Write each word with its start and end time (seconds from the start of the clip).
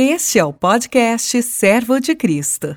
Este 0.00 0.38
é 0.38 0.44
o 0.44 0.52
podcast 0.52 1.42
Servo 1.42 1.98
de 1.98 2.14
Cristo. 2.14 2.76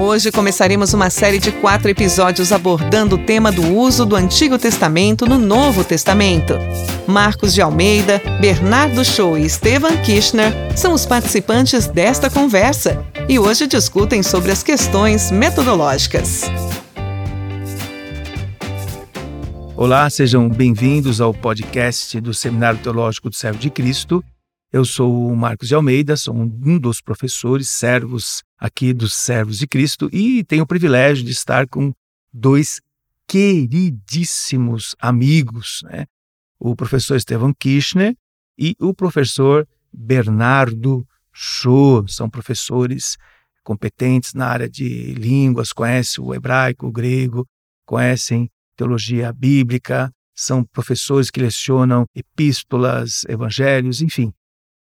Hoje 0.00 0.30
começaremos 0.30 0.94
uma 0.94 1.10
série 1.10 1.40
de 1.40 1.50
quatro 1.50 1.90
episódios 1.90 2.52
abordando 2.52 3.16
o 3.16 3.18
tema 3.18 3.50
do 3.50 3.74
uso 3.74 4.06
do 4.06 4.14
Antigo 4.14 4.56
Testamento 4.56 5.26
no 5.26 5.36
Novo 5.36 5.82
Testamento. 5.82 6.54
Marcos 7.08 7.52
de 7.52 7.60
Almeida, 7.60 8.22
Bernardo 8.40 9.04
Show 9.04 9.36
e 9.36 9.44
Estevan 9.44 9.96
Kirchner 9.96 10.52
são 10.76 10.92
os 10.92 11.04
participantes 11.04 11.88
desta 11.88 12.30
conversa 12.30 13.04
e 13.28 13.36
hoje 13.36 13.66
discutem 13.66 14.22
sobre 14.22 14.52
as 14.52 14.62
questões 14.62 15.32
metodológicas. 15.32 16.42
Olá, 19.80 20.10
sejam 20.10 20.48
bem-vindos 20.48 21.20
ao 21.20 21.32
podcast 21.32 22.20
do 22.20 22.34
Seminário 22.34 22.82
Teológico 22.82 23.30
do 23.30 23.36
Servo 23.36 23.60
de 23.60 23.70
Cristo. 23.70 24.24
Eu 24.72 24.84
sou 24.84 25.28
o 25.28 25.36
Marcos 25.36 25.68
de 25.68 25.74
Almeida, 25.76 26.16
sou 26.16 26.34
um 26.34 26.80
dos 26.80 27.00
professores 27.00 27.68
servos 27.68 28.42
aqui 28.58 28.92
dos 28.92 29.14
Servos 29.14 29.56
de 29.56 29.68
Cristo 29.68 30.10
e 30.12 30.42
tenho 30.42 30.64
o 30.64 30.66
privilégio 30.66 31.24
de 31.24 31.30
estar 31.30 31.68
com 31.68 31.92
dois 32.32 32.80
queridíssimos 33.28 34.96
amigos, 34.98 35.82
né? 35.84 36.06
o 36.58 36.74
professor 36.74 37.14
Estevão 37.14 37.54
Kirchner 37.54 38.16
e 38.58 38.74
o 38.80 38.92
professor 38.92 39.64
Bernardo 39.92 41.06
Shaw. 41.32 42.04
São 42.08 42.28
professores 42.28 43.16
competentes 43.62 44.34
na 44.34 44.48
área 44.48 44.68
de 44.68 45.14
línguas, 45.14 45.72
conhecem 45.72 46.24
o 46.24 46.34
hebraico, 46.34 46.88
o 46.88 46.90
grego, 46.90 47.46
conhecem 47.86 48.50
teologia 48.78 49.32
bíblica, 49.32 50.10
são 50.34 50.64
professores 50.64 51.30
que 51.30 51.40
lecionam 51.40 52.06
epístolas, 52.14 53.24
evangelhos, 53.28 54.00
enfim. 54.00 54.32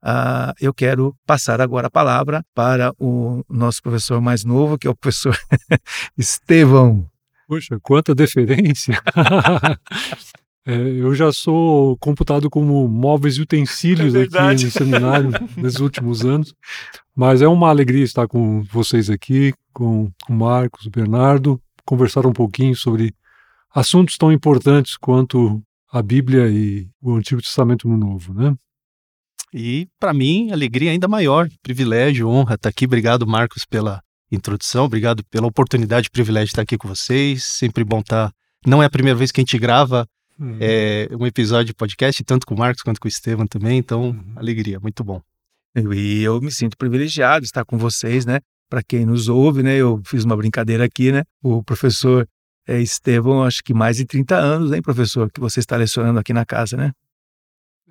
Uh, 0.05 0.53
eu 0.61 0.73
quero 0.75 1.17
passar 1.27 1.61
agora 1.61 1.87
a 1.87 1.91
palavra 1.91 2.45
para 2.55 2.93
o 2.99 3.43
nosso 3.49 3.83
professor 3.83 4.21
mais 4.21 4.45
novo, 4.45 4.79
que 4.79 4.87
é 4.87 4.91
o 4.91 4.95
professor 4.95 5.37
Estevão. 6.17 7.09
Poxa, 7.49 7.79
quanta 7.83 8.15
deferência! 8.15 9.01
é, 10.67 10.77
eu 10.77 11.15
já 11.15 11.33
sou 11.33 11.97
computado 11.99 12.51
como 12.51 12.87
móveis 12.87 13.37
e 13.37 13.41
utensílios 13.41 14.15
é 14.15 14.23
aqui 14.23 14.65
no 14.65 14.71
seminário 14.71 15.31
nesses 15.57 15.81
últimos 15.81 16.25
anos, 16.25 16.55
mas 17.17 17.41
é 17.41 17.49
uma 17.49 17.71
alegria 17.71 18.05
estar 18.05 18.29
com 18.29 18.63
vocês 18.65 19.09
aqui, 19.09 19.55
com 19.73 20.11
o 20.29 20.33
Marcos, 20.33 20.85
o 20.85 20.91
Bernardo, 20.91 21.59
conversar 21.85 22.27
um 22.27 22.33
pouquinho 22.33 22.77
sobre 22.77 23.15
assuntos 23.77 24.17
tão 24.17 24.33
importantes 24.33 24.97
quanto 24.97 25.63
a 25.93 26.01
Bíblia 26.01 26.49
e 26.49 26.89
o 27.01 27.15
Antigo 27.15 27.43
Testamento 27.43 27.87
no 27.87 27.97
Novo, 27.97 28.33
né? 28.33 28.57
E 29.53 29.87
para 30.01 30.15
mim, 30.15 30.51
alegria 30.51 30.91
ainda 30.91 31.07
maior, 31.07 31.47
privilégio, 31.63 32.27
honra 32.27 32.55
estar 32.55 32.71
aqui. 32.71 32.87
Obrigado, 32.87 33.27
Marcos, 33.27 33.67
pela 33.67 34.03
introdução, 34.33 34.87
obrigado 34.87 35.23
pela 35.27 35.47
oportunidade, 35.47 36.11
privilégio 36.11 36.47
de 36.47 36.53
estar 36.53 36.63
aqui 36.63 36.79
com 36.79 36.89
vocês. 36.89 37.45
Sempre 37.45 37.85
bom 37.85 38.01
estar. 38.01 38.33
Não 38.67 38.83
é 38.83 38.87
a 38.87 38.91
primeira 38.91 39.17
vez 39.17 39.31
que 39.31 39.41
a 39.41 39.43
gente 39.43 39.59
grava 39.59 40.09
uhum. 40.41 40.57
é, 40.59 41.09
um 41.13 41.27
episódio 41.27 41.67
de 41.67 41.75
podcast, 41.75 42.25
tanto 42.25 42.47
com 42.47 42.55
o 42.55 42.59
Marcos 42.59 42.83
quanto 42.83 42.99
com 42.99 43.07
o 43.07 43.11
Estevam 43.11 43.47
também. 43.47 43.77
Então, 43.77 44.09
uhum. 44.09 44.33
alegria, 44.37 44.81
muito 44.81 45.05
bom. 45.05 45.21
E 45.95 46.23
eu 46.23 46.41
me 46.41 46.51
sinto 46.51 46.79
privilegiado 46.79 47.43
de 47.43 47.49
estar 47.49 47.65
com 47.67 47.77
vocês, 47.77 48.25
né? 48.25 48.41
Para 48.71 48.83
quem 48.83 49.05
nos 49.05 49.29
ouve, 49.29 49.63
né? 49.63 49.77
Eu 49.77 50.01
fiz 50.07 50.25
uma 50.25 50.35
brincadeira 50.35 50.83
aqui, 50.83 51.13
né? 51.13 51.25
O 51.43 51.63
professor 51.63 52.27
é, 52.67 52.81
Estevão, 52.81 53.45
acho 53.45 53.63
que 53.63 53.73
mais 53.73 53.97
de 53.97 54.05
30 54.05 54.37
anos, 54.37 54.73
hein, 54.73 54.83
professor, 54.83 55.31
que 55.31 55.41
você 55.41 55.61
está 55.61 55.77
lecionando 55.77 56.19
aqui 56.19 56.33
na 56.33 56.45
casa, 56.45 56.77
né? 56.77 56.93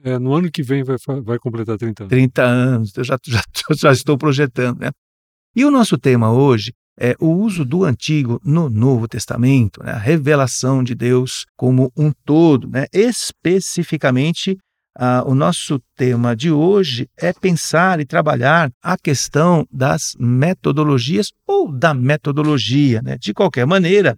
É, 0.04 0.20
no 0.20 0.34
ano 0.34 0.52
que 0.52 0.62
vem 0.62 0.84
vai, 0.84 0.98
vai 1.24 1.40
completar 1.40 1.78
30 1.78 2.04
anos. 2.04 2.10
30 2.10 2.44
anos, 2.44 2.98
eu 2.98 3.04
já, 3.04 3.18
já, 3.26 3.42
já 3.76 3.92
estou 3.92 4.18
projetando, 4.18 4.80
né? 4.80 4.92
E 5.56 5.64
o 5.64 5.72
nosso 5.72 5.98
tema 5.98 6.32
hoje 6.32 6.74
é 7.00 7.16
o 7.20 7.28
uso 7.28 7.66
do 7.66 7.84
Antigo 7.84 8.42
no 8.44 8.70
Novo 8.70 9.08
Testamento, 9.08 9.84
né? 9.84 9.92
a 9.92 9.98
revelação 9.98 10.84
de 10.84 10.94
Deus 10.94 11.46
como 11.56 11.92
um 11.98 12.12
todo. 12.26 12.68
Né? 12.68 12.88
Especificamente, 12.92 14.58
ah, 14.98 15.24
o 15.26 15.36
nosso 15.36 15.82
tema 15.96 16.36
de 16.36 16.52
hoje 16.52 17.10
é 17.18 17.34
pensar 17.34 18.00
e 18.00 18.06
trabalhar 18.06 18.70
a 18.82 18.98
questão 18.98 19.66
das 19.72 20.14
metodologias 20.20 21.32
ou 21.48 21.72
da 21.72 21.94
metodologia. 21.94 23.02
Né? 23.02 23.18
De 23.18 23.34
qualquer 23.34 23.66
maneira, 23.66 24.16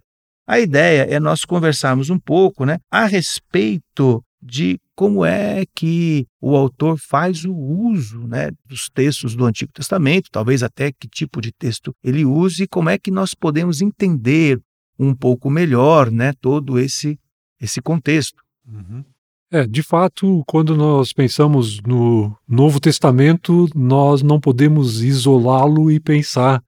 a 0.48 0.58
ideia 0.58 1.02
é 1.02 1.20
nós 1.20 1.44
conversarmos 1.44 2.08
um 2.08 2.18
pouco 2.18 2.64
né, 2.64 2.78
a 2.90 3.04
respeito 3.04 4.24
de 4.40 4.80
como 4.94 5.22
é 5.22 5.64
que 5.74 6.26
o 6.40 6.56
autor 6.56 6.98
faz 6.98 7.44
o 7.44 7.54
uso 7.54 8.26
né, 8.26 8.50
dos 8.64 8.88
textos 8.88 9.36
do 9.36 9.44
Antigo 9.44 9.70
Testamento, 9.72 10.30
talvez 10.32 10.62
até 10.62 10.90
que 10.90 11.06
tipo 11.06 11.42
de 11.42 11.52
texto 11.52 11.94
ele 12.02 12.24
use 12.24 12.62
e 12.62 12.66
como 12.66 12.88
é 12.88 12.96
que 12.96 13.10
nós 13.10 13.34
podemos 13.34 13.82
entender 13.82 14.58
um 14.98 15.14
pouco 15.14 15.50
melhor 15.50 16.10
né, 16.10 16.32
todo 16.40 16.78
esse, 16.78 17.18
esse 17.60 17.82
contexto. 17.82 18.42
Uhum. 18.66 19.04
É, 19.50 19.66
de 19.66 19.82
fato, 19.82 20.42
quando 20.46 20.76
nós 20.76 21.12
pensamos 21.12 21.80
no 21.80 22.36
Novo 22.46 22.80
Testamento, 22.80 23.66
nós 23.74 24.22
não 24.22 24.40
podemos 24.40 25.02
isolá-lo 25.02 25.90
e 25.90 26.00
pensar. 26.00 26.62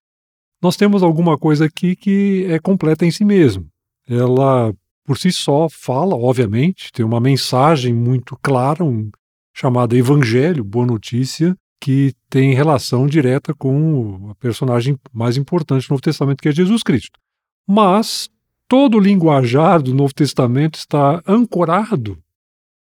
Nós 0.63 0.77
temos 0.77 1.03
alguma 1.03 1.39
coisa 1.39 1.65
aqui 1.65 1.97
que 1.97 2.47
é 2.49 2.59
completa 2.59 3.07
em 3.07 3.11
si 3.11 3.25
mesmo 3.25 3.71
ela 4.11 4.75
por 5.05 5.19
si 5.19 5.33
só 5.33 5.69
fala, 5.69 6.15
obviamente, 6.15 6.93
tem 6.93 7.05
uma 7.05 7.21
mensagem 7.21 7.95
muito 7.95 8.37
clara, 8.43 8.85
um, 8.85 9.11
chamada 9.55 9.97
Evangelho, 9.97 10.65
Boa 10.65 10.87
Notícia, 10.87 11.57
que 11.81 12.13
tem 12.29 12.55
relação 12.55 13.07
direta 13.07 13.55
com 13.55 14.29
a 14.31 14.35
personagem 14.35 14.97
mais 15.13 15.37
importante 15.37 15.87
do 15.87 15.93
Novo 15.93 16.03
Testamento, 16.03 16.43
que 16.43 16.49
é 16.49 16.53
Jesus 16.53 16.83
Cristo. 16.83 17.19
Mas 17.67 18.29
todo 18.69 18.99
o 18.99 19.01
linguajar 19.01 19.83
do 19.83 19.95
Novo 19.95 20.15
Testamento 20.15 20.77
está 20.77 21.23
ancorado 21.27 22.19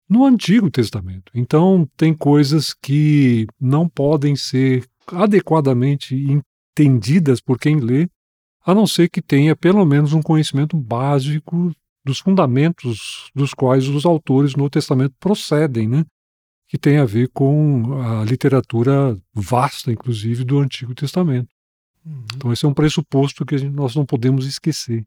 no 0.09 0.25
Antigo 0.25 0.71
Testamento. 0.71 1.33
Então, 1.35 1.89
tem 1.97 2.15
coisas 2.15 2.73
que 2.73 3.47
não 3.61 3.89
podem 3.89 4.37
ser 4.37 4.85
adequadamente 5.09 6.15
entendidas 6.75 7.41
por 7.41 7.59
quem 7.59 7.79
lê 7.79 8.09
a 8.67 8.75
não 8.75 8.87
ser 8.87 9.09
que 9.09 9.23
tenha 9.23 9.55
pelo 9.55 9.85
menos 9.85 10.13
um 10.13 10.23
conhecimento 10.23 10.77
básico 10.77 11.73
dos 12.05 12.19
fundamentos 12.19 13.31
dos 13.35 13.55
quais 13.55 13.89
os 13.89 14.05
autores 14.05 14.55
no 14.55 14.69
Testamento 14.69 15.15
procedem, 15.21 15.89
né? 15.89 16.05
que 16.67 16.79
tem 16.79 16.99
a 16.99 17.05
ver 17.05 17.29
com 17.29 18.01
a 18.03 18.25
literatura 18.25 19.17
vasta, 19.33 19.93
inclusive, 19.93 20.45
do 20.45 20.59
Antigo 20.59 20.95
Testamento. 20.95 21.49
Uhum. 22.05 22.25
Então, 22.35 22.53
esse 22.53 22.65
é 22.65 22.69
um 22.69 22.75
pressuposto 22.75 23.47
que 23.47 23.57
gente, 23.57 23.73
nós 23.73 23.95
não 23.95 24.05
podemos 24.05 24.47
esquecer. 24.47 25.05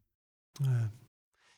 É. 0.62 0.88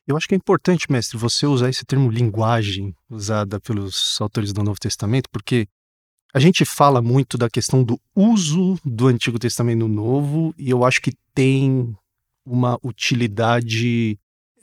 Eu 0.06 0.16
acho 0.16 0.26
que 0.26 0.34
é 0.34 0.36
importante, 0.36 0.90
mestre, 0.90 1.16
você 1.16 1.46
usar 1.46 1.68
esse 1.68 1.84
termo 1.84 2.10
linguagem 2.10 2.94
usada 3.08 3.60
pelos 3.60 4.18
autores 4.20 4.52
do 4.52 4.64
Novo 4.64 4.80
Testamento, 4.80 5.28
porque 5.30 5.68
a 6.32 6.38
gente 6.38 6.64
fala 6.64 7.02
muito 7.02 7.36
da 7.36 7.50
questão 7.50 7.82
do 7.82 8.00
uso 8.14 8.78
do 8.84 9.08
Antigo 9.08 9.38
Testamento 9.38 9.80
no 9.80 9.88
Novo, 9.88 10.54
e 10.56 10.70
eu 10.70 10.84
acho 10.84 11.00
que 11.00 11.12
tem 11.34 11.94
uma 12.44 12.78
utilidade 12.82 14.18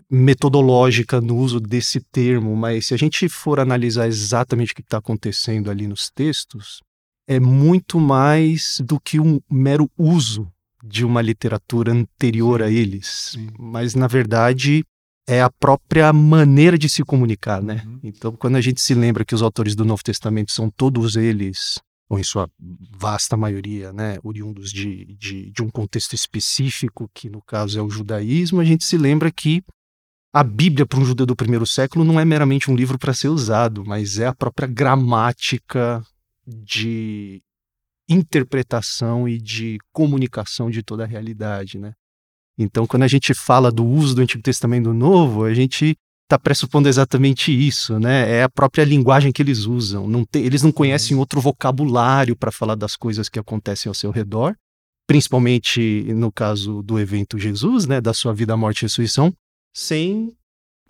metodológica 0.09 1.19
no 1.19 1.37
uso 1.37 1.59
desse 1.59 1.99
termo, 1.99 2.55
mas 2.55 2.87
se 2.87 2.93
a 2.93 2.97
gente 2.97 3.27
for 3.27 3.59
analisar 3.59 4.07
exatamente 4.07 4.71
o 4.71 4.75
que 4.75 4.81
está 4.81 4.97
acontecendo 4.97 5.69
ali 5.69 5.87
nos 5.87 6.09
textos, 6.09 6.81
é 7.27 7.39
muito 7.39 7.99
mais 7.99 8.77
do 8.79 8.99
que 8.99 9.19
um 9.19 9.39
mero 9.49 9.91
uso 9.97 10.49
de 10.81 11.03
uma 11.03 11.21
literatura 11.21 11.91
anterior 11.91 12.63
a 12.63 12.71
eles, 12.71 13.31
Sim. 13.33 13.49
mas 13.59 13.95
na 13.95 14.07
verdade 14.07 14.85
é 15.27 15.41
a 15.41 15.49
própria 15.49 16.11
maneira 16.13 16.77
de 16.77 16.87
se 16.87 17.03
comunicar, 17.03 17.61
né? 17.61 17.83
Uhum. 17.85 17.99
Então, 18.01 18.31
quando 18.31 18.55
a 18.55 18.61
gente 18.61 18.79
se 18.79 18.93
lembra 18.93 19.25
que 19.25 19.35
os 19.35 19.41
autores 19.41 19.75
do 19.75 19.83
Novo 19.83 20.01
Testamento 20.01 20.53
são 20.53 20.69
todos 20.69 21.17
eles 21.17 21.79
ou 22.09 22.17
em 22.17 22.23
sua 22.23 22.49
vasta 22.91 23.35
maioria, 23.35 23.91
né, 23.91 24.17
oriundos 24.23 24.71
de, 24.71 25.17
de, 25.19 25.51
de, 25.51 25.61
um 25.61 25.69
contexto 25.69 26.13
específico, 26.13 27.09
que 27.13 27.29
no 27.29 27.41
caso 27.41 27.77
é 27.77 27.81
o 27.81 27.89
judaísmo, 27.89 28.61
a 28.61 28.63
gente 28.63 28.85
se 28.85 28.97
lembra 28.97 29.29
que 29.29 29.61
a 30.33 30.41
Bíblia 30.41 30.85
para 30.85 30.99
um 30.99 31.05
judeu 31.05 31.25
do 31.25 31.35
primeiro 31.35 31.65
século 31.65 32.05
não 32.05 32.17
é 32.17 32.23
meramente 32.23 32.71
um 32.71 32.75
livro 32.75 32.97
para 32.97 33.13
ser 33.13 33.27
usado, 33.27 33.83
mas 33.85 34.19
é 34.19 34.27
a 34.27 34.33
própria 34.33 34.67
gramática 34.67 36.01
de 36.47 37.41
interpretação 38.07 39.27
e 39.27 39.37
de 39.37 39.77
comunicação 39.91 40.69
de 40.69 40.81
toda 40.81 41.03
a 41.03 41.07
realidade, 41.07 41.77
né? 41.77 41.93
Então, 42.57 42.87
quando 42.87 43.03
a 43.03 43.07
gente 43.07 43.33
fala 43.33 43.71
do 43.71 43.85
uso 43.85 44.15
do 44.15 44.21
Antigo 44.21 44.41
Testamento 44.41 44.85
do 44.85 44.93
Novo, 44.93 45.43
a 45.43 45.53
gente 45.53 45.95
está 46.23 46.37
pressupondo 46.37 46.89
exatamente 46.89 47.51
isso, 47.51 47.99
né? 47.99 48.29
É 48.39 48.43
a 48.43 48.49
própria 48.49 48.83
linguagem 48.83 49.31
que 49.31 49.41
eles 49.41 49.65
usam. 49.65 50.07
Não 50.07 50.25
te, 50.25 50.39
eles 50.39 50.61
não 50.61 50.71
conhecem 50.71 51.15
uhum. 51.15 51.21
outro 51.21 51.39
vocabulário 51.39 52.35
para 52.35 52.51
falar 52.51 52.75
das 52.75 52.95
coisas 52.95 53.29
que 53.29 53.39
acontecem 53.39 53.89
ao 53.89 53.93
seu 53.93 54.11
redor, 54.11 54.55
principalmente 55.07 56.03
no 56.13 56.31
caso 56.31 56.81
do 56.81 56.99
evento 56.99 57.39
Jesus, 57.39 57.85
né? 57.85 58.01
Da 58.01 58.13
sua 58.13 58.33
vida, 58.33 58.57
morte 58.57 58.81
e 58.81 58.85
ressurreição, 58.85 59.33
sem 59.73 60.35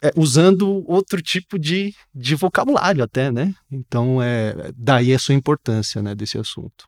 é, 0.01 0.11
usando 0.15 0.83
outro 0.89 1.21
tipo 1.21 1.59
de, 1.59 1.93
de 2.13 2.35
vocabulário 2.35 3.03
até, 3.03 3.31
né? 3.31 3.53
Então, 3.71 4.21
é, 4.21 4.71
daí 4.75 5.13
a 5.13 5.19
sua 5.19 5.35
importância 5.35 6.01
né, 6.01 6.15
desse 6.15 6.37
assunto. 6.37 6.85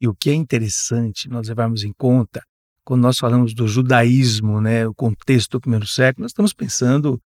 E 0.00 0.06
o 0.06 0.14
que 0.14 0.30
é 0.30 0.34
interessante 0.34 1.28
nós 1.28 1.48
levarmos 1.48 1.82
em 1.82 1.92
conta, 1.92 2.42
quando 2.88 3.02
nós 3.02 3.18
falamos 3.18 3.52
do 3.52 3.68
judaísmo, 3.68 4.62
né, 4.62 4.88
o 4.88 4.94
contexto 4.94 5.50
do 5.50 5.60
primeiro 5.60 5.86
século, 5.86 6.22
nós 6.22 6.30
estamos 6.30 6.54
pensando 6.54 7.20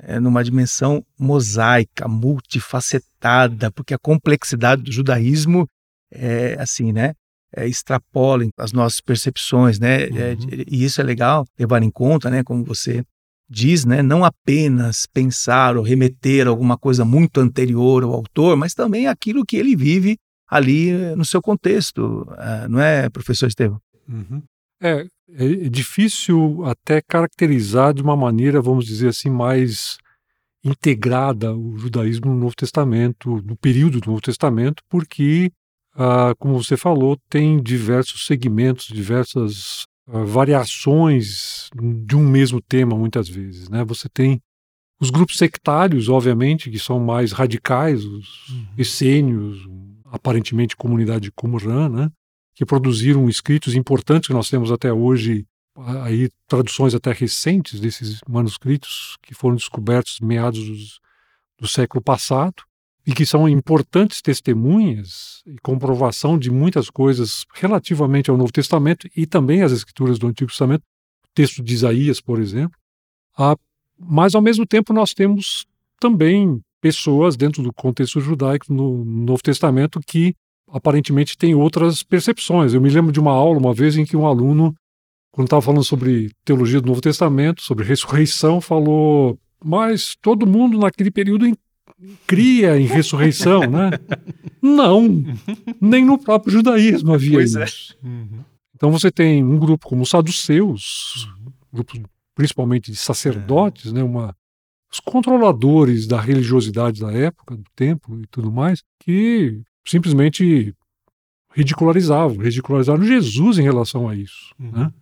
é, 0.00 0.18
numa 0.18 0.42
dimensão 0.42 1.00
mosaica, 1.16 2.08
multifacetada, 2.08 3.70
porque 3.70 3.94
a 3.94 3.98
complexidade 3.98 4.82
do 4.82 4.90
judaísmo 4.90 5.64
é 6.10 6.56
assim, 6.58 6.90
né? 6.90 7.14
É, 7.54 7.68
extrapola 7.68 8.48
as 8.58 8.72
nossas 8.72 9.00
percepções, 9.00 9.78
né? 9.78 10.06
É, 10.06 10.32
uhum. 10.32 10.64
e 10.66 10.82
isso 10.82 11.00
é 11.00 11.04
legal 11.04 11.46
levar 11.56 11.84
em 11.84 11.90
conta, 11.90 12.28
né? 12.28 12.42
Como 12.42 12.64
você 12.64 13.04
diz, 13.48 13.84
né? 13.84 14.02
Não 14.02 14.24
apenas 14.24 15.06
pensar 15.06 15.76
ou 15.76 15.84
remeter 15.84 16.48
a 16.48 16.50
alguma 16.50 16.76
coisa 16.76 17.04
muito 17.04 17.40
anterior 17.40 18.02
ao 18.02 18.12
autor, 18.12 18.56
mas 18.56 18.74
também 18.74 19.06
aquilo 19.06 19.46
que 19.46 19.56
ele 19.56 19.76
vive 19.76 20.16
ali 20.48 20.90
no 21.14 21.24
seu 21.24 21.40
contexto, 21.40 22.26
ah, 22.36 22.66
não 22.68 22.80
é, 22.80 23.08
professor 23.08 23.46
Estevam? 23.46 23.80
Uhum. 24.08 24.42
É, 24.80 25.06
é 25.30 25.68
difícil 25.68 26.64
até 26.64 27.00
caracterizar 27.00 27.94
de 27.94 28.02
uma 28.02 28.16
maneira, 28.16 28.60
vamos 28.60 28.84
dizer 28.84 29.08
assim, 29.08 29.30
mais 29.30 29.98
integrada 30.64 31.54
o 31.54 31.76
judaísmo 31.78 32.32
no 32.32 32.40
Novo 32.40 32.54
Testamento, 32.56 33.42
no 33.44 33.56
período 33.56 34.00
do 34.00 34.10
Novo 34.10 34.20
Testamento, 34.20 34.82
porque, 34.88 35.50
ah, 35.94 36.34
como 36.38 36.62
você 36.62 36.76
falou, 36.76 37.16
tem 37.28 37.62
diversos 37.62 38.26
segmentos, 38.26 38.86
diversas 38.86 39.86
ah, 40.08 40.24
variações 40.24 41.68
de 42.04 42.16
um 42.16 42.28
mesmo 42.28 42.60
tema, 42.60 42.96
muitas 42.96 43.28
vezes. 43.28 43.68
Né? 43.68 43.84
Você 43.84 44.08
tem 44.08 44.40
os 45.00 45.10
grupos 45.10 45.36
sectários, 45.36 46.08
obviamente, 46.08 46.70
que 46.70 46.78
são 46.78 46.98
mais 46.98 47.32
radicais, 47.32 48.04
os 48.04 48.48
uhum. 48.48 48.66
essênios, 48.78 49.68
aparentemente 50.06 50.76
comunidade 50.76 51.30
Qumran, 51.32 51.88
né? 51.88 52.10
Que 52.56 52.64
produziram 52.64 53.28
escritos 53.28 53.74
importantes 53.74 54.28
que 54.28 54.32
nós 54.32 54.48
temos 54.48 54.72
até 54.72 54.90
hoje, 54.90 55.46
aí 56.02 56.30
traduções 56.48 56.94
até 56.94 57.12
recentes 57.12 57.78
desses 57.78 58.20
manuscritos 58.26 59.18
que 59.22 59.34
foram 59.34 59.56
descobertos 59.56 60.18
meados 60.20 60.98
do 61.60 61.68
século 61.68 62.02
passado 62.02 62.62
e 63.06 63.12
que 63.12 63.26
são 63.26 63.46
importantes 63.46 64.22
testemunhas 64.22 65.42
e 65.46 65.56
comprovação 65.62 66.38
de 66.38 66.50
muitas 66.50 66.88
coisas 66.88 67.44
relativamente 67.54 68.30
ao 68.30 68.38
Novo 68.38 68.50
Testamento 68.50 69.06
e 69.14 69.26
também 69.26 69.62
às 69.62 69.70
escrituras 69.70 70.18
do 70.18 70.26
Antigo 70.26 70.50
Testamento, 70.50 70.80
o 70.80 71.28
texto 71.34 71.62
de 71.62 71.74
Isaías, 71.74 72.22
por 72.22 72.40
exemplo. 72.40 72.76
Ah, 73.36 73.54
mas, 73.98 74.34
ao 74.34 74.40
mesmo 74.40 74.66
tempo, 74.66 74.94
nós 74.94 75.12
temos 75.12 75.66
também 76.00 76.60
pessoas 76.80 77.36
dentro 77.36 77.62
do 77.62 77.72
contexto 77.72 78.18
judaico 78.18 78.72
no 78.72 79.04
Novo 79.04 79.42
Testamento 79.42 80.00
que 80.04 80.34
aparentemente 80.70 81.36
têm 81.36 81.54
outras 81.54 82.02
percepções. 82.02 82.74
Eu 82.74 82.80
me 82.80 82.90
lembro 82.90 83.12
de 83.12 83.20
uma 83.20 83.32
aula 83.32 83.58
uma 83.58 83.74
vez 83.74 83.96
em 83.96 84.04
que 84.04 84.16
um 84.16 84.26
aluno, 84.26 84.74
quando 85.30 85.46
estava 85.46 85.62
falando 85.62 85.84
sobre 85.84 86.30
teologia 86.44 86.80
do 86.80 86.88
Novo 86.88 87.00
Testamento, 87.00 87.62
sobre 87.62 87.84
ressurreição, 87.84 88.60
falou: 88.60 89.38
mas 89.64 90.16
todo 90.20 90.46
mundo 90.46 90.78
naquele 90.78 91.10
período 91.10 91.46
cria 92.26 92.78
em 92.78 92.86
ressurreição, 92.86 93.60
né? 93.60 93.90
Não, 94.60 95.24
nem 95.80 96.04
no 96.04 96.18
próprio 96.18 96.52
judaísmo 96.52 97.14
havia 97.14 97.38
pois 97.38 97.54
é. 97.54 97.64
isso. 97.64 97.96
É. 98.02 98.06
Uhum. 98.06 98.44
Então 98.74 98.90
você 98.90 99.10
tem 99.10 99.42
um 99.42 99.58
grupo 99.58 99.88
como 99.88 100.02
os 100.02 100.10
saduceus, 100.10 101.26
uhum. 101.26 101.52
grupos 101.72 102.00
principalmente 102.34 102.90
de 102.90 102.96
sacerdotes, 102.96 103.90
é. 103.92 103.94
né? 103.94 104.02
Uma 104.02 104.34
os 104.92 105.00
controladores 105.00 106.06
da 106.06 106.20
religiosidade 106.20 107.00
da 107.00 107.12
época, 107.12 107.56
do 107.56 107.64
templo 107.74 108.20
e 108.22 108.26
tudo 108.28 108.52
mais, 108.52 108.82
que 109.00 109.60
simplesmente 109.86 110.74
ridicularizavam, 111.52 112.36
ridicularizaram 112.36 113.02
Jesus 113.02 113.58
em 113.58 113.62
relação 113.62 114.08
a 114.08 114.14
isso. 114.14 114.54
Uhum. 114.58 114.70
Né? 114.72 114.92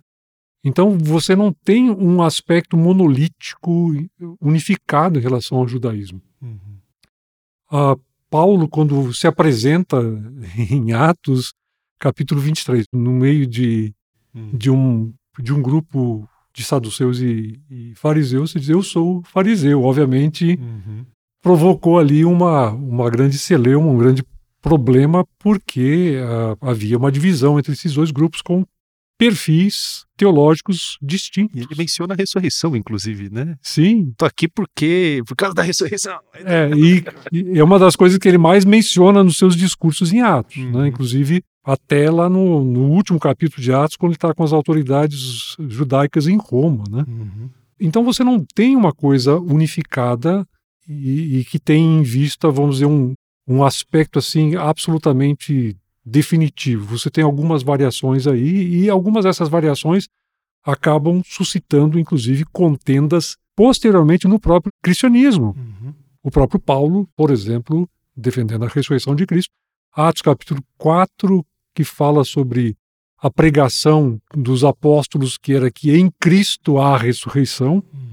Então 0.65 0.97
você 0.97 1.37
não 1.37 1.53
tem 1.53 1.91
um 1.91 2.23
aspecto 2.23 2.77
monolítico 2.77 3.93
unificado 4.41 5.19
em 5.19 5.23
relação 5.23 5.59
ao 5.59 5.69
judaísmo. 5.69 6.23
Uhum. 6.41 6.79
Ah, 7.71 7.97
Paulo, 8.31 8.69
quando 8.69 9.13
se 9.13 9.27
apresenta 9.27 9.99
em 10.71 10.93
Atos, 10.93 11.53
capítulo 11.99 12.41
23, 12.41 12.87
no 12.93 13.13
meio 13.13 13.47
de, 13.47 13.93
uhum. 14.35 14.51
de, 14.57 14.71
um, 14.71 15.13
de 15.39 15.53
um 15.53 15.61
grupo 15.61 16.29
de 16.55 16.63
saduceus 16.63 17.21
e, 17.21 17.61
e 17.69 17.95
fariseus, 17.97 18.53
você 18.53 18.61
diz, 18.61 18.69
eu 18.69 18.83
sou 18.83 19.23
fariseu. 19.25 19.83
Obviamente, 19.83 20.59
uhum. 20.61 21.05
provocou 21.43 21.99
ali 21.99 22.25
uma, 22.25 22.71
uma 22.71 23.11
grande 23.11 23.37
celeuma, 23.37 23.91
um 23.91 23.99
grande 23.99 24.23
problema, 24.65 25.27
porque 25.39 26.17
uh, 26.17 26.67
havia 26.67 26.97
uma 26.97 27.13
divisão 27.13 27.59
entre 27.59 27.75
esses 27.75 27.93
dois 27.93 28.11
grupos 28.11 28.41
com 28.41 28.65
perfis 29.19 30.07
teológicos 30.17 30.97
distintos. 31.03 31.55
E 31.55 31.65
ele 31.65 31.75
menciona 31.77 32.15
a 32.15 32.17
ressurreição, 32.17 32.75
inclusive, 32.75 33.29
né? 33.29 33.57
Sim. 33.61 34.15
Tô 34.17 34.25
aqui 34.25 34.49
porque 34.49 35.23
por 35.29 35.37
causa 35.37 35.55
da 35.55 35.63
ressurreição. 35.63 36.19
É, 36.35 36.71
e, 36.75 37.05
e, 37.31 37.59
é 37.59 37.63
uma 37.63 37.79
das 37.79 37.95
coisas 37.95 38.19
que 38.19 38.27
ele 38.27 38.39
mais 38.39 38.65
menciona 38.65 39.23
nos 39.23 39.37
seus 39.37 39.55
discursos 39.55 40.15
em 40.15 40.23
Atos, 40.23 40.57
né? 40.57 40.65
uhum. 40.65 40.81
né? 40.81 40.89
Inclusive 40.89 41.45
até 41.63 42.11
lá 42.11 42.31
no, 42.31 42.65
no, 42.65 42.91
último 42.91 43.21
capítulo 43.21 43.63
de 43.63 43.73
Atos, 43.73 43.97
quando 43.97 44.13
ele 44.13 44.17
está 44.17 44.33
com 44.33 44.45
as 44.45 44.53
autoridades 44.53 45.57
judaicas 45.69 46.27
em 46.27 46.39
Roma, 46.39 46.85
né? 46.91 47.05
Uhum. 47.07 47.51
Então 47.79 48.03
você 48.03 48.25
não 48.25 48.43
tem 48.55 48.75
uma 48.75 48.93
coisa 48.93 49.37
unificada 49.39 50.47
e, 50.89 51.39
e, 51.39 51.45
que 51.45 51.59
tem 51.59 51.99
em 51.99 52.03
vista, 52.03 52.51
vamos 52.51 52.77
dizer, 52.77 52.87
um, 52.87 53.15
um 53.47 53.65
aspecto 53.65 54.19
assim 54.19 54.57
absolutamente 54.57 55.77
definitivo. 56.05 56.99
Você 56.99 57.11
tem 57.11 57.25
algumas 57.25 57.63
variações 57.63 58.27
aí 58.27 58.85
e 58.85 58.91
algumas 58.91 59.25
dessas 59.25 59.49
variações 59.49 60.09
acabam 60.65 61.23
suscitando, 61.25 61.99
inclusive, 61.99 62.45
contendas 62.47 63.37
posteriormente 63.55 64.27
no 64.27 64.41
próprio 64.41 64.73
cristianismo. 64.83 65.55
Uhum. 65.57 65.95
O 66.23 66.31
próprio 66.31 66.59
Paulo, 66.59 67.09
por 67.17 67.31
exemplo, 67.31 67.89
defendendo 68.17 68.65
a 68.65 68.69
ressurreição 68.69 69.15
de 69.15 69.27
Cristo, 69.27 69.51
Atos 69.95 70.23
capítulo 70.23 70.63
4, 70.79 71.45
que 71.75 71.85
fala 71.85 72.25
sobre 72.25 72.77
a 73.19 73.31
pregação 73.31 74.21
dos 74.35 74.65
apóstolos, 74.65 75.39
que 75.39 75.53
era 75.53 75.71
que 75.71 75.97
em 75.97 76.11
Cristo 76.21 76.79
há 76.79 76.95
a 76.95 76.99
ressurreição. 76.99 77.83
Uhum. 77.93 78.04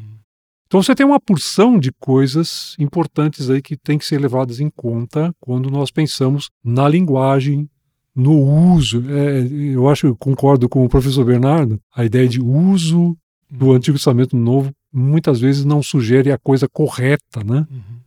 Então 0.71 0.81
você 0.81 0.95
tem 0.95 1.05
uma 1.05 1.19
porção 1.19 1.77
de 1.77 1.91
coisas 1.91 2.77
importantes 2.79 3.49
aí 3.49 3.61
que 3.61 3.75
tem 3.75 3.97
que 3.97 4.05
ser 4.05 4.21
levadas 4.21 4.61
em 4.61 4.69
conta 4.69 5.35
quando 5.37 5.69
nós 5.69 5.91
pensamos 5.91 6.49
na 6.63 6.87
linguagem, 6.87 7.69
no 8.15 8.39
uso. 8.39 9.03
É, 9.09 9.41
eu 9.51 9.89
acho, 9.89 10.07
eu 10.07 10.15
concordo 10.15 10.69
com 10.69 10.85
o 10.85 10.87
professor 10.87 11.25
Bernardo, 11.25 11.77
a 11.93 12.05
ideia 12.05 12.25
de 12.25 12.41
uso 12.41 13.17
do. 13.49 13.73
Antigo 13.73 13.97
Testamento 13.97 14.37
Novo 14.37 14.71
muitas 14.93 15.41
vezes 15.41 15.65
não 15.65 15.83
sugere 15.83 16.31
a 16.31 16.37
coisa 16.37 16.69
correta, 16.69 17.43
né? 17.43 17.67
Uhum. 17.69 17.99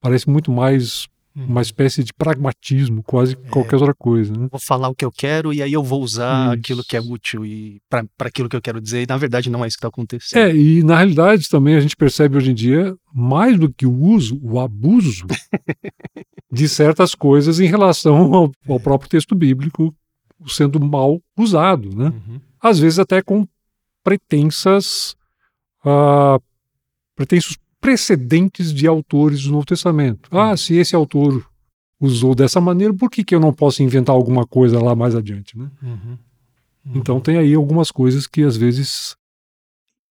Parece 0.00 0.30
muito 0.30 0.50
mais 0.50 1.06
uma 1.46 1.62
espécie 1.62 2.02
de 2.02 2.12
pragmatismo, 2.12 3.02
quase 3.02 3.34
é, 3.34 3.48
qualquer 3.48 3.76
outra 3.76 3.94
coisa. 3.94 4.32
Né? 4.32 4.48
Vou 4.50 4.60
falar 4.60 4.88
o 4.88 4.94
que 4.94 5.04
eu 5.04 5.12
quero 5.12 5.52
e 5.52 5.62
aí 5.62 5.72
eu 5.72 5.82
vou 5.82 6.02
usar 6.02 6.46
isso. 6.46 6.60
aquilo 6.60 6.84
que 6.84 6.96
é 6.96 7.00
útil 7.00 7.46
e 7.46 7.80
para 7.88 8.04
aquilo 8.20 8.48
que 8.48 8.56
eu 8.56 8.62
quero 8.62 8.80
dizer. 8.80 9.02
E 9.02 9.06
na 9.06 9.16
verdade 9.16 9.48
não 9.48 9.64
é 9.64 9.68
isso 9.68 9.76
que 9.76 9.80
está 9.80 9.88
acontecendo. 9.88 10.40
É, 10.40 10.54
e 10.54 10.82
na 10.82 10.96
realidade 10.96 11.48
também 11.48 11.76
a 11.76 11.80
gente 11.80 11.96
percebe 11.96 12.36
hoje 12.36 12.50
em 12.50 12.54
dia, 12.54 12.96
mais 13.14 13.58
do 13.58 13.72
que 13.72 13.86
o 13.86 13.94
uso, 13.94 14.38
o 14.42 14.58
abuso 14.58 15.26
de 16.50 16.68
certas 16.68 17.14
coisas 17.14 17.60
em 17.60 17.66
relação 17.66 18.34
ao, 18.34 18.52
ao, 18.66 18.76
é. 18.76 18.78
próprio 18.78 19.10
texto 19.10 19.34
bíblico 19.34 19.94
sendo 20.46 20.80
mal 20.80 21.20
usado. 21.36 21.94
Né? 21.94 22.06
Uhum. 22.06 22.40
Às 22.60 22.78
vezes 22.78 22.98
até 22.98 23.22
com 23.22 23.46
pretensas. 24.02 25.14
Uh, 25.84 26.42
pretensos 27.14 27.56
precedentes 27.80 28.72
de 28.72 28.86
autores 28.86 29.42
do 29.42 29.52
Novo 29.52 29.66
Testamento. 29.66 30.28
Ah, 30.36 30.56
se 30.56 30.74
esse 30.74 30.94
autor 30.94 31.46
usou 32.00 32.34
dessa 32.34 32.60
maneira, 32.60 32.94
por 32.94 33.10
que, 33.10 33.24
que 33.24 33.34
eu 33.34 33.40
não 33.40 33.52
posso 33.52 33.82
inventar 33.82 34.14
alguma 34.14 34.46
coisa 34.46 34.82
lá 34.82 34.94
mais 34.94 35.14
adiante? 35.14 35.56
Né? 35.58 35.70
Uhum. 35.82 36.18
Uhum. 36.86 36.92
Então 36.94 37.20
tem 37.20 37.36
aí 37.36 37.54
algumas 37.54 37.90
coisas 37.90 38.26
que 38.26 38.42
às 38.42 38.56
vezes 38.56 39.16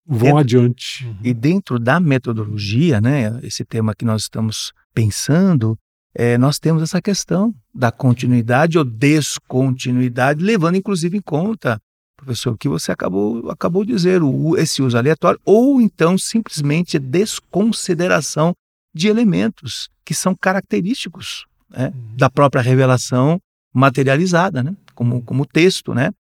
vão 0.05 0.37
adiante. 0.37 1.05
Uhum. 1.05 1.17
E 1.23 1.33
dentro 1.33 1.79
da 1.79 1.99
metodologia, 1.99 3.01
né, 3.01 3.39
esse 3.43 3.65
tema 3.65 3.93
que 3.93 4.05
nós 4.05 4.23
estamos 4.23 4.71
pensando, 4.93 5.77
é, 6.15 6.37
nós 6.37 6.59
temos 6.59 6.81
essa 6.81 7.01
questão 7.01 7.53
da 7.73 7.91
continuidade 7.91 8.77
ou 8.77 8.85
descontinuidade, 8.85 10.43
levando 10.43 10.77
inclusive 10.77 11.17
em 11.17 11.21
conta 11.21 11.79
professor, 12.17 12.53
o 12.53 12.57
que 12.57 12.67
você 12.67 12.91
acabou, 12.91 13.49
acabou 13.49 13.85
de 13.85 13.93
dizer, 13.93 14.21
o, 14.21 14.57
esse 14.57 14.81
uso 14.81 14.97
aleatório, 14.97 15.39
ou 15.45 15.79
então 15.79 16.17
simplesmente 16.17 16.99
desconsideração 16.99 18.53
de 18.93 19.07
elementos 19.07 19.89
que 20.03 20.13
são 20.13 20.35
característicos 20.35 21.45
né, 21.69 21.93
uhum. 21.93 22.15
da 22.15 22.29
própria 22.29 22.61
revelação 22.61 23.39
materializada, 23.73 24.63
né, 24.63 24.75
como, 24.95 25.21
como 25.21 25.45
texto. 25.45 25.93
Né? 25.93 26.11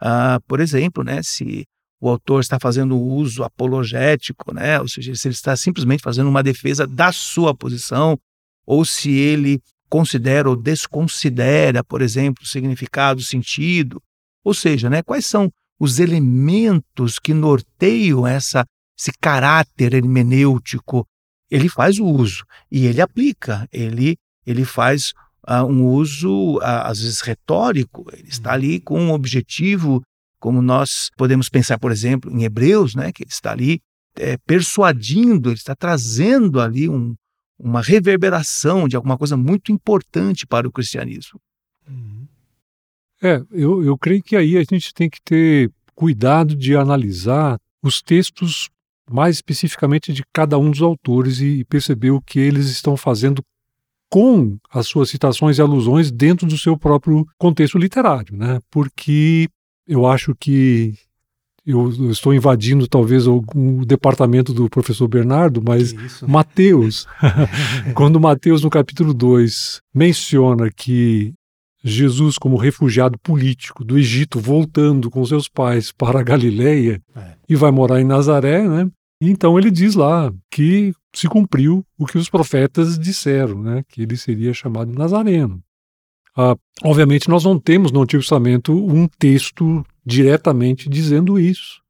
Ah, 0.00 0.40
por 0.48 0.58
exemplo, 0.58 1.04
né, 1.04 1.22
se 1.22 1.64
o 2.00 2.08
autor 2.08 2.40
está 2.40 2.58
fazendo 2.58 2.98
uso 2.98 3.44
apologético, 3.44 4.52
né? 4.52 4.80
ou 4.80 4.88
seja, 4.88 5.14
se 5.14 5.28
ele 5.28 5.34
está 5.34 5.54
simplesmente 5.56 6.02
fazendo 6.02 6.28
uma 6.28 6.42
defesa 6.42 6.84
da 6.84 7.12
sua 7.12 7.54
posição, 7.54 8.18
ou 8.66 8.84
se 8.84 9.12
ele 9.12 9.60
considera 9.88 10.48
ou 10.48 10.56
desconsidera, 10.56 11.84
por 11.84 12.02
exemplo, 12.02 12.42
o 12.42 12.46
significado, 12.46 13.20
o 13.20 13.22
sentido. 13.22 14.02
Ou 14.44 14.54
seja, 14.54 14.90
né, 14.90 15.02
quais 15.02 15.26
são 15.26 15.50
os 15.78 15.98
elementos 15.98 17.18
que 17.18 17.32
norteiam 17.32 18.26
essa, 18.26 18.64
esse 18.98 19.12
caráter 19.20 19.94
hermenêutico? 19.94 21.06
Ele 21.50 21.68
faz 21.68 21.98
o 21.98 22.06
uso 22.06 22.44
e 22.70 22.86
ele 22.86 23.00
aplica, 23.00 23.68
ele, 23.72 24.16
ele 24.46 24.64
faz 24.64 25.12
uh, 25.48 25.64
um 25.64 25.84
uso, 25.86 26.56
uh, 26.58 26.84
às 26.84 27.00
vezes, 27.00 27.20
retórico, 27.20 28.06
ele 28.12 28.28
está 28.28 28.50
uhum. 28.50 28.54
ali 28.54 28.80
com 28.80 29.00
um 29.00 29.12
objetivo, 29.12 30.02
como 30.38 30.62
nós 30.62 31.10
podemos 31.16 31.48
pensar, 31.48 31.78
por 31.78 31.92
exemplo, 31.92 32.30
em 32.30 32.42
Hebreus, 32.44 32.94
né, 32.94 33.12
que 33.12 33.22
ele 33.22 33.30
está 33.30 33.52
ali 33.52 33.80
é, 34.16 34.36
persuadindo, 34.38 35.50
ele 35.50 35.56
está 35.56 35.74
trazendo 35.74 36.60
ali 36.60 36.88
um, 36.88 37.14
uma 37.58 37.80
reverberação 37.80 38.88
de 38.88 38.96
alguma 38.96 39.16
coisa 39.16 39.36
muito 39.36 39.70
importante 39.70 40.46
para 40.46 40.66
o 40.66 40.72
cristianismo. 40.72 41.40
Uhum. 41.88 42.21
É, 43.22 43.40
eu, 43.52 43.84
eu 43.84 43.96
creio 43.96 44.22
que 44.22 44.34
aí 44.34 44.56
a 44.56 44.64
gente 44.64 44.92
tem 44.92 45.08
que 45.08 45.20
ter 45.22 45.70
cuidado 45.94 46.56
de 46.56 46.76
analisar 46.76 47.56
os 47.82 48.02
textos 48.02 48.68
mais 49.10 49.36
especificamente 49.36 50.12
de 50.12 50.22
cada 50.32 50.58
um 50.58 50.70
dos 50.70 50.82
autores 50.82 51.40
e 51.40 51.64
perceber 51.64 52.10
o 52.10 52.20
que 52.20 52.40
eles 52.40 52.68
estão 52.68 52.96
fazendo 52.96 53.42
com 54.10 54.58
as 54.70 54.86
suas 54.86 55.08
citações 55.08 55.58
e 55.58 55.62
alusões 55.62 56.10
dentro 56.10 56.46
do 56.46 56.58
seu 56.58 56.76
próprio 56.76 57.26
contexto 57.38 57.78
literário, 57.78 58.36
né? 58.36 58.58
Porque 58.70 59.48
eu 59.86 60.06
acho 60.06 60.34
que 60.34 60.94
eu, 61.64 62.10
estou 62.10 62.34
invadindo 62.34 62.88
talvez 62.88 63.26
o, 63.26 63.42
o, 63.54 63.84
departamento 63.86 64.52
do 64.52 64.68
professor 64.68 65.06
Bernardo, 65.08 65.62
mas 65.64 65.94
Mateus, 66.22 67.06
quando 67.94 68.20
Mateus 68.20 68.62
no 68.62 68.70
capítulo 68.70 69.14
2 69.14 69.80
menciona 69.94 70.70
que 70.70 71.32
Jesus 71.84 72.38
como 72.38 72.56
refugiado 72.56 73.18
político 73.18 73.84
do 73.84 73.98
Egito 73.98 74.38
voltando 74.38 75.10
com 75.10 75.24
seus 75.24 75.48
pais 75.48 75.90
para 75.90 76.20
a 76.20 76.22
Galileia 76.22 77.02
é. 77.14 77.34
e 77.48 77.56
vai 77.56 77.70
morar 77.70 78.00
em 78.00 78.04
Nazaré, 78.04 78.66
né? 78.68 78.88
Então 79.20 79.58
ele 79.58 79.70
diz 79.70 79.94
lá 79.94 80.32
que 80.50 80.92
se 81.14 81.28
cumpriu 81.28 81.84
o 81.98 82.06
que 82.06 82.18
os 82.18 82.28
profetas 82.28 82.98
disseram, 82.98 83.62
né? 83.62 83.84
Que 83.88 84.02
ele 84.02 84.16
seria 84.16 84.54
chamado 84.54 84.92
Nazareno. 84.92 85.62
Ah, 86.36 86.56
obviamente 86.82 87.28
nós 87.28 87.44
não 87.44 87.58
temos 87.58 87.92
no 87.92 88.02
Antigo 88.02 88.22
Testamento 88.22 88.72
um 88.72 89.06
texto 89.06 89.84
diretamente 90.04 90.88
dizendo 90.88 91.38
isso. 91.38 91.82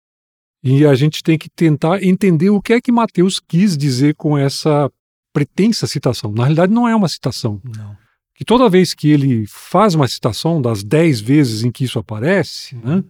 E 0.65 0.87
a 0.87 0.95
gente 0.95 1.23
tem 1.23 1.37
que 1.37 1.51
tentar 1.51 2.03
entender 2.03 2.51
o 2.51 2.63
que 2.63 2.73
é 2.73 2.81
que 2.81 2.93
Mateus 2.93 3.41
quis 3.41 3.77
dizer 3.77 4.15
com 4.15 4.39
essa 4.39 4.91
pretensa 5.33 5.87
citação. 5.87 6.33
Na 6.33 6.45
realidade, 6.45 6.73
não 6.73 6.89
é 6.89 6.95
uma 6.95 7.09
citação. 7.09 7.61
Não. 7.65 7.97
Que 8.43 8.45
toda 8.45 8.69
vez 8.69 8.93
que 8.93 9.09
ele 9.09 9.47
faz 9.47 9.95
uma 9.95 10.09
citação, 10.09 10.61
das 10.61 10.83
dez 10.83 11.21
vezes 11.21 11.63
em 11.63 11.71
que 11.71 11.85
isso 11.85 11.97
aparece, 11.97 12.75
né, 12.75 13.05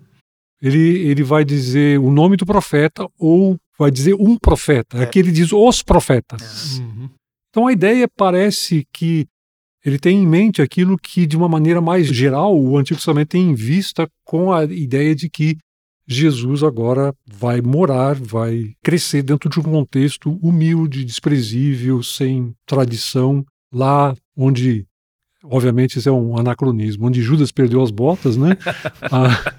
ele, 0.61 1.09
ele 1.09 1.23
vai 1.23 1.43
dizer 1.43 1.99
o 1.99 2.13
nome 2.13 2.37
do 2.37 2.45
profeta 2.45 3.09
ou 3.19 3.57
vai 3.79 3.91
dizer 3.91 4.13
um 4.13 4.37
profeta. 4.37 4.99
É. 4.99 5.05
Aqui 5.05 5.19
ele 5.19 5.33
diz 5.33 5.51
os 5.51 5.83
profetas. 5.83 6.79
É. 6.79 6.83
Uhum. 6.83 7.09
Então 7.49 7.67
a 7.67 7.73
ideia 7.73 8.07
parece 8.15 8.87
que 8.93 9.27
ele 9.83 9.99
tem 9.99 10.23
em 10.23 10.27
mente 10.27 10.61
aquilo 10.61 10.99
que, 10.99 11.25
de 11.25 11.35
uma 11.35 11.49
maneira 11.49 11.81
mais 11.81 12.09
geral, 12.09 12.55
o 12.55 12.77
Antigo 12.77 12.99
Testamento 12.99 13.31
tem 13.31 13.49
em 13.49 13.55
vista 13.55 14.07
com 14.27 14.53
a 14.53 14.65
ideia 14.65 15.15
de 15.15 15.31
que 15.31 15.57
Jesus 16.07 16.63
agora 16.63 17.15
vai 17.27 17.63
morar, 17.63 18.17
vai 18.17 18.75
crescer 18.85 19.23
dentro 19.23 19.49
de 19.49 19.59
um 19.59 19.63
contexto 19.63 20.39
humilde, 20.43 21.07
desprezível, 21.07 22.03
sem 22.03 22.53
tradição, 22.67 23.43
lá 23.73 24.15
onde, 24.37 24.85
obviamente, 25.45 25.99
isso 25.99 26.09
é 26.09 26.13
um 26.13 26.39
anacronismo, 26.39 27.07
onde 27.07 27.23
Judas 27.23 27.53
perdeu 27.53 27.83
as 27.83 27.91
botas, 27.91 28.37
né? 28.37 28.57
ah, 29.11 29.55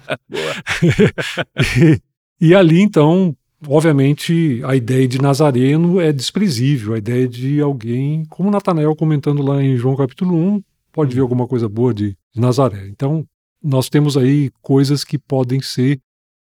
e, 2.40 2.48
e 2.48 2.54
ali, 2.54 2.80
então, 2.80 3.36
obviamente, 3.66 4.60
a 4.64 4.74
ideia 4.74 5.06
de 5.06 5.20
Nazareno 5.20 6.00
é 6.00 6.12
desprezível, 6.12 6.94
a 6.94 6.98
ideia 6.98 7.28
de 7.28 7.60
alguém, 7.60 8.24
como 8.26 8.50
Natanael 8.50 8.94
comentando 8.96 9.42
lá 9.42 9.62
em 9.62 9.76
João 9.76 9.96
capítulo 9.96 10.34
1, 10.34 10.62
pode 10.92 11.14
ver 11.14 11.20
alguma 11.20 11.46
coisa 11.46 11.68
boa 11.68 11.92
de, 11.92 12.16
de 12.32 12.40
Nazaré. 12.40 12.86
Então, 12.88 13.26
nós 13.62 13.88
temos 13.88 14.16
aí 14.16 14.50
coisas 14.60 15.04
que 15.04 15.18
podem 15.18 15.60
ser 15.60 15.98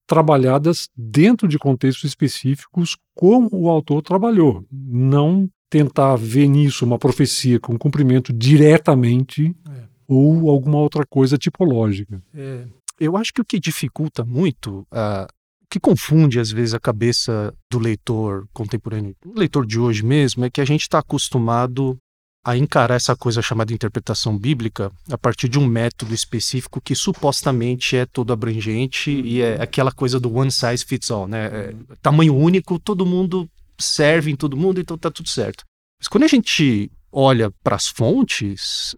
trabalhadas 0.08 0.90
dentro 0.96 1.48
de 1.48 1.58
contextos 1.58 2.04
específicos, 2.04 2.96
como 3.16 3.50
o 3.52 3.70
autor 3.70 4.02
trabalhou. 4.02 4.64
Não 4.72 5.50
tentar 5.70 6.16
ver 6.16 6.48
nisso 6.48 6.86
uma 6.86 7.00
profecia 7.00 7.60
com 7.60 7.78
cumprimento 7.78 8.32
diretamente 8.32 9.56
é. 9.68 9.84
ou 10.08 10.50
alguma 10.50 10.78
outra 10.78 11.06
coisa 11.06 11.38
tipológica. 11.38 12.22
É. 12.34 12.66
Eu 13.00 13.18
acho 13.18 13.34
que 13.34 13.42
o 13.42 13.46
que 13.46 13.60
dificulta 13.60 14.24
muito 14.24 14.88
a, 14.92 15.28
que 15.70 15.80
confunde 15.80 16.40
às 16.40 16.52
vezes 16.52 16.74
a 16.74 16.80
cabeça 16.80 17.54
do 17.70 17.80
leitor 17.80 18.48
contemporâneo, 18.54 19.16
o 19.26 19.38
leitor 19.38 19.66
de 19.66 19.80
hoje 19.80 20.04
mesmo, 20.06 20.46
é 20.46 20.50
que 20.50 20.62
a 20.62 20.66
gente 20.66 20.84
está 20.84 21.00
acostumado 21.00 21.98
a 22.46 22.56
encarar 22.56 22.96
essa 22.96 23.16
coisa 23.16 23.42
chamada 23.42 23.74
interpretação 23.74 24.38
bíblica 24.38 24.92
a 25.10 25.18
partir 25.18 25.50
de 25.50 25.58
um 25.58 25.66
método 25.66 26.14
específico 26.14 26.80
que 26.80 26.94
supostamente 26.94 27.98
é 27.98 28.06
todo 28.06 28.32
abrangente 28.32 29.10
e 29.10 29.42
é 29.42 29.60
aquela 29.60 29.92
coisa 29.92 30.20
do 30.20 30.32
one 30.32 30.52
size 30.52 30.86
fits 30.86 31.10
all, 31.10 31.28
né? 31.28 31.46
É, 31.46 31.76
tamanho 32.04 32.36
único, 32.36 32.78
todo 32.78 33.04
mundo 33.04 33.50
serve 33.78 34.32
em 34.32 34.36
todo 34.36 34.58
mundo, 34.58 34.80
então 34.80 34.98
tá 34.98 35.12
tudo 35.12 35.30
certo. 35.30 35.64
Mas 36.00 36.08
quando 36.08 36.24
a 36.24 36.28
gente 36.28 36.92
olha 37.12 37.52
para 37.64 37.76
as 37.76 37.88
fontes, 37.88 38.96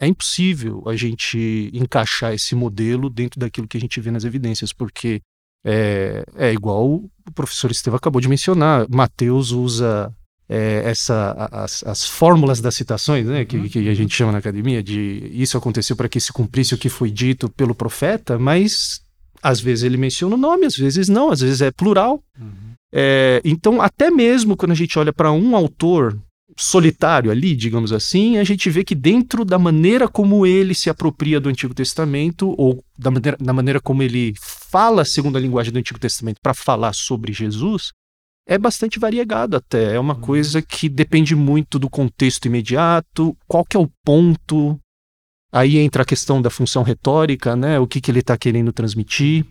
é 0.00 0.06
impossível 0.06 0.82
a 0.86 0.96
gente 0.96 1.70
encaixar 1.72 2.32
esse 2.32 2.54
modelo 2.54 3.10
dentro 3.10 3.38
daquilo 3.38 3.68
que 3.68 3.76
a 3.76 3.80
gente 3.80 4.00
vê 4.00 4.10
nas 4.10 4.24
evidências, 4.24 4.72
porque 4.72 5.20
é, 5.64 6.24
é 6.36 6.52
igual 6.52 6.86
o 6.86 7.10
professor 7.34 7.70
Estevam 7.70 7.96
acabou 7.96 8.20
de 8.20 8.28
mencionar. 8.28 8.86
Mateus 8.88 9.50
usa 9.50 10.14
é, 10.48 10.82
essa, 10.84 11.32
as, 11.52 11.84
as, 11.84 12.06
fórmulas 12.06 12.60
das 12.60 12.74
citações, 12.74 13.26
né, 13.26 13.44
que, 13.44 13.56
uhum. 13.56 13.68
que, 13.68 13.88
a 13.88 13.94
gente 13.94 14.14
chama 14.14 14.32
na 14.32 14.38
academia, 14.38 14.82
de 14.82 15.30
isso 15.32 15.58
aconteceu 15.58 15.94
para 15.94 16.08
que 16.08 16.20
se 16.20 16.32
cumprisse 16.32 16.74
o 16.74 16.78
que 16.78 16.88
foi 16.88 17.10
dito 17.10 17.48
pelo 17.50 17.74
profeta, 17.74 18.38
mas 18.38 19.02
às 19.42 19.60
vezes 19.60 19.84
ele 19.84 19.96
menciona 19.96 20.34
o 20.34 20.38
nome, 20.38 20.64
às 20.64 20.76
vezes 20.76 21.08
não, 21.08 21.30
às 21.30 21.40
vezes 21.40 21.60
é 21.60 21.70
plural. 21.70 22.22
Uhum. 22.40 22.77
É, 22.92 23.40
então, 23.44 23.80
até 23.80 24.10
mesmo 24.10 24.56
quando 24.56 24.72
a 24.72 24.74
gente 24.74 24.98
olha 24.98 25.12
para 25.12 25.30
um 25.30 25.54
autor 25.54 26.18
solitário 26.56 27.30
ali, 27.30 27.54
digamos 27.54 27.92
assim, 27.92 28.38
a 28.38 28.44
gente 28.44 28.68
vê 28.70 28.82
que 28.82 28.94
dentro 28.94 29.44
da 29.44 29.58
maneira 29.58 30.08
como 30.08 30.46
ele 30.46 30.74
se 30.74 30.90
apropria 30.90 31.38
do 31.38 31.48
Antigo 31.48 31.74
Testamento, 31.74 32.54
ou 32.58 32.82
da 32.98 33.10
maneira, 33.10 33.36
da 33.38 33.52
maneira 33.52 33.80
como 33.80 34.02
ele 34.02 34.34
fala 34.40 35.04
segundo 35.04 35.36
a 35.36 35.40
linguagem 35.40 35.72
do 35.72 35.78
Antigo 35.78 36.00
Testamento 36.00 36.38
para 36.42 36.54
falar 36.54 36.94
sobre 36.94 37.32
Jesus, 37.32 37.92
é 38.48 38.56
bastante 38.56 38.98
variegado 38.98 39.56
até. 39.56 39.94
É 39.94 40.00
uma 40.00 40.14
uhum. 40.14 40.20
coisa 40.20 40.62
que 40.62 40.88
depende 40.88 41.36
muito 41.36 41.78
do 41.78 41.90
contexto 41.90 42.46
imediato, 42.46 43.36
qual 43.46 43.64
que 43.64 43.76
é 43.76 43.80
o 43.80 43.90
ponto. 44.02 44.80
Aí 45.52 45.78
entra 45.78 46.02
a 46.02 46.06
questão 46.06 46.40
da 46.40 46.50
função 46.50 46.82
retórica, 46.82 47.54
né? 47.54 47.78
O 47.78 47.86
que, 47.86 48.00
que 48.00 48.10
ele 48.10 48.20
está 48.20 48.36
querendo 48.38 48.72
transmitir. 48.72 49.44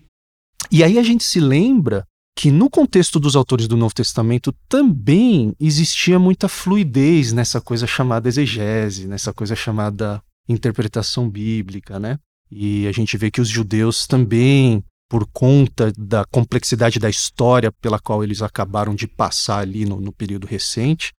E 0.70 0.82
aí 0.82 0.98
a 0.98 1.02
gente 1.02 1.22
se 1.22 1.38
lembra 1.38 2.04
que 2.38 2.52
no 2.52 2.70
contexto 2.70 3.18
dos 3.18 3.34
autores 3.34 3.66
do 3.66 3.76
Novo 3.76 3.92
Testamento 3.92 4.54
também 4.68 5.56
existia 5.58 6.20
muita 6.20 6.46
fluidez 6.46 7.32
nessa 7.32 7.60
coisa 7.60 7.84
chamada 7.84 8.28
exegese, 8.28 9.08
nessa 9.08 9.32
coisa 9.32 9.56
chamada 9.56 10.22
interpretação 10.48 11.28
bíblica, 11.28 11.98
né? 11.98 12.16
E 12.48 12.86
a 12.86 12.92
gente 12.92 13.18
vê 13.18 13.28
que 13.28 13.40
os 13.40 13.48
judeus 13.48 14.06
também, 14.06 14.84
por 15.10 15.26
conta 15.32 15.92
da 15.98 16.24
complexidade 16.26 17.00
da 17.00 17.10
história 17.10 17.72
pela 17.72 17.98
qual 17.98 18.22
eles 18.22 18.40
acabaram 18.40 18.94
de 18.94 19.08
passar 19.08 19.58
ali 19.58 19.84
no, 19.84 20.00
no 20.00 20.12
período 20.12 20.46
recente, 20.46 21.12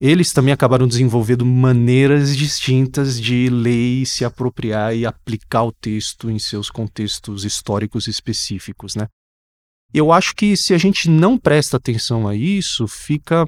eles 0.00 0.32
também 0.32 0.54
acabaram 0.54 0.86
desenvolvendo 0.86 1.44
maneiras 1.44 2.36
distintas 2.36 3.20
de 3.20 3.48
ler 3.50 4.02
e 4.02 4.06
se 4.06 4.24
apropriar 4.24 4.94
e 4.94 5.04
aplicar 5.04 5.64
o 5.64 5.72
texto 5.72 6.30
em 6.30 6.38
seus 6.38 6.70
contextos 6.70 7.44
históricos 7.44 8.06
específicos, 8.06 8.94
né? 8.94 9.08
Eu 9.92 10.10
acho 10.12 10.34
que 10.34 10.56
se 10.56 10.72
a 10.72 10.78
gente 10.78 11.08
não 11.08 11.36
presta 11.38 11.76
atenção 11.76 12.26
a 12.26 12.34
isso, 12.34 12.86
fica 12.88 13.46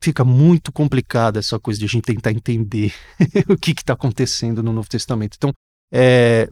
fica 0.00 0.24
muito 0.24 0.70
complicada 0.70 1.38
essa 1.38 1.58
coisa 1.58 1.80
de 1.80 1.86
a 1.86 1.88
gente 1.88 2.04
tentar 2.04 2.30
entender 2.30 2.94
o 3.48 3.56
que 3.56 3.70
está 3.70 3.94
acontecendo 3.94 4.62
no 4.62 4.72
Novo 4.72 4.88
Testamento. 4.88 5.36
Então, 5.36 5.52
é, 5.92 6.50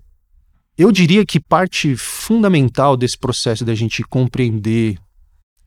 eu 0.77 0.91
diria 0.91 1.25
que 1.27 1.39
parte 1.39 1.95
fundamental 1.95 2.97
desse 2.97 3.19
processo 3.19 3.65
da 3.65 3.75
gente 3.75 4.03
compreender 4.03 4.99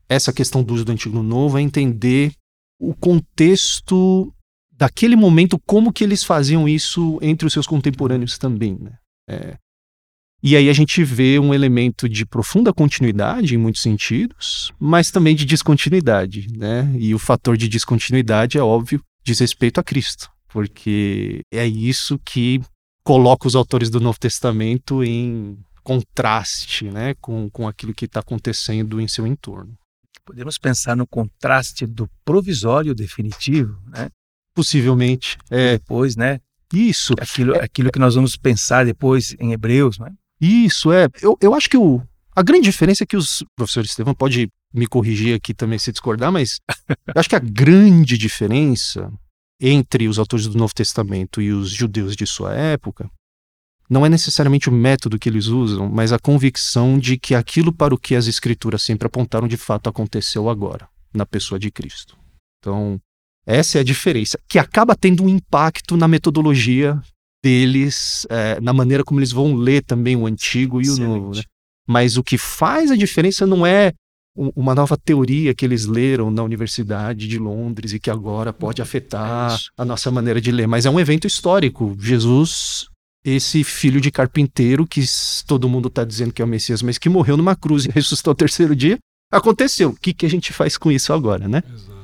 essa 0.08 0.32
questão 0.32 0.62
do 0.62 0.74
uso 0.74 0.84
do 0.84 0.92
Antigo 0.92 1.14
no 1.14 1.22
Novo 1.22 1.56
é 1.58 1.62
entender 1.62 2.32
o 2.80 2.94
contexto 2.94 4.32
daquele 4.72 5.16
momento, 5.16 5.58
como 5.66 5.92
que 5.92 6.04
eles 6.04 6.22
faziam 6.22 6.68
isso 6.68 7.18
entre 7.20 7.46
os 7.46 7.52
seus 7.52 7.66
contemporâneos 7.66 8.38
também. 8.38 8.78
Né? 8.78 8.92
É, 9.28 9.58
E 10.42 10.56
aí 10.56 10.68
a 10.68 10.72
gente 10.72 11.02
vê 11.02 11.38
um 11.38 11.52
elemento 11.52 12.08
de 12.08 12.24
profunda 12.24 12.72
continuidade 12.72 13.54
em 13.54 13.58
muitos 13.58 13.82
sentidos, 13.82 14.72
mas 14.78 15.10
também 15.10 15.34
de 15.34 15.44
descontinuidade, 15.44 16.46
né? 16.56 16.94
E 16.96 17.12
o 17.12 17.18
fator 17.18 17.56
de 17.56 17.68
descontinuidade 17.68 18.56
é 18.56 18.62
óbvio, 18.62 19.02
diz 19.24 19.40
respeito 19.40 19.80
a 19.80 19.84
Cristo, 19.84 20.30
porque 20.48 21.40
é 21.52 21.66
isso 21.66 22.18
que 22.24 22.60
coloca 23.02 23.48
os 23.48 23.56
autores 23.56 23.90
do 23.90 24.00
Novo 24.00 24.18
Testamento 24.18 25.02
em 25.02 25.58
contraste, 25.82 26.84
né, 26.90 27.14
com, 27.14 27.48
com 27.48 27.66
aquilo 27.66 27.94
que 27.94 28.04
está 28.04 28.20
acontecendo 28.20 29.00
em 29.00 29.08
seu 29.08 29.26
entorno. 29.26 29.74
Podemos 30.24 30.58
pensar 30.58 30.94
no 30.94 31.06
contraste 31.06 31.86
do 31.86 32.06
provisório 32.22 32.94
definitivo, 32.94 33.78
né? 33.86 34.10
Possivelmente. 34.54 35.38
É. 35.48 35.78
Depois, 35.78 36.14
né? 36.14 36.38
Isso. 36.70 37.14
Aquilo, 37.18 37.54
aquilo 37.58 37.90
que 37.90 37.98
nós 37.98 38.14
vamos 38.14 38.36
pensar 38.36 38.84
depois 38.84 39.34
em 39.40 39.52
Hebreus, 39.52 39.98
né? 39.98 40.12
Isso, 40.40 40.92
é. 40.92 41.08
Eu, 41.20 41.36
eu 41.40 41.54
acho 41.54 41.68
que 41.68 41.76
o, 41.76 42.02
a 42.34 42.42
grande 42.42 42.64
diferença 42.64 43.04
é 43.04 43.06
que 43.06 43.16
os. 43.16 43.44
professor 43.56 43.84
Estevão 43.84 44.14
pode 44.14 44.48
me 44.72 44.86
corrigir 44.86 45.34
aqui 45.34 45.52
também 45.52 45.78
se 45.78 45.90
discordar, 45.90 46.30
mas 46.30 46.60
eu 46.88 47.14
acho 47.16 47.28
que 47.28 47.36
a 47.36 47.40
grande 47.40 48.16
diferença 48.16 49.12
entre 49.60 50.06
os 50.06 50.18
autores 50.18 50.46
do 50.46 50.56
Novo 50.56 50.72
Testamento 50.72 51.42
e 51.42 51.50
os 51.50 51.70
judeus 51.70 52.14
de 52.14 52.26
sua 52.26 52.54
época 52.54 53.10
não 53.90 54.04
é 54.04 54.08
necessariamente 54.08 54.68
o 54.68 54.72
método 54.72 55.18
que 55.18 55.28
eles 55.28 55.46
usam, 55.46 55.88
mas 55.88 56.12
a 56.12 56.18
convicção 56.18 56.98
de 56.98 57.16
que 57.16 57.34
aquilo 57.34 57.72
para 57.72 57.94
o 57.94 57.98
que 57.98 58.14
as 58.14 58.26
escrituras 58.26 58.82
sempre 58.82 59.06
apontaram 59.06 59.48
de 59.48 59.56
fato 59.56 59.88
aconteceu 59.88 60.48
agora, 60.48 60.88
na 61.12 61.24
pessoa 61.24 61.58
de 61.58 61.70
Cristo. 61.70 62.16
Então, 62.60 63.00
essa 63.46 63.78
é 63.78 63.80
a 63.80 63.84
diferença, 63.84 64.38
que 64.46 64.58
acaba 64.58 64.94
tendo 64.94 65.24
um 65.24 65.28
impacto 65.28 65.96
na 65.96 66.06
metodologia 66.06 67.00
deles, 67.42 68.26
é, 68.28 68.60
na 68.60 68.72
maneira 68.72 69.04
como 69.04 69.20
eles 69.20 69.32
vão 69.32 69.54
ler 69.54 69.82
também 69.82 70.16
o 70.16 70.26
antigo 70.26 70.80
e 70.80 70.84
Excelente. 70.84 71.02
o 71.02 71.08
novo. 71.08 71.36
Né? 71.36 71.42
Mas 71.86 72.16
o 72.16 72.22
que 72.22 72.36
faz 72.36 72.90
a 72.90 72.96
diferença 72.96 73.46
não 73.46 73.66
é 73.66 73.92
uma 74.54 74.74
nova 74.74 74.96
teoria 74.96 75.52
que 75.52 75.64
eles 75.64 75.86
leram 75.86 76.30
na 76.30 76.44
Universidade 76.44 77.26
de 77.26 77.38
Londres 77.38 77.92
e 77.92 77.98
que 77.98 78.10
agora 78.10 78.52
pode 78.52 78.80
afetar 78.80 79.54
é 79.54 79.58
a 79.76 79.84
nossa 79.84 80.10
maneira 80.10 80.40
de 80.40 80.52
ler, 80.52 80.68
mas 80.68 80.86
é 80.86 80.90
um 80.90 81.00
evento 81.00 81.26
histórico. 81.26 81.96
Jesus, 81.98 82.86
esse 83.24 83.64
filho 83.64 84.00
de 84.00 84.12
carpinteiro 84.12 84.86
que 84.86 85.02
todo 85.46 85.68
mundo 85.68 85.88
está 85.88 86.04
dizendo 86.04 86.32
que 86.32 86.40
é 86.40 86.44
o 86.44 86.48
Messias, 86.48 86.82
mas 86.82 86.98
que 86.98 87.08
morreu 87.08 87.36
numa 87.36 87.56
cruz 87.56 87.84
e 87.84 87.90
ressuscitou 87.92 88.30
ao 88.30 88.36
terceiro 88.36 88.76
dia, 88.76 88.98
aconteceu. 89.32 89.90
O 89.90 89.96
que, 89.96 90.12
que 90.12 90.26
a 90.26 90.30
gente 90.30 90.52
faz 90.52 90.76
com 90.76 90.92
isso 90.92 91.12
agora, 91.12 91.48
né? 91.48 91.62
Exato. 91.68 91.97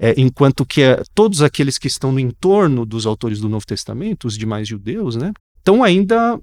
É, 0.00 0.14
enquanto 0.16 0.64
que 0.64 0.80
é, 0.80 1.02
todos 1.14 1.42
aqueles 1.42 1.76
que 1.76 1.88
estão 1.88 2.12
no 2.12 2.20
entorno 2.20 2.86
dos 2.86 3.04
autores 3.04 3.40
do 3.40 3.48
Novo 3.48 3.66
Testamento, 3.66 4.28
os 4.28 4.38
demais 4.38 4.68
judeus, 4.68 5.16
né, 5.16 5.32
estão 5.58 5.82
ainda 5.82 6.40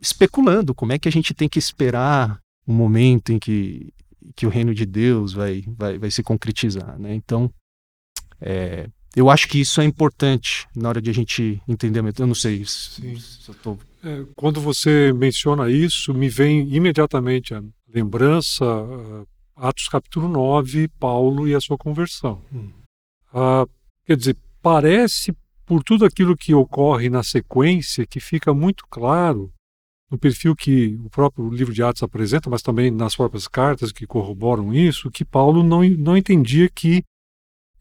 especulando 0.00 0.74
como 0.74 0.92
é 0.92 0.98
que 0.98 1.08
a 1.08 1.12
gente 1.12 1.34
tem 1.34 1.48
que 1.48 1.58
esperar 1.58 2.40
o 2.66 2.72
momento 2.72 3.32
em 3.32 3.38
que, 3.38 3.92
que 4.34 4.46
o 4.46 4.48
reino 4.48 4.74
de 4.74 4.86
Deus 4.86 5.32
vai, 5.32 5.64
vai, 5.66 5.98
vai 5.98 6.10
se 6.10 6.22
concretizar. 6.22 6.98
Né? 6.98 7.14
Então, 7.14 7.50
é, 8.40 8.88
eu 9.14 9.28
acho 9.28 9.48
que 9.48 9.60
isso 9.60 9.80
é 9.80 9.84
importante 9.84 10.66
na 10.74 10.88
hora 10.88 11.02
de 11.02 11.10
a 11.10 11.14
gente 11.14 11.60
entender. 11.66 12.02
Eu 12.18 12.26
não 12.26 12.34
sei 12.34 12.64
se, 12.64 13.20
se 13.20 13.48
eu 13.48 13.54
tô... 13.54 13.78
é, 14.04 14.24
quando 14.36 14.60
você 14.60 15.12
menciona 15.12 15.70
isso, 15.70 16.14
me 16.14 16.28
vem 16.28 16.72
imediatamente 16.74 17.54
a 17.54 17.62
lembrança, 17.92 18.64
uh, 18.64 19.26
Atos 19.56 19.88
capítulo 19.88 20.28
9, 20.28 20.88
Paulo 21.00 21.48
e 21.48 21.54
a 21.54 21.60
sua 21.60 21.76
conversão. 21.76 22.40
Hum. 22.52 22.70
Ah, 23.32 23.66
quer 24.04 24.16
dizer, 24.16 24.36
parece, 24.62 25.34
por 25.66 25.82
tudo 25.82 26.04
aquilo 26.04 26.36
que 26.36 26.54
ocorre 26.54 27.10
na 27.10 27.22
sequência, 27.22 28.06
que 28.06 28.20
fica 28.20 28.54
muito 28.54 28.84
claro 28.88 29.52
no 30.10 30.18
perfil 30.18 30.56
que 30.56 30.98
o 31.04 31.10
próprio 31.10 31.50
livro 31.50 31.72
de 31.74 31.82
Atos 31.82 32.02
apresenta, 32.02 32.48
mas 32.48 32.62
também 32.62 32.90
nas 32.90 33.14
próprias 33.14 33.46
cartas 33.46 33.92
que 33.92 34.06
corroboram 34.06 34.72
isso, 34.72 35.10
que 35.10 35.24
Paulo 35.24 35.62
não, 35.62 35.82
não 35.82 36.16
entendia 36.16 36.68
que 36.70 37.04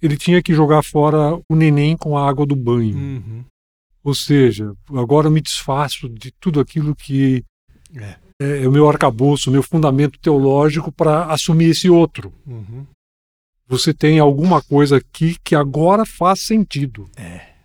ele 0.01 0.17
tinha 0.17 0.43
que 0.43 0.53
jogar 0.53 0.83
fora 0.83 1.39
o 1.49 1.55
neném 1.55 1.95
com 1.95 2.17
a 2.17 2.27
água 2.27 2.45
do 2.45 2.55
banho. 2.55 2.97
Uhum. 2.97 3.45
Ou 4.03 4.13
seja, 4.13 4.73
agora 4.93 5.27
eu 5.27 5.31
me 5.31 5.41
desfaço 5.41 6.09
de 6.09 6.31
tudo 6.31 6.59
aquilo 6.59 6.95
que 6.95 7.43
é, 7.95 8.15
é, 8.41 8.63
é 8.63 8.67
o 8.67 8.71
meu 8.71 8.87
arcabouço, 8.89 9.49
o 9.49 9.53
meu 9.53 9.63
fundamento 9.63 10.19
teológico 10.19 10.91
para 10.91 11.25
assumir 11.25 11.69
esse 11.69 11.89
outro. 11.89 12.33
Uhum 12.45 12.85
você 13.67 13.93
tem 13.93 14.19
alguma 14.19 14.61
coisa 14.61 14.97
aqui 14.97 15.35
que 15.43 15.55
agora 15.55 16.05
faz 16.05 16.41
sentido. 16.41 17.09
É. 17.15 17.57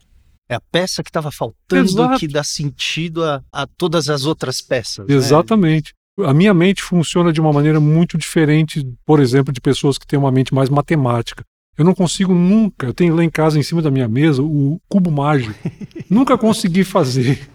É 0.48 0.54
a 0.54 0.60
peça 0.60 1.02
que 1.02 1.08
estava 1.08 1.30
faltando 1.30 1.88
Exato. 1.88 2.18
que 2.18 2.28
dá 2.28 2.44
sentido 2.44 3.24
a, 3.24 3.42
a 3.50 3.66
todas 3.66 4.10
as 4.10 4.26
outras 4.26 4.60
peças. 4.60 5.06
Né? 5.06 5.14
Exatamente. 5.14 5.94
Né? 6.18 6.26
A 6.26 6.34
minha 6.34 6.52
mente 6.52 6.82
funciona 6.82 7.32
de 7.32 7.40
uma 7.40 7.52
maneira 7.52 7.80
muito 7.80 8.18
diferente, 8.18 8.86
por 9.06 9.18
exemplo, 9.18 9.52
de 9.52 9.60
pessoas 9.62 9.96
que 9.96 10.06
têm 10.06 10.18
uma 10.18 10.30
mente 10.30 10.52
mais 10.52 10.68
matemática. 10.68 11.42
Eu 11.78 11.86
não 11.86 11.94
consigo 11.94 12.34
nunca, 12.34 12.86
eu 12.86 12.92
tenho 12.92 13.14
lá 13.14 13.24
em 13.24 13.30
casa 13.30 13.58
em 13.58 13.62
cima 13.62 13.80
da 13.80 13.90
minha 13.90 14.06
mesa 14.06 14.42
o 14.42 14.78
cubo 14.90 15.10
mágico. 15.10 15.54
nunca 16.10 16.36
consegui 16.36 16.84
fazer. 16.84 17.48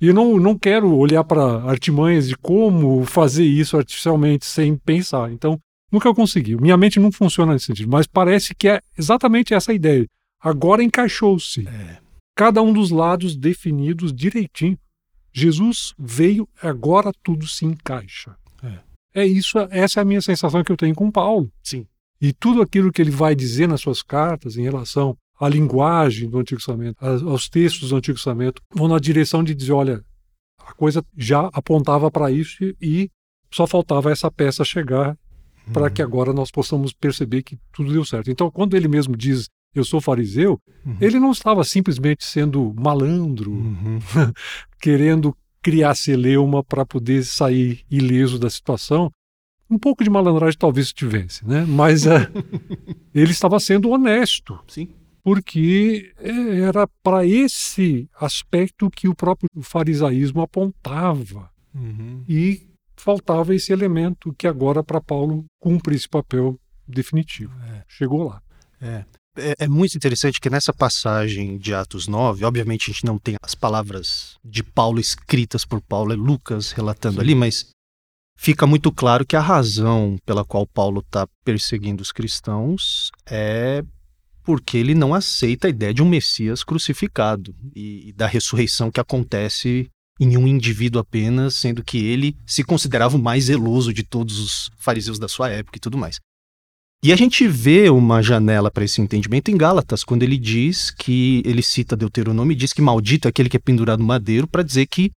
E 0.00 0.06
eu 0.06 0.14
não, 0.14 0.38
não 0.38 0.56
quero 0.56 0.94
olhar 0.94 1.24
para 1.24 1.62
artimanhas 1.64 2.28
de 2.28 2.36
como 2.36 3.04
fazer 3.04 3.44
isso 3.44 3.76
artificialmente 3.76 4.46
sem 4.46 4.76
pensar. 4.76 5.30
Então, 5.30 5.58
Nunca 5.90 6.14
consegui. 6.14 6.56
Minha 6.56 6.76
mente 6.76 7.00
não 7.00 7.10
funciona 7.10 7.52
nesse 7.52 7.66
sentido, 7.66 7.90
mas 7.90 8.06
parece 8.06 8.54
que 8.54 8.68
é 8.68 8.80
exatamente 8.96 9.54
essa 9.54 9.72
a 9.72 9.74
ideia. 9.74 10.06
Agora 10.40 10.82
encaixou-se. 10.82 11.66
É. 11.66 11.98
Cada 12.36 12.62
um 12.62 12.72
dos 12.72 12.90
lados 12.90 13.36
definidos 13.36 14.12
direitinho. 14.12 14.78
Jesus 15.32 15.94
veio, 15.98 16.48
agora 16.62 17.12
tudo 17.22 17.46
se 17.46 17.64
encaixa. 17.64 18.36
É. 18.62 19.22
é 19.22 19.26
isso, 19.26 19.58
essa 19.70 20.00
é 20.00 20.02
a 20.02 20.04
minha 20.04 20.20
sensação 20.20 20.62
que 20.62 20.70
eu 20.70 20.76
tenho 20.76 20.94
com 20.94 21.10
Paulo. 21.10 21.50
Sim. 21.62 21.86
E 22.20 22.32
tudo 22.32 22.62
aquilo 22.62 22.92
que 22.92 23.00
ele 23.00 23.10
vai 23.10 23.34
dizer 23.34 23.68
nas 23.68 23.80
suas 23.80 24.02
cartas 24.02 24.56
em 24.56 24.62
relação 24.62 25.16
à 25.40 25.48
linguagem 25.48 26.28
do 26.28 26.38
Antigo 26.38 26.60
Testamento, 26.60 26.96
aos 27.00 27.48
textos 27.48 27.90
do 27.90 27.96
Antigo 27.96 28.16
Testamento, 28.16 28.60
vão 28.74 28.88
na 28.88 28.98
direção 28.98 29.42
de 29.42 29.54
dizer, 29.54 29.72
olha, 29.72 30.04
a 30.58 30.72
coisa 30.74 31.04
já 31.16 31.48
apontava 31.52 32.10
para 32.10 32.30
isso 32.30 32.74
e 32.80 33.08
só 33.50 33.66
faltava 33.66 34.10
essa 34.10 34.30
peça 34.30 34.64
chegar 34.64 35.16
para 35.72 35.90
que 35.90 36.02
agora 36.02 36.32
nós 36.32 36.50
possamos 36.50 36.92
perceber 36.92 37.42
que 37.42 37.58
tudo 37.72 37.92
deu 37.92 38.04
certo. 38.04 38.30
Então, 38.30 38.50
quando 38.50 38.76
ele 38.76 38.88
mesmo 38.88 39.16
diz 39.16 39.48
eu 39.74 39.84
sou 39.84 40.00
fariseu, 40.00 40.60
uhum. 40.84 40.96
ele 41.00 41.20
não 41.20 41.30
estava 41.30 41.62
simplesmente 41.62 42.24
sendo 42.24 42.74
malandro, 42.76 43.52
uhum. 43.52 43.98
querendo 44.80 45.36
criar 45.62 45.94
celeuma 45.94 46.64
para 46.64 46.86
poder 46.86 47.24
sair 47.24 47.82
ileso 47.90 48.38
da 48.38 48.48
situação. 48.48 49.10
Um 49.70 49.78
pouco 49.78 50.02
de 50.02 50.08
malandragem 50.08 50.58
talvez 50.58 50.92
tivesse, 50.92 51.46
né? 51.46 51.64
Mas 51.68 52.06
é, 52.06 52.28
ele 53.14 53.32
estava 53.32 53.60
sendo 53.60 53.90
honesto. 53.90 54.58
Sim. 54.66 54.88
Porque 55.22 56.10
é, 56.18 56.60
era 56.60 56.88
para 57.02 57.26
esse 57.26 58.08
aspecto 58.18 58.90
que 58.90 59.08
o 59.08 59.14
próprio 59.14 59.50
farisaísmo 59.60 60.40
apontava. 60.40 61.50
Uhum. 61.74 62.24
E 62.26 62.67
faltava 63.00 63.54
esse 63.54 63.72
elemento 63.72 64.34
que 64.34 64.46
agora 64.46 64.82
para 64.82 65.00
Paulo 65.00 65.44
cumpre 65.60 65.94
esse 65.94 66.08
papel 66.08 66.58
definitivo. 66.86 67.52
É. 67.64 67.84
Chegou 67.88 68.24
lá. 68.24 68.42
É. 68.80 69.04
é. 69.36 69.54
É, 69.60 69.68
muito 69.68 69.94
interessante 69.94 70.40
que 70.40 70.50
nessa 70.50 70.72
passagem 70.72 71.58
de 71.58 71.72
Atos 71.72 72.08
9, 72.08 72.44
obviamente 72.44 72.90
a 72.90 72.92
gente 72.92 73.04
não 73.04 73.18
tem 73.18 73.36
as 73.42 73.54
palavras 73.54 74.36
de 74.44 74.62
Paulo 74.62 74.98
escritas 74.98 75.64
por 75.64 75.80
Paulo, 75.80 76.12
é 76.12 76.16
Lucas 76.16 76.72
relatando 76.72 77.16
Sim. 77.16 77.20
ali, 77.20 77.34
mas 77.34 77.70
fica 78.36 78.66
muito 78.66 78.90
claro 78.90 79.24
que 79.24 79.36
a 79.36 79.40
razão 79.40 80.16
pela 80.26 80.44
qual 80.44 80.66
Paulo 80.66 81.00
está 81.00 81.26
perseguindo 81.44 82.02
os 82.02 82.10
cristãos 82.10 83.10
é 83.28 83.84
porque 84.42 84.78
ele 84.78 84.94
não 84.94 85.12
aceita 85.12 85.66
a 85.66 85.70
ideia 85.70 85.92
de 85.92 86.02
um 86.02 86.08
Messias 86.08 86.64
crucificado 86.64 87.54
e, 87.76 88.08
e 88.08 88.12
da 88.14 88.26
ressurreição 88.26 88.90
que 88.90 88.98
acontece 88.98 89.90
em 90.18 90.36
um 90.36 90.46
indivíduo 90.46 91.00
apenas, 91.00 91.54
sendo 91.54 91.84
que 91.84 91.98
ele 91.98 92.36
se 92.46 92.64
considerava 92.64 93.16
o 93.16 93.22
mais 93.22 93.44
zeloso 93.44 93.92
de 93.92 94.02
todos 94.02 94.38
os 94.38 94.70
fariseus 94.76 95.18
da 95.18 95.28
sua 95.28 95.50
época 95.50 95.78
e 95.78 95.80
tudo 95.80 95.96
mais. 95.96 96.18
E 97.00 97.12
a 97.12 97.16
gente 97.16 97.46
vê 97.46 97.88
uma 97.88 98.20
janela 98.20 98.72
para 98.72 98.84
esse 98.84 99.00
entendimento 99.00 99.52
em 99.52 99.56
Gálatas, 99.56 100.02
quando 100.02 100.24
ele 100.24 100.36
diz 100.36 100.90
que 100.90 101.40
ele 101.44 101.62
cita 101.62 101.96
Deuteronômio 101.96 102.52
e 102.52 102.56
diz 102.56 102.72
que 102.72 102.82
maldito 102.82 103.28
é 103.28 103.30
aquele 103.30 103.48
que 103.48 103.56
é 103.56 103.60
pendurado 103.60 104.00
no 104.00 104.06
madeiro, 104.06 104.48
para 104.48 104.64
dizer 104.64 104.86
que, 104.86 105.12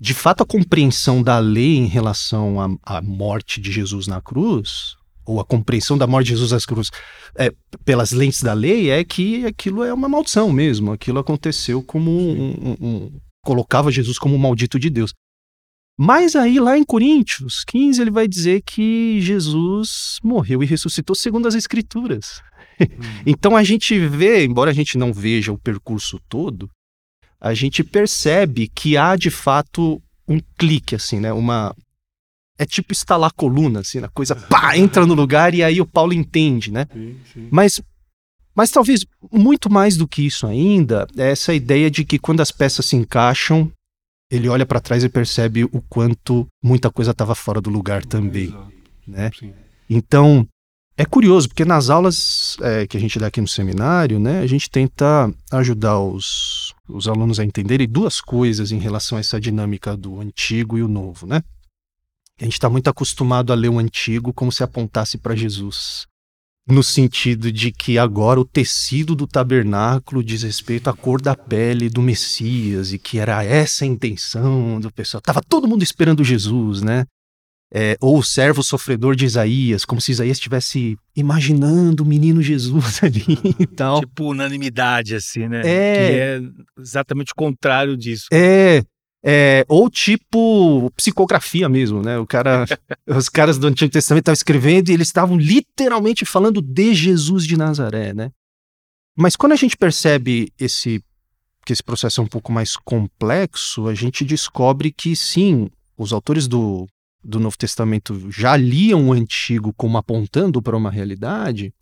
de 0.00 0.14
fato, 0.14 0.44
a 0.44 0.46
compreensão 0.46 1.20
da 1.20 1.40
lei 1.40 1.78
em 1.78 1.86
relação 1.86 2.60
à, 2.60 2.98
à, 2.98 3.02
morte 3.02 3.60
de 3.60 3.72
Jesus 3.72 4.06
na 4.06 4.20
cruz, 4.20 4.94
ou 5.24 5.40
a 5.40 5.44
compreensão 5.44 5.98
da 5.98 6.06
morte 6.06 6.26
de 6.26 6.34
Jesus 6.34 6.52
na 6.52 6.60
cruz 6.60 6.92
é, 7.34 7.52
pelas 7.84 8.12
lentes 8.12 8.40
da 8.40 8.52
lei, 8.52 8.90
é 8.90 9.02
que 9.02 9.44
aquilo 9.46 9.82
é 9.82 9.92
uma 9.92 10.08
maldição 10.08 10.52
mesmo, 10.52 10.92
aquilo 10.92 11.18
aconteceu 11.18 11.82
como 11.82 12.08
um, 12.08 12.76
um, 12.80 13.20
colocava 13.46 13.92
Jesus 13.92 14.18
como 14.18 14.34
o 14.34 14.38
maldito 14.38 14.78
de 14.78 14.90
Deus. 14.90 15.14
Mas 15.98 16.36
aí, 16.36 16.60
lá 16.60 16.76
em 16.76 16.84
Coríntios 16.84 17.64
15, 17.64 18.02
ele 18.02 18.10
vai 18.10 18.28
dizer 18.28 18.60
que 18.66 19.18
Jesus 19.22 20.18
morreu 20.22 20.62
e 20.62 20.66
ressuscitou 20.66 21.16
segundo 21.16 21.48
as 21.48 21.54
Escrituras. 21.54 22.42
Hum. 22.78 22.86
então 23.24 23.56
a 23.56 23.64
gente 23.64 23.98
vê, 24.06 24.44
embora 24.44 24.70
a 24.70 24.74
gente 24.74 24.98
não 24.98 25.10
veja 25.10 25.50
o 25.50 25.58
percurso 25.58 26.20
todo, 26.28 26.68
a 27.40 27.54
gente 27.54 27.82
percebe 27.82 28.68
que 28.68 28.98
há 28.98 29.16
de 29.16 29.30
fato 29.30 30.02
um 30.28 30.38
clique, 30.58 30.94
assim, 30.94 31.20
né? 31.20 31.32
Uma. 31.32 31.74
É 32.58 32.66
tipo 32.66 32.92
instalar 32.92 33.32
coluna, 33.32 33.80
assim, 33.80 33.98
a 34.00 34.08
coisa 34.08 34.34
pá, 34.34 34.76
entra 34.76 35.06
no 35.06 35.14
lugar 35.14 35.54
e 35.54 35.62
aí 35.62 35.80
o 35.80 35.86
Paulo 35.86 36.12
entende, 36.12 36.70
né? 36.72 36.86
Sim, 36.92 37.16
sim. 37.32 37.48
Mas, 37.50 37.80
mas 38.56 38.70
talvez 38.70 39.04
muito 39.30 39.70
mais 39.70 39.98
do 39.98 40.08
que 40.08 40.26
isso 40.26 40.46
ainda, 40.46 41.06
é 41.16 41.30
essa 41.30 41.52
ideia 41.52 41.90
de 41.90 42.04
que 42.04 42.18
quando 42.18 42.40
as 42.40 42.50
peças 42.50 42.86
se 42.86 42.96
encaixam, 42.96 43.70
ele 44.30 44.48
olha 44.48 44.64
para 44.64 44.80
trás 44.80 45.04
e 45.04 45.08
percebe 45.08 45.64
o 45.64 45.82
quanto 45.82 46.46
muita 46.64 46.90
coisa 46.90 47.10
estava 47.10 47.34
fora 47.34 47.60
do 47.60 47.68
lugar 47.68 48.04
também, 48.04 48.46
Exato, 48.46 48.72
né? 49.06 49.30
sim. 49.38 49.52
Então, 49.88 50.48
é 50.96 51.04
curioso, 51.04 51.48
porque 51.48 51.64
nas 51.64 51.90
aulas 51.90 52.56
é, 52.62 52.86
que 52.86 52.96
a 52.96 53.00
gente 53.00 53.18
dá 53.18 53.26
aqui 53.26 53.40
no 53.40 53.46
seminário, 53.46 54.18
né, 54.18 54.40
a 54.40 54.46
gente 54.46 54.70
tenta 54.70 55.30
ajudar 55.52 56.00
os, 56.00 56.74
os 56.88 57.06
alunos 57.06 57.38
a 57.38 57.44
entenderem 57.44 57.86
duas 57.86 58.20
coisas 58.22 58.72
em 58.72 58.78
relação 58.78 59.18
a 59.18 59.20
essa 59.20 59.38
dinâmica 59.38 59.94
do 59.94 60.18
antigo 60.18 60.78
e 60.78 60.82
o 60.82 60.88
novo, 60.88 61.26
né? 61.26 61.42
A 62.40 62.44
gente 62.44 62.54
está 62.54 62.68
muito 62.68 62.88
acostumado 62.88 63.52
a 63.52 63.56
ler 63.56 63.68
o 63.68 63.78
antigo 63.78 64.32
como 64.32 64.50
se 64.50 64.62
apontasse 64.62 65.16
para 65.18 65.36
Jesus. 65.36 66.06
No 66.68 66.82
sentido 66.82 67.52
de 67.52 67.70
que 67.70 67.96
agora 67.96 68.40
o 68.40 68.44
tecido 68.44 69.14
do 69.14 69.26
tabernáculo 69.26 70.22
diz 70.22 70.42
respeito 70.42 70.90
à 70.90 70.92
cor 70.92 71.22
da 71.22 71.36
pele 71.36 71.88
do 71.88 72.02
Messias 72.02 72.92
e 72.92 72.98
que 72.98 73.18
era 73.18 73.44
essa 73.44 73.84
a 73.84 73.88
intenção 73.88 74.80
do 74.80 74.92
pessoal. 74.92 75.20
Tava 75.20 75.40
todo 75.40 75.68
mundo 75.68 75.84
esperando 75.84 76.24
Jesus, 76.24 76.82
né? 76.82 77.04
É, 77.72 77.96
ou 78.00 78.18
o 78.18 78.22
servo 78.22 78.62
sofredor 78.62 79.16
de 79.16 79.24
Isaías, 79.24 79.84
como 79.84 80.00
se 80.00 80.12
Isaías 80.12 80.36
estivesse 80.36 80.96
imaginando 81.16 82.02
o 82.02 82.06
menino 82.06 82.40
Jesus 82.40 83.02
ali 83.02 83.24
e 83.58 83.66
tal. 83.66 84.00
Tipo 84.00 84.30
unanimidade, 84.30 85.14
assim, 85.14 85.48
né? 85.48 85.60
É. 85.60 85.62
Que 85.62 86.14
é 86.18 86.40
exatamente 86.80 87.32
o 87.32 87.36
contrário 87.36 87.96
disso. 87.96 88.26
É, 88.32 88.82
é, 89.28 89.64
ou 89.68 89.90
tipo 89.90 90.88
psicografia 90.92 91.68
mesmo, 91.68 92.00
né? 92.00 92.16
O 92.16 92.24
cara, 92.24 92.64
os 93.08 93.28
caras 93.28 93.58
do 93.58 93.66
Antigo 93.66 93.90
Testamento 93.90 94.22
estavam 94.22 94.34
escrevendo 94.34 94.88
e 94.88 94.92
eles 94.92 95.08
estavam 95.08 95.36
literalmente 95.36 96.24
falando 96.24 96.62
de 96.62 96.94
Jesus 96.94 97.44
de 97.44 97.56
Nazaré, 97.56 98.14
né? 98.14 98.30
Mas 99.18 99.34
quando 99.34 99.52
a 99.52 99.56
gente 99.56 99.76
percebe 99.76 100.52
esse 100.60 101.02
que 101.64 101.72
esse 101.72 101.82
processo 101.82 102.20
é 102.20 102.24
um 102.24 102.28
pouco 102.28 102.52
mais 102.52 102.76
complexo, 102.76 103.88
a 103.88 103.94
gente 103.94 104.24
descobre 104.24 104.92
que 104.92 105.16
sim, 105.16 105.68
os 105.98 106.12
autores 106.12 106.46
do, 106.46 106.86
do 107.24 107.40
Novo 107.40 107.58
Testamento 107.58 108.30
já 108.30 108.56
liam 108.56 109.08
o 109.08 109.12
Antigo 109.12 109.74
como 109.76 109.98
apontando 109.98 110.62
para 110.62 110.76
uma 110.76 110.92
realidade, 110.92 111.74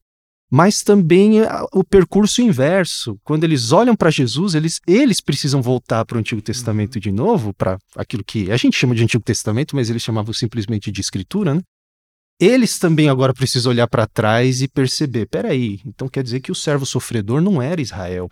mas 0.54 0.84
também 0.84 1.40
a- 1.40 1.66
o 1.72 1.82
percurso 1.82 2.40
inverso. 2.40 3.18
Quando 3.24 3.42
eles 3.42 3.72
olham 3.72 3.96
para 3.96 4.08
Jesus, 4.08 4.54
eles, 4.54 4.80
eles 4.86 5.20
precisam 5.20 5.60
voltar 5.60 6.04
para 6.04 6.16
o 6.16 6.20
Antigo 6.20 6.40
Testamento 6.40 7.00
de 7.00 7.10
novo, 7.10 7.52
para 7.52 7.76
aquilo 7.96 8.22
que 8.22 8.52
a 8.52 8.56
gente 8.56 8.78
chama 8.78 8.94
de 8.94 9.02
Antigo 9.02 9.24
Testamento, 9.24 9.74
mas 9.74 9.90
eles 9.90 10.00
chamavam 10.00 10.32
simplesmente 10.32 10.92
de 10.92 11.00
Escritura, 11.00 11.56
né? 11.56 11.60
Eles 12.40 12.78
também 12.78 13.08
agora 13.08 13.34
precisam 13.34 13.72
olhar 13.72 13.88
para 13.88 14.06
trás 14.06 14.62
e 14.62 14.68
perceber: 14.68 15.26
peraí, 15.26 15.80
então 15.84 16.08
quer 16.08 16.22
dizer 16.22 16.38
que 16.38 16.52
o 16.52 16.54
servo 16.54 16.86
sofredor 16.86 17.40
não 17.40 17.60
era 17.60 17.82
Israel. 17.82 18.28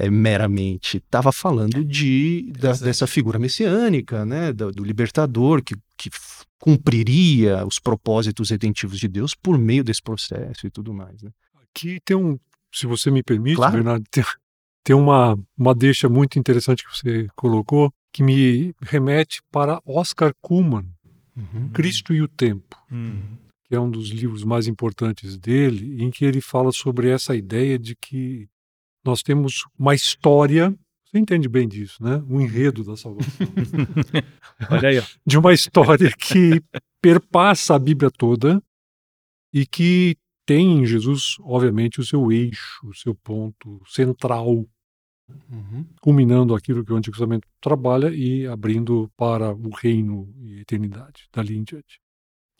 É, 0.00 0.08
meramente 0.08 0.98
estava 0.98 1.32
falando 1.32 1.84
de 1.84 2.52
da- 2.52 2.70
Exato. 2.70 2.84
dessa 2.84 3.06
figura 3.06 3.36
messiânica, 3.36 4.24
né, 4.24 4.52
do, 4.52 4.70
do 4.70 4.84
libertador 4.84 5.60
que, 5.60 5.74
que 5.96 6.08
cumpriria 6.72 7.66
os 7.66 7.80
propósitos 7.80 8.50
redentivos 8.50 9.00
de 9.00 9.08
Deus 9.08 9.34
por 9.34 9.58
meio 9.58 9.82
desse 9.82 10.00
processo 10.02 10.66
e 10.66 10.70
tudo 10.70 10.92
mais. 10.94 11.20
Né? 11.22 11.30
Aqui 11.62 11.98
tem 12.04 12.16
um, 12.16 12.38
se 12.72 12.86
você 12.86 13.10
me 13.10 13.22
permite, 13.24 13.56
Claro. 13.56 13.72
Bernardo, 13.74 14.04
tem, 14.10 14.22
tem 14.84 14.94
uma, 14.94 15.36
uma 15.56 15.74
deixa 15.74 16.08
muito 16.08 16.38
interessante 16.38 16.84
que 16.84 16.96
você 16.96 17.26
colocou, 17.34 17.92
que 18.12 18.22
me 18.22 18.72
remete 18.82 19.40
para 19.50 19.80
Oscar 19.84 20.32
Kuhlmann, 20.40 20.86
Cristo 21.72 22.12
e 22.14 22.22
o 22.22 22.28
Tempo, 22.28 22.76
Hum. 22.90 23.20
que 23.64 23.74
é 23.74 23.80
um 23.80 23.90
dos 23.90 24.10
livros 24.10 24.44
mais 24.44 24.66
importantes 24.68 25.36
dele, 25.36 26.02
em 26.02 26.10
que 26.10 26.24
ele 26.24 26.40
fala 26.40 26.70
sobre 26.72 27.10
essa 27.10 27.34
ideia 27.34 27.78
de 27.78 27.94
que 27.96 28.46
nós 29.04 29.22
temos 29.22 29.64
uma 29.78 29.94
história, 29.94 30.74
você 31.04 31.18
entende 31.18 31.48
bem 31.48 31.66
disso, 31.68 32.02
né? 32.02 32.22
O 32.28 32.40
enredo 32.40 32.84
da 32.84 32.96
salvação. 32.96 33.46
Olha 34.70 34.88
aí, 34.88 34.98
ó. 34.98 35.02
de 35.24 35.38
uma 35.38 35.52
história 35.52 36.10
que 36.16 36.62
perpassa 37.00 37.74
a 37.74 37.78
Bíblia 37.78 38.10
toda 38.10 38.62
e 39.52 39.66
que 39.66 40.16
tem 40.44 40.80
em 40.80 40.86
Jesus, 40.86 41.36
obviamente, 41.40 42.00
o 42.00 42.04
seu 42.04 42.30
eixo, 42.32 42.86
o 42.86 42.94
seu 42.94 43.14
ponto 43.14 43.82
central, 43.86 44.66
Uhum. 45.50 45.84
culminando 46.00 46.54
aquilo 46.54 46.82
que 46.82 46.90
o 46.90 46.96
Antigo 46.96 47.14
Testamento 47.14 47.46
trabalha 47.60 48.08
e 48.08 48.46
abrindo 48.46 49.10
para 49.14 49.52
o 49.54 49.68
reino 49.68 50.32
e 50.40 50.56
a 50.56 50.60
eternidade, 50.62 51.28
dali 51.30 51.54
em 51.54 51.62
diante. 51.64 52.00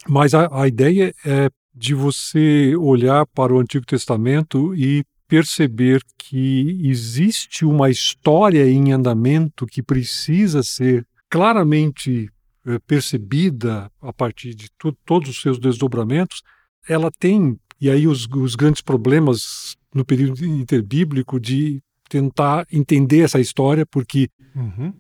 Mas 0.07 0.35
a, 0.35 0.49
a 0.53 0.69
ideia 0.69 1.15
é 1.25 1.49
de 1.75 1.95
você 1.95 2.77
olhar 2.77 3.27
para 3.29 3.55
o 3.55 3.59
Antigo 3.59 3.87
Testamento 3.87 4.75
e 4.75 5.03
perceber 5.29 6.03
que 6.17 6.81
existe 6.83 7.65
uma 7.65 7.91
história 7.91 8.69
em 8.69 8.93
andamento 8.93 9.67
que 9.67 9.83
precisa 9.83 10.63
ser 10.63 11.07
claramente 11.29 12.31
eh, 12.67 12.79
percebida 12.87 13.91
a 14.01 14.13
partir 14.13 14.55
de 14.55 14.69
tu- 14.79 14.97
todos 15.05 15.29
os 15.31 15.41
seus 15.41 15.59
desdobramentos. 15.59 16.43
Ela 16.89 17.11
tem, 17.11 17.59
e 17.81 17.89
aí 17.91 18.07
os, 18.09 18.27
os 18.27 18.55
grandes 18.55 18.81
problemas 18.83 19.77
no 19.95 20.05
período 20.05 20.45
interbíblico 20.45 21.39
de 21.39 21.81
tentar 22.09 22.67
entender 22.73 23.21
essa 23.21 23.39
história, 23.39 23.85
porque 23.87 24.29
Uhum. 24.57 24.93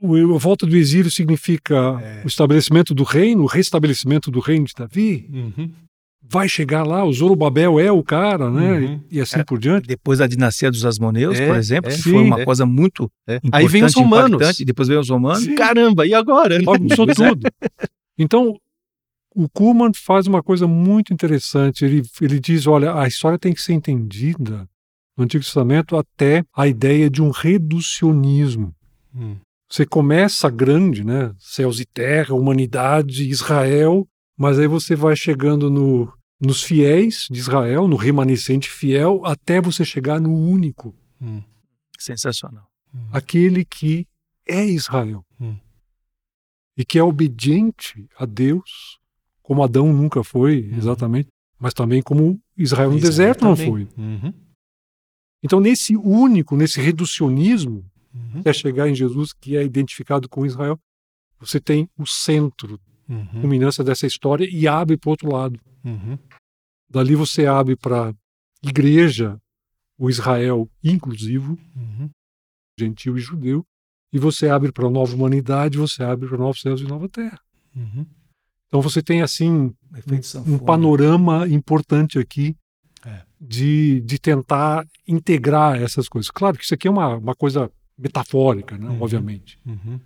o- 0.00 0.34
a 0.34 0.38
volta 0.38 0.66
do 0.66 0.76
exílio 0.76 1.10
significa 1.10 1.76
É. 2.02 2.22
o 2.24 2.26
estabelecimento 2.26 2.92
do 2.94 3.04
reino, 3.04 3.44
o 3.44 3.46
restabelecimento 3.46 4.30
do 4.30 4.40
reino 4.40 4.66
de 4.66 4.72
Davi. 4.76 5.28
Uhum. 5.32 5.72
Vai 6.28 6.48
chegar 6.48 6.82
lá, 6.84 7.04
o 7.04 7.12
Zorobabel 7.12 7.78
é 7.78 7.90
o 7.92 8.02
cara, 8.02 8.50
né? 8.50 8.72
Uhum. 8.72 9.00
E, 9.10 9.16
e 9.16 9.20
assim 9.20 9.38
É. 9.40 9.44
por 9.44 9.58
diante. 9.58 9.86
Depois 9.86 10.18
da 10.18 10.26
dinastia 10.26 10.70
dos 10.70 10.84
Asmoneus, 10.84 11.38
É, 11.38 11.46
por 11.46 11.56
exemplo, 11.56 11.90
é, 11.90 11.94
que 11.94 12.02
sim, 12.02 12.10
foi 12.10 12.22
uma 12.22 12.40
é. 12.40 12.44
coisa 12.44 12.66
muito 12.66 13.10
É. 13.26 13.36
importante, 13.36 13.54
Aí 13.62 13.68
vem 13.68 13.84
os 13.84 13.94
romanos. 13.94 14.56
depois 14.58 14.88
veio 14.88 15.00
os 15.00 15.08
romanos. 15.08 15.44
Sim. 15.44 15.54
Caramba, 15.54 16.06
e 16.06 16.12
agora? 16.14 16.60
Bagunçou 16.62 17.06
tudo. 17.14 17.48
Então, 18.18 18.56
o 19.34 19.48
Kuhlman 19.48 19.92
faz 19.94 20.26
uma 20.26 20.42
coisa 20.42 20.66
muito 20.66 21.12
interessante. 21.12 21.84
Ele, 21.84 22.02
ele 22.20 22.40
diz: 22.40 22.66
olha, 22.66 22.94
a 22.98 23.06
história 23.06 23.38
tem 23.38 23.52
que 23.52 23.62
ser 23.62 23.74
entendida 23.74 24.68
no 25.16 25.24
Antigo 25.24 25.44
Testamento 25.44 25.96
até 25.96 26.42
a 26.56 26.66
ideia 26.66 27.08
de 27.08 27.22
um 27.22 27.30
reducionismo. 27.30 28.74
Hum. 29.14 29.36
Você 29.70 29.84
começa 29.84 30.48
grande, 30.50 31.04
né? 31.04 31.32
Céus 31.38 31.80
e 31.80 31.84
terra, 31.84 32.34
humanidade, 32.34 33.28
Israel, 33.28 34.06
mas 34.38 34.58
aí 34.58 34.66
você 34.66 34.94
vai 34.94 35.16
chegando 35.16 35.68
no, 35.70 36.12
nos 36.40 36.62
fiéis 36.62 37.26
de 37.30 37.38
Israel, 37.38 37.88
no 37.88 37.96
remanescente 37.96 38.68
fiel, 38.70 39.24
até 39.24 39.60
você 39.60 39.84
chegar 39.84 40.20
no 40.20 40.32
único, 40.34 40.94
Hum. 41.20 41.42
Sensacional. 41.98 42.66
aquele 43.12 43.64
que 43.64 44.06
é 44.46 44.64
Israel 44.64 45.24
Hum. 45.40 45.56
e 46.76 46.84
que 46.84 46.98
é 46.98 47.02
obediente 47.02 48.06
a 48.18 48.26
Deus, 48.26 48.98
como 49.42 49.62
Adão 49.62 49.92
nunca 49.92 50.22
foi, 50.22 50.68
exatamente, 50.76 51.28
mas 51.58 51.72
também 51.72 52.02
como 52.02 52.38
Israel 52.56 52.90
no 52.90 52.96
Israel 52.98 53.10
deserto 53.10 53.44
não 53.44 53.54
também. 53.56 53.70
foi. 53.70 53.88
Uhum. 53.96 54.32
Então, 55.42 55.60
nesse 55.60 55.96
único, 55.96 56.56
nesse 56.56 56.80
reducionismo, 56.80 57.84
Uhum. 58.14 58.40
até 58.40 58.52
chegar 58.52 58.88
em 58.88 58.94
Jesus, 58.94 59.32
que 59.32 59.56
é 59.56 59.62
identificado 59.62 60.28
com 60.28 60.44
Israel, 60.46 60.78
você 61.38 61.60
tem 61.60 61.88
o 61.98 62.06
centro, 62.06 62.80
Uhum. 63.08 63.26
culminância 63.40 63.84
dessa 63.84 64.06
história 64.06 64.48
e 64.50 64.66
abre 64.66 64.96
para 64.96 65.08
o 65.08 65.10
outro 65.12 65.30
lado. 65.32 65.60
Uhum. 65.84 66.18
Dali 66.88 67.14
você 67.14 67.46
abre 67.46 67.76
para 67.76 68.14
igreja, 68.62 69.38
o 69.98 70.08
Israel 70.10 70.68
inclusivo, 70.82 71.58
Uhum. 71.74 72.10
gentil 72.78 73.16
e 73.16 73.20
judeu, 73.20 73.64
e 74.12 74.18
você 74.18 74.48
abre 74.48 74.70
para 74.72 74.86
a 74.86 74.90
nova 74.90 75.14
humanidade, 75.14 75.78
você 75.78 76.02
abre 76.02 76.28
para 76.28 76.38
novos 76.38 76.60
céus 76.60 76.80
e 76.80 76.84
nova 76.84 77.08
terra. 77.08 77.40
Uhum. 77.74 78.06
Então 78.68 78.80
você 78.82 79.02
tem 79.02 79.22
assim 79.22 79.74
um 80.46 80.58
panorama 80.58 81.46
importante 81.48 82.18
aqui 82.18 82.56
É. 83.04 83.22
de, 83.40 84.00
de 84.00 84.18
tentar 84.18 84.86
integrar 85.06 85.80
essas 85.80 86.08
coisas. 86.08 86.30
Claro 86.30 86.56
que 86.58 86.64
isso 86.64 86.74
aqui 86.74 86.88
é 86.88 86.90
uma, 86.90 87.16
uma 87.16 87.34
coisa 87.34 87.70
metafórica, 87.96 88.76
né, 88.76 88.88
Uhum. 88.88 89.00
obviamente. 89.02 89.58
Uhum. 89.64 90.00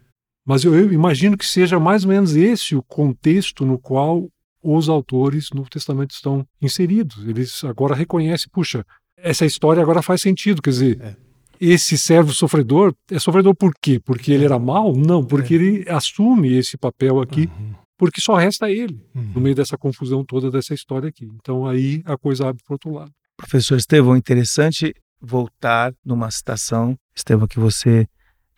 Mas 0.46 0.64
eu, 0.64 0.74
eu 0.74 0.92
imagino 0.92 1.36
que 1.36 1.46
seja 1.46 1.78
mais 1.80 2.04
ou 2.04 2.10
menos 2.10 2.34
esse 2.36 2.74
o 2.76 2.82
contexto 2.82 3.64
no 3.64 3.78
qual 3.78 4.28
os 4.62 4.88
autores 4.88 5.48
no 5.54 5.64
Testamento 5.68 6.10
estão 6.12 6.46
inseridos. 6.60 7.26
Eles 7.26 7.62
agora 7.64 7.94
reconhecem, 7.94 8.48
puxa, 8.52 8.84
essa 9.16 9.44
história 9.46 9.82
agora 9.82 10.02
faz 10.02 10.20
sentido. 10.22 10.60
Quer 10.62 10.70
dizer, 10.70 11.00
É. 11.00 11.16
esse 11.60 11.96
servo 11.98 12.32
sofredor 12.32 12.94
é 13.10 13.18
sofredor 13.18 13.54
por 13.54 13.72
quê? 13.80 14.00
Porque 14.04 14.32
ele 14.32 14.44
era 14.44 14.58
mau? 14.58 14.94
Não, 14.96 15.24
porque 15.24 15.54
ele 15.54 15.84
assume 15.88 16.52
esse 16.56 16.76
papel 16.76 17.20
aqui, 17.20 17.42
Uhum. 17.58 17.74
porque 17.98 18.20
só 18.20 18.34
resta 18.36 18.70
ele 18.70 19.00
Uhum. 19.14 19.32
no 19.34 19.40
meio 19.40 19.54
dessa 19.54 19.76
confusão 19.78 20.24
toda 20.24 20.50
dessa 20.50 20.72
história 20.74 21.08
aqui. 21.08 21.28
Então 21.36 21.66
aí 21.66 22.02
a 22.04 22.16
coisa 22.16 22.48
abre 22.48 22.62
para 22.64 22.74
outro 22.74 22.92
lado. 22.92 23.12
Professor 23.36 23.76
Estevão, 23.76 24.16
interessante 24.16 24.94
voltar 25.20 25.92
numa 26.04 26.30
citação, 26.30 26.96
Estevão, 27.14 27.46
que 27.46 27.58
você 27.58 28.06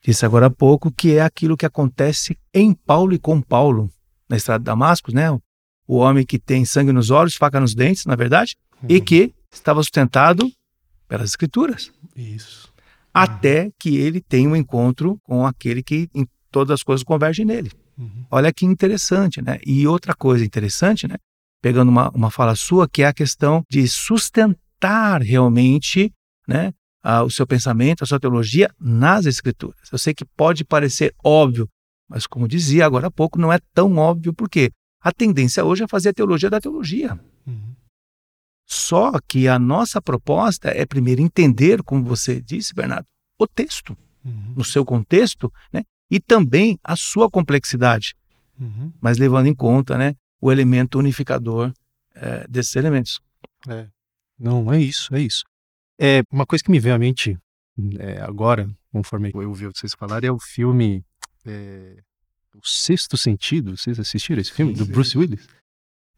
disse 0.05 0.25
agora 0.27 0.47
há 0.47 0.51
pouco, 0.51 0.91
que 0.93 1.13
é 1.17 1.21
aquilo 1.21 1.57
que 1.57 1.67
acontece 1.67 2.37
em 2.55 2.73
Paulo 2.75 3.13
e 3.15 3.19
com 3.19 3.41
Paulo, 3.41 3.89
na 4.29 4.37
estrada 4.37 4.61
de 4.61 4.65
Damasco, 4.67 5.13
né? 5.13 5.27
O 5.93 5.97
homem 5.97 6.25
que 6.25 6.39
tem 6.39 6.65
sangue 6.65 6.91
nos 6.91 7.11
olhos, 7.11 7.35
faca 7.35 7.61
nos 7.61 7.75
dentes, 7.75 8.07
na 8.07 8.15
é 8.15 8.17
verdade, 8.17 8.57
uhum. 8.83 8.89
e 8.89 8.99
que 8.99 9.35
estava 9.53 9.83
sustentado 9.83 10.51
pelas 11.07 11.29
escrituras. 11.29 11.93
Isso. 12.17 12.73
Até 13.13 13.71
que 13.79 13.99
ele 13.99 14.19
tem 14.23 14.49
um 14.49 14.57
encontro 14.57 15.19
com 15.23 15.45
aquele 15.45 15.83
que 15.83 16.09
em 16.15 16.27
todas 16.51 16.77
as 16.77 16.83
coisas 16.83 17.05
converge 17.05 17.45
nele. 17.45 17.71
Uhum. 17.99 18.25
Olha 18.31 18.51
que 18.51 18.65
interessante, 18.65 19.43
né? 19.43 19.59
E 19.67 19.87
outra 19.87 20.15
coisa 20.15 20.43
interessante, 20.43 21.07
né? 21.07 21.17
Pegando 21.61 21.91
uma, 21.91 22.09
uma 22.13 22.31
fala 22.31 22.57
sua, 22.57 22.89
que 22.89 23.03
é 23.03 23.07
a 23.09 23.13
questão 23.13 23.63
de 23.69 23.87
sustentar 23.87 25.21
realmente, 25.21 26.11
né? 26.49 26.73
o 27.23 27.29
seu 27.29 27.47
pensamento, 27.47 28.03
a 28.03 28.07
sua 28.07 28.19
teologia 28.19 28.71
nas 28.81 29.27
Escrituras. 29.27 29.91
Eu 29.93 29.99
sei 29.99 30.15
que 30.15 30.25
pode 30.25 30.65
parecer 30.65 31.13
óbvio, 31.23 31.69
mas 32.09 32.27
como 32.27 32.49
dizia 32.49 32.87
agora 32.87 33.09
há 33.09 33.11
pouco, 33.11 33.39
não 33.39 33.53
é 33.53 33.59
tão 33.75 33.99
óbvio, 33.99 34.33
porque 34.33 34.71
a 35.03 35.13
tendência 35.13 35.65
hoje 35.65 35.85
é 35.85 35.89
fazer 35.89 36.11
a 36.11 36.15
teologia 36.15 36.49
da 36.49 36.61
teologia. 36.61 37.19
Uhum. 37.47 37.75
Só 38.67 39.13
que 39.27 39.49
a 39.49 39.59
nossa 39.59 40.01
proposta 40.01 40.69
é 40.69 40.87
primeiro 40.87 41.21
entender, 41.21 41.83
como 41.83 42.05
você 42.05 42.41
disse, 42.41 42.73
Bernardo, 42.73 43.07
o 43.39 43.47
texto, 43.47 43.97
uhum. 44.25 44.55
no 44.57 44.65
seu 44.65 44.85
contexto, 44.85 45.53
né? 45.73 45.83
e 46.11 46.21
também 46.21 46.79
a 46.85 46.95
sua 46.97 47.31
complexidade, 47.31 48.15
uhum. 48.59 48.93
mas 49.01 49.19
levando 49.19 49.47
em 49.47 49.55
conta 49.55 49.99
né, 49.99 50.15
o 50.41 50.53
elemento 50.53 50.99
unificador 50.99 51.73
é, 52.15 52.47
desses 52.49 52.77
elementos. 52.77 53.21
É. 53.69 53.89
Não, 54.39 54.73
é 54.73 54.81
isso, 54.81 55.15
é 55.15 55.21
isso. 55.21 55.45
É, 55.99 56.23
uma 56.31 56.47
coisa 56.47 56.63
que 56.63 56.71
me 56.71 56.81
veio 56.81 56.95
à 56.95 56.99
mente 56.99 57.39
é, 57.99 58.21
agora, 58.21 58.69
conforme 58.93 59.31
eu 59.35 59.49
ouvi 59.49 59.67
vocês 59.67 59.95
falarem, 59.95 60.29
é 60.29 60.33
o 60.33 60.39
filme 60.39 61.05
é, 61.45 61.97
O 62.55 62.67
Sexto 62.67 63.17
Sentido. 63.17 63.77
Vocês 63.77 63.99
assistiram 63.99 64.41
esse 64.41 64.53
filme? 64.53 64.73
Do 64.75 64.85
Bruce 64.85 65.17
Willis? 65.17 65.47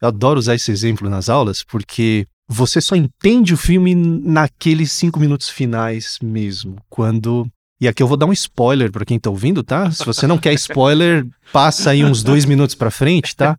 Eu 0.01 0.09
adoro 0.09 0.39
usar 0.39 0.55
esse 0.55 0.71
exemplo 0.71 1.09
nas 1.09 1.29
aulas, 1.29 1.63
porque 1.63 2.27
você 2.47 2.81
só 2.81 2.95
entende 2.95 3.53
o 3.53 3.57
filme 3.57 3.95
naqueles 3.95 4.91
cinco 4.91 5.19
minutos 5.19 5.49
finais 5.49 6.17
mesmo, 6.21 6.77
quando 6.89 7.49
e 7.79 7.87
aqui 7.87 8.01
eu 8.01 8.07
vou 8.07 8.15
dar 8.15 8.25
um 8.25 8.33
spoiler 8.33 8.91
para 8.91 9.05
quem 9.05 9.19
tá 9.19 9.29
ouvindo, 9.29 9.63
tá? 9.63 9.91
Se 9.91 10.05
você 10.05 10.25
não 10.25 10.37
quer 10.37 10.53
spoiler, 10.55 11.27
passa 11.51 11.91
aí 11.91 12.05
uns 12.05 12.23
dois 12.23 12.45
minutos 12.45 12.75
para 12.75 12.89
frente, 12.89 13.35
tá? 13.35 13.57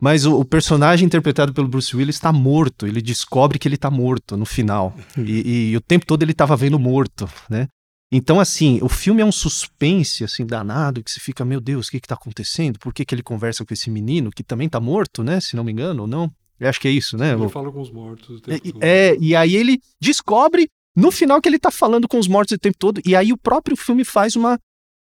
Mas 0.00 0.24
o, 0.24 0.40
o, 0.40 0.44
personagem 0.44 1.06
interpretado 1.06 1.52
pelo 1.52 1.68
Bruce 1.68 1.94
Willis 1.94 2.16
está 2.16 2.32
morto. 2.32 2.86
Ele 2.86 3.00
descobre 3.00 3.58
que 3.58 3.66
ele 3.66 3.76
está 3.76 3.90
morto 3.90 4.36
no 4.36 4.44
final. 4.44 4.94
E, 5.16 5.20
e, 5.20 5.70
e, 5.70 5.76
o 5.76 5.80
tempo 5.80 6.06
todo 6.06 6.22
ele 6.22 6.32
estava 6.32 6.54
vendo 6.56 6.78
morto, 6.78 7.28
né? 7.48 7.66
Então, 8.10 8.38
assim, 8.38 8.78
o 8.82 8.88
filme 8.88 9.20
é 9.20 9.24
um 9.24 9.32
suspense, 9.32 10.22
assim, 10.22 10.46
danado, 10.46 11.02
que 11.02 11.10
você 11.10 11.18
fica, 11.18 11.44
meu 11.44 11.60
Deus, 11.60 11.88
o 11.88 11.90
que 11.90 11.96
está 11.96 12.14
acontecendo? 12.14 12.78
Por 12.78 12.94
que, 12.94 13.04
que 13.04 13.14
ele 13.14 13.22
conversa 13.22 13.64
com 13.64 13.74
esse 13.74 13.90
menino, 13.90 14.30
que 14.30 14.44
também 14.44 14.66
está 14.66 14.78
morto, 14.78 15.24
né? 15.24 15.40
Se 15.40 15.56
não 15.56 15.64
me 15.64 15.72
engano, 15.72 16.02
ou 16.02 16.08
não? 16.08 16.30
Eu 16.58 16.68
acho 16.68 16.80
que 16.80 16.88
é 16.88 16.90
isso, 16.90 17.16
né? 17.16 17.32
Ele 17.32 17.48
fala 17.48 17.70
com 17.70 17.80
os 17.80 17.90
mortos. 17.90 18.40
É, 18.80 19.10
é, 19.10 19.16
e 19.20 19.34
aí 19.34 19.56
ele 19.56 19.80
descobre 20.00 20.68
no 20.94 21.10
final 21.10 21.40
que 21.42 21.48
ele 21.48 21.56
está 21.56 21.70
falando 21.70 22.08
com 22.08 22.18
os 22.18 22.28
mortos 22.28 22.54
o 22.56 22.58
tempo 22.58 22.78
todo. 22.78 23.00
E 23.04 23.14
aí 23.14 23.32
o 23.32 23.36
próprio 23.36 23.76
filme 23.76 24.04
faz 24.04 24.36
uma 24.36 24.58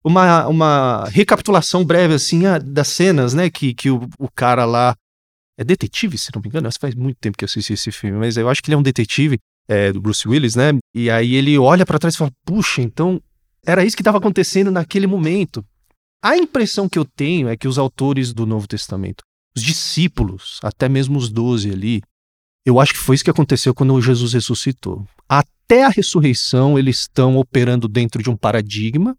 uma, 0.04 0.48
uma 0.48 1.06
recapitulação 1.10 1.84
breve, 1.84 2.14
assim, 2.14 2.44
das 2.64 2.88
cenas, 2.88 3.34
né? 3.34 3.50
Que, 3.50 3.74
que 3.74 3.90
o, 3.90 4.08
o 4.18 4.30
cara 4.34 4.66
lá. 4.66 4.96
É 5.60 5.64
detetive, 5.64 6.18
se 6.20 6.30
não 6.34 6.42
me 6.42 6.48
engano. 6.48 6.70
Faz 6.80 6.94
muito 6.94 7.18
tempo 7.20 7.38
que 7.38 7.44
eu 7.44 7.48
assisti 7.48 7.74
esse 7.74 7.92
filme, 7.92 8.18
mas 8.18 8.38
eu 8.38 8.48
acho 8.48 8.62
que 8.62 8.70
ele 8.70 8.76
é 8.76 8.78
um 8.78 8.84
detetive 8.84 9.40
é, 9.68 9.92
do 9.92 10.02
Bruce 10.02 10.28
Willis, 10.28 10.56
né? 10.56 10.72
E 10.94 11.10
aí 11.10 11.36
ele 11.36 11.58
olha 11.58 11.86
para 11.86 12.00
trás 12.00 12.16
e 12.16 12.18
fala: 12.18 12.32
Puxa, 12.46 12.82
então 12.82 13.22
era 13.66 13.84
isso 13.84 13.96
que 13.96 14.02
estava 14.02 14.18
acontecendo 14.18 14.72
naquele 14.72 15.08
momento. 15.08 15.66
A 16.24 16.38
impressão 16.38 16.90
que 16.90 16.98
eu 16.98 17.06
tenho 17.06 17.48
é 17.48 17.56
que 17.56 17.68
os 17.68 17.78
autores 17.78 18.34
do 18.34 18.46
Novo 18.46 18.68
Testamento, 18.68 19.24
os 19.56 19.62
discípulos, 19.62 20.60
até 20.64 20.90
mesmo 20.90 21.18
os 21.18 21.30
doze 21.30 21.72
ali, 21.72 22.02
eu 22.66 22.80
acho 22.80 22.94
que 22.94 23.00
foi 23.00 23.16
isso 23.16 23.24
que 23.24 23.30
aconteceu 23.30 23.74
quando 23.74 24.02
Jesus 24.02 24.34
ressuscitou. 24.34 25.06
Até 25.30 25.84
a 25.84 25.90
ressurreição, 25.90 26.78
eles 26.78 27.02
estão 27.02 27.38
operando 27.38 27.88
dentro 27.88 28.24
de 28.24 28.30
um 28.30 28.36
paradigma 28.36 29.16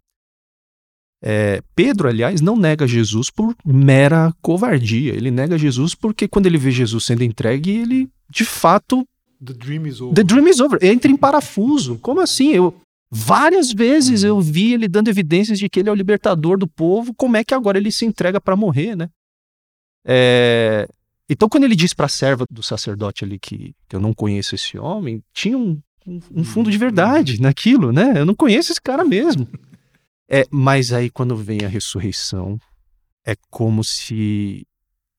é, 1.22 1.60
Pedro, 1.74 2.08
aliás, 2.08 2.40
não 2.40 2.56
nega 2.56 2.86
Jesus 2.86 3.30
por 3.30 3.54
mera 3.64 4.32
covardia. 4.40 5.12
Ele 5.12 5.30
nega 5.30 5.58
Jesus 5.58 5.94
porque 5.94 6.28
quando 6.28 6.46
ele 6.46 6.58
vê 6.58 6.70
Jesus 6.70 7.04
sendo 7.04 7.24
entregue, 7.24 7.70
ele 7.70 8.08
de 8.30 8.44
fato. 8.44 9.06
The 9.44 9.52
dream 9.52 9.86
is 9.86 10.00
over. 10.00 10.14
The 10.14 10.24
dream 10.24 10.48
is 10.48 10.60
over. 10.60 10.78
Entra 10.82 11.10
em 11.10 11.16
parafuso. 11.16 11.98
Como 11.98 12.20
assim? 12.20 12.48
Eu, 12.52 12.80
várias 13.10 13.72
vezes 13.72 14.22
eu 14.22 14.40
vi 14.40 14.74
ele 14.74 14.88
dando 14.88 15.08
evidências 15.08 15.58
de 15.58 15.68
que 15.68 15.80
ele 15.80 15.88
é 15.88 15.92
o 15.92 15.94
libertador 15.94 16.58
do 16.58 16.66
povo. 16.66 17.14
Como 17.14 17.36
é 17.36 17.44
que 17.44 17.54
agora 17.54 17.78
ele 17.78 17.92
se 17.92 18.04
entrega 18.04 18.40
para 18.40 18.56
morrer, 18.56 18.96
né? 18.96 19.08
É, 20.04 20.88
então, 21.28 21.48
quando 21.48 21.64
ele 21.64 21.76
diz 21.76 21.92
para 21.92 22.06
a 22.06 22.08
serva 22.08 22.46
do 22.50 22.62
sacerdote 22.62 23.24
ali 23.24 23.38
que, 23.38 23.74
que, 23.86 23.94
eu 23.94 24.00
não 24.00 24.14
conheço 24.14 24.54
esse 24.54 24.78
homem, 24.78 25.22
tinha 25.32 25.58
um, 25.58 25.80
um, 26.06 26.20
um 26.36 26.44
fundo 26.44 26.70
de 26.70 26.78
verdade 26.78 27.40
naquilo, 27.40 27.92
né? 27.92 28.14
Eu 28.16 28.24
não 28.24 28.34
conheço 28.34 28.72
esse 28.72 28.80
cara 28.80 29.04
mesmo. 29.04 29.48
É, 30.30 30.44
mas 30.50 30.92
aí 30.92 31.08
quando 31.08 31.34
vem 31.34 31.64
a 31.64 31.68
ressurreição, 31.68 32.60
é 33.24 33.34
como 33.48 33.82
se 33.82 34.66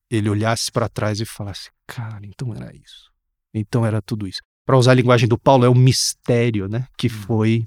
ele 0.07 0.29
olhasse 0.29 0.71
para 0.71 0.87
trás 0.87 1.19
e 1.19 1.25
falasse: 1.25 1.71
"Cara, 1.87 2.23
então 2.27 2.53
era 2.53 2.71
isso. 2.75 3.11
Então 3.53 3.85
era 3.85 4.01
tudo 4.01 4.27
isso". 4.27 4.41
Para 4.65 4.77
usar 4.77 4.91
a 4.91 4.95
linguagem 4.95 5.27
do 5.27 5.37
Paulo, 5.37 5.65
é 5.65 5.69
o 5.69 5.75
mistério, 5.75 6.67
né, 6.67 6.87
que 6.97 7.07
hum. 7.07 7.09
foi 7.09 7.65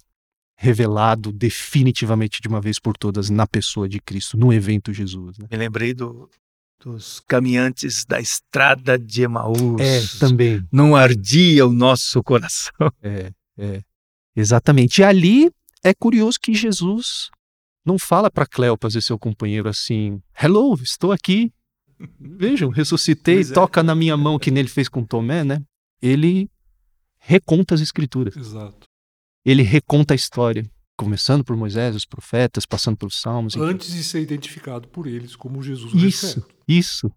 revelado 0.57 1.33
definitivamente 1.33 2.40
de 2.40 2.47
uma 2.47 2.61
vez 2.61 2.79
por 2.79 2.97
todas 2.97 3.29
na 3.29 3.49
pessoa 3.49 3.88
de 3.88 4.01
Cristo, 4.01 4.37
no 4.37 4.53
evento 4.53 4.92
Jesus. 4.92 5.37
Né? 5.37 5.49
Me 5.51 5.57
lembrei 5.57 5.92
do, 5.92 6.31
dos 6.85 7.21
caminhantes 7.27 8.05
da 8.05 8.21
estrada 8.21 8.97
de 8.97 9.23
Emaús. 9.23 9.81
É, 9.81 10.18
também. 10.21 10.64
Não 10.71 10.95
ardia 10.95 11.66
o 11.66 11.73
nosso 11.73 12.23
coração. 12.23 12.73
É, 13.03 13.33
é. 13.59 13.83
Exatamente. 14.37 15.01
E 15.01 15.05
ali 15.05 15.51
é 15.85 15.92
curioso 15.92 16.38
que 16.40 16.55
Jesus 16.55 17.29
não 17.85 17.99
fala 17.99 18.31
para 18.31 18.47
Cleopas 18.47 18.95
e 18.95 19.03
seu 19.03 19.18
companheiro 19.18 19.68
assim: 19.68 20.21
Hello, 20.40 20.75
estou 20.81 21.11
aqui. 21.11 21.53
Vejam, 22.18 22.71
ressuscitei, 22.71 23.40
é. 23.40 23.53
toca 23.53 23.83
na 23.83 23.95
minha 23.95 24.16
mão, 24.16 24.38
que 24.38 24.51
nele 24.51 24.68
fez 24.68 24.88
com 24.88 25.05
Tomé, 25.05 25.45
né? 25.45 25.62
Ele 26.03 26.51
reconta 27.19 27.75
as 27.75 27.81
escrituras. 27.81 28.37
Exato. 28.37 28.87
Ele 29.45 29.62
reconta 29.62 30.12
a 30.12 30.17
história, 30.17 30.69
começando 30.97 31.45
por 31.45 31.57
Moisés, 31.57 31.95
os 31.95 32.05
profetas, 32.05 32.67
passando 32.67 32.97
pelos 32.97 33.21
salmos. 33.21 33.57
Antes 33.57 33.88
enfim. 33.88 33.99
de 33.99 34.05
ser 34.05 34.21
identificado 34.21 34.88
por 34.88 35.07
eles 35.07 35.37
como 35.37 35.62
Jesus 35.62 35.95
Isso, 35.95 36.45
isso. 36.67 37.12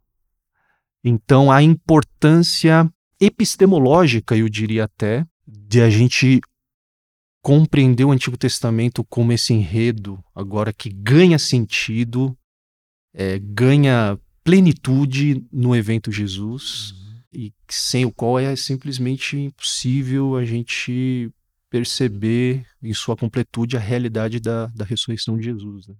Então 1.03 1.51
a 1.51 1.61
importância 1.61 2.91
epistemológica, 3.19 4.35
eu 4.35 4.49
diria 4.49 4.85
até, 4.85 5.25
de 5.47 5.81
a 5.81 5.89
gente 5.89 6.41
compreender 7.41 8.03
o 8.03 8.11
Antigo 8.11 8.35
Testamento 8.35 9.03
como 9.03 9.31
esse 9.31 9.53
enredo 9.53 10.23
agora 10.33 10.73
que 10.73 10.89
ganha 10.89 11.37
sentido, 11.37 12.35
é, 13.13 13.37
ganha 13.37 14.19
plenitude 14.43 15.45
no 15.51 15.75
evento 15.75 16.11
Jesus 16.11 16.91
uhum. 16.91 17.04
E 17.35 17.53
sem 17.69 18.05
o 18.05 18.11
qual 18.11 18.39
é 18.39 18.55
simplesmente 18.55 19.37
impossível 19.37 20.35
a 20.35 20.45
gente 20.45 21.29
perceber 21.69 22.65
em 22.81 22.93
sua 22.93 23.17
completude 23.17 23.75
a 23.75 23.79
realidade 23.79 24.39
da, 24.39 24.67
da 24.67 24.85
ressurreição 24.85 25.37
de 25.37 25.43
Jesus. 25.43 25.87
Né? 25.87 25.95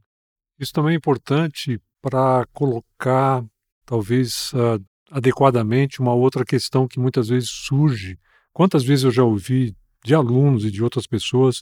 Isso 0.60 0.72
também 0.72 0.94
é 0.94 0.98
importante 0.98 1.82
para 2.02 2.46
colocar, 2.54 3.44
talvez 3.86 4.54
uh, 4.54 4.82
adequadamente, 5.12 6.00
uma 6.00 6.14
outra 6.14 6.46
questão 6.46 6.88
que 6.88 7.00
muitas 7.00 7.28
vezes 7.28 7.50
surge. 7.50 8.18
Quantas 8.54 8.84
vezes 8.84 9.04
eu 9.04 9.12
já 9.12 9.24
ouvi 9.24 9.76
de 10.04 10.16
alunos 10.16 10.64
e 10.64 10.72
de 10.72 10.82
outras 10.84 11.06
pessoas 11.06 11.62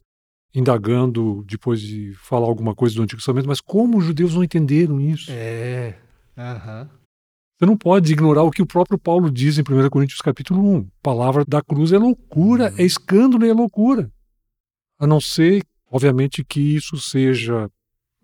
indagando 0.53 1.43
depois 1.47 1.81
de 1.81 2.13
falar 2.13 2.45
alguma 2.45 2.75
coisa 2.75 2.95
do 2.95 3.01
Antigo 3.01 3.19
Testamento, 3.19 3.47
mas 3.47 3.59
como 3.59 3.97
os 3.97 4.05
judeus 4.05 4.35
não 4.35 4.43
entenderam 4.43 5.01
isso? 5.01 5.31
É. 5.31 5.97
Uhum. 6.37 7.02
Você 7.63 7.65
não 7.65 7.77
pode 7.77 8.11
ignorar 8.11 8.43
o 8.43 8.51
que 8.51 8.61
o 8.61 8.65
próprio 8.65 8.99
Paulo 8.99 9.31
diz 9.31 9.57
em 9.57 9.61
1 9.61 9.89
Coríntios 9.89 10.19
capítulo 10.19 10.61
1. 10.79 10.87
palavra 11.01 11.45
da 11.45 11.61
cruz 11.61 11.93
é 11.93 11.97
loucura, 11.97 12.69
uhum. 12.71 12.77
é 12.77 12.83
escândalo 12.83 13.45
e 13.45 13.49
é 13.49 13.53
loucura. 13.53 14.11
A 14.99 15.07
não 15.07 15.21
ser, 15.21 15.63
obviamente, 15.89 16.43
que 16.43 16.59
isso 16.59 16.97
seja 16.97 17.71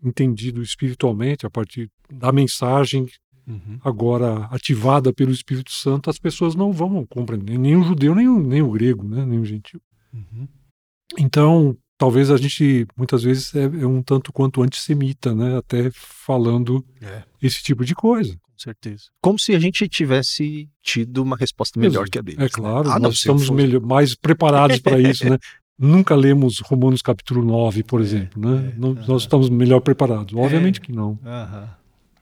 entendido 0.04 0.62
espiritualmente 0.62 1.46
a 1.46 1.50
partir 1.50 1.90
da 2.12 2.34
mensagem 2.34 3.06
uhum. 3.48 3.80
agora 3.82 4.44
ativada 4.52 5.14
pelo 5.14 5.32
Espírito 5.32 5.72
Santo, 5.72 6.10
as 6.10 6.20
pessoas 6.20 6.54
não 6.54 6.74
vão 6.74 7.06
compreender, 7.06 7.58
nem 7.58 7.78
o 7.78 7.84
judeu, 7.84 8.14
nem 8.14 8.28
o, 8.28 8.42
nem 8.42 8.62
o 8.62 8.70
grego, 8.70 9.08
né? 9.08 9.26
nem 9.26 9.40
o 9.40 9.46
gentil. 9.46 9.80
Uhum. 10.14 10.50
Então, 11.18 11.78
talvez 12.00 12.32
a 12.32 12.38
gente 12.38 12.88
muitas 12.98 13.22
vezes 13.22 13.54
é, 13.54 13.64
é, 13.64 13.86
um 13.86 14.02
tanto 14.02 14.32
quanto 14.32 14.64
antissemita, 14.64 15.36
né? 15.36 15.58
Até 15.58 15.92
falando 15.94 16.84
é. 17.02 17.24
esse 17.44 17.62
tipo 17.62 17.84
de 17.86 17.94
coisa. 17.94 18.34
Com 18.34 18.58
certeza. 18.58 19.04
Como 19.22 19.38
se 19.38 19.54
a 19.54 19.60
gente 19.60 19.88
tivesse 19.88 20.68
tido 20.82 21.22
uma 21.22 21.36
resposta 21.36 21.80
melhor 21.80 22.10
que 22.10 22.18
a 22.18 22.22
deles. 22.22 22.40
É 22.40 22.44
né? 22.44 22.50
claro, 22.50 22.88
né? 22.88 22.96
ah, 22.96 23.00
nós 23.00 23.16
estamos 23.16 23.50
melhor, 23.50 23.82
mais 23.82 24.16
preparados 24.16 24.80
para 24.80 25.00
isso, 25.00 25.30
né? 25.30 25.38
nunca 25.78 26.16
lemos 26.16 26.60
Romanos 26.60 27.02
capítulo 27.02 27.44
9, 27.44 27.84
por 27.84 28.02
exemplo, 28.02 28.42
né? 28.42 28.72
é, 28.74 28.80
Não-. 28.80 28.94
Nós 29.08 29.24
estamos 29.24 29.50
melhor 29.50 29.82
preparados. 29.82 30.34
Obviamente 30.34 30.82
que 30.82 30.92
não. 30.92 31.20
Aham. 31.24 31.70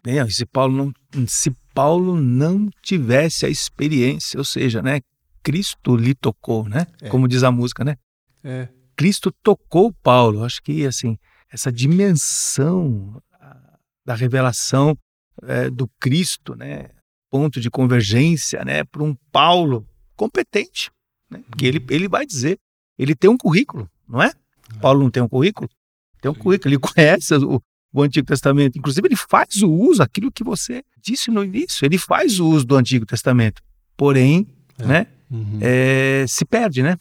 Bem, 0.04 0.30
se 0.30 0.46
Paulo 0.46 0.74
não, 0.76 1.28
se 1.28 1.52
Paulo 1.74 2.20
não 2.20 2.70
tivesse 2.82 3.46
a 3.46 3.50
experiência, 3.50 4.40
ou 4.40 4.46
seja, 4.46 4.82
né, 4.82 5.02
Cristo 5.44 5.96
lhe 5.96 6.16
tocou, 6.16 6.68
né? 6.68 6.88
É. 7.02 7.10
Como 7.10 7.28
diz 7.28 7.44
a 7.44 7.52
música, 7.52 7.84
né? 7.84 7.96
É. 8.44 8.70
Cristo 8.98 9.32
tocou 9.44 9.94
Paulo. 10.04 10.44
Acho 10.44 10.62
que 10.62 10.86
assim 10.86 11.18
essa 11.50 11.72
dimensão 11.72 13.22
ah, 13.40 13.80
da 14.06 14.16
revelação 14.16 14.98
eh, 15.44 15.70
do 15.70 15.88
Cristo, 16.00 16.56
né? 16.56 16.90
Ponto 17.30 17.62
de 17.62 17.70
convergência, 17.70 18.66
né? 18.66 18.84
Para 18.84 19.04
um 19.04 19.16
Paulo 19.32 19.88
competente, 20.16 20.92
né? 21.30 21.42
Porque 21.50 21.66
ele 21.66 21.86
ele 21.90 22.08
vai 22.10 22.26
dizer, 22.26 22.58
ele 22.98 23.16
tem 23.16 23.30
um 23.30 23.38
currículo, 23.38 23.90
não 24.08 24.22
é? 24.22 24.34
Paulo 24.82 25.04
não 25.04 25.10
tem 25.10 25.24
um 25.24 25.30
currículo, 25.30 25.70
tem 26.22 26.30
um 26.30 26.36
currículo. 26.36 26.74
Ele 26.74 26.80
conhece 26.82 27.36
o, 27.36 27.62
o 27.94 28.02
Antigo 28.02 28.28
Testamento. 28.28 28.78
Inclusive 28.78 29.08
ele 29.08 29.16
faz 29.16 29.62
o 29.62 29.72
uso 29.72 30.04
aquilo 30.04 30.32
que 30.32 30.44
você 30.44 30.84
disse 31.02 31.32
no 31.32 31.44
início. 31.44 31.86
Ele 31.86 31.98
faz 31.98 32.40
o 32.40 32.48
uso 32.50 32.66
do 32.66 32.76
Antigo 32.76 33.06
Testamento. 33.06 33.62
Porém, 33.96 34.46
É. 34.80 34.86
né? 34.86 35.08
Uhum. 35.30 35.60
é, 35.62 36.26
se 36.28 36.46
perde, 36.46 36.82
né? 36.82 36.98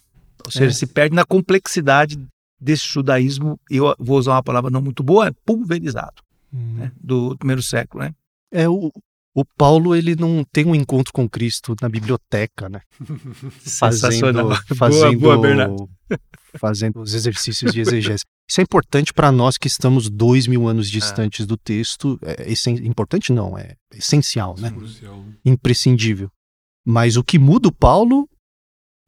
Ou 0.47 0.51
seja, 0.51 0.67
É. 0.67 0.73
se 0.73 0.87
perde 0.87 1.15
na 1.15 1.25
complexidade 1.25 2.17
desse 2.59 2.87
judaísmo, 2.87 3.59
eu 3.69 3.93
vou 3.99 4.17
usar 4.17 4.31
uma 4.31 4.43
palavra 4.43 4.71
não 4.71 4.81
muito 4.81 5.03
boa, 5.03 5.27
é 5.27 5.31
pulverizado, 5.45 6.23
Uhum. 6.51 6.73
né? 6.75 6.91
do 6.99 7.37
primeiro 7.37 7.61
século, 7.61 8.03
né? 8.03 8.13
É, 8.51 8.67
o, 8.67 8.91
o 9.35 9.45
Paulo, 9.57 9.93
ele 9.95 10.15
não 10.15 10.43
tem 10.51 10.65
um 10.65 10.73
encontro 10.73 11.13
com 11.13 11.29
Cristo 11.29 11.75
na 11.81 11.87
biblioteca, 11.89 12.67
né? 12.69 12.81
Fazendo, 12.99 13.51
Sensacional. 13.61 14.55
fazendo, 14.75 15.19
boa, 15.19 15.37
Bernardo. 15.39 15.89
fazendo 16.57 17.01
os 17.01 17.13
exercícios 17.13 17.71
de 17.73 17.81
exegese. 17.81 18.23
Isso 18.49 18.61
é 18.61 18.63
importante 18.63 19.13
para 19.13 19.31
nós 19.31 19.57
que 19.57 19.67
estamos 19.67 20.09
dois 20.09 20.47
mil 20.47 20.67
anos 20.67 20.89
distantes 20.89 21.45
do 21.45 21.57
texto. 21.57 22.17
É 22.23 22.49
essen- 22.51 22.87
importante 22.87 23.31
não, 23.33 23.57
é 23.57 23.75
essencial, 23.93 24.55
né? 24.57 24.71
Crucial. 24.71 25.23
Imprescindível. 25.45 26.31
Mas 26.85 27.17
o 27.17 27.23
que 27.23 27.37
muda 27.37 27.67
o 27.67 27.71
Paulo 27.71 28.27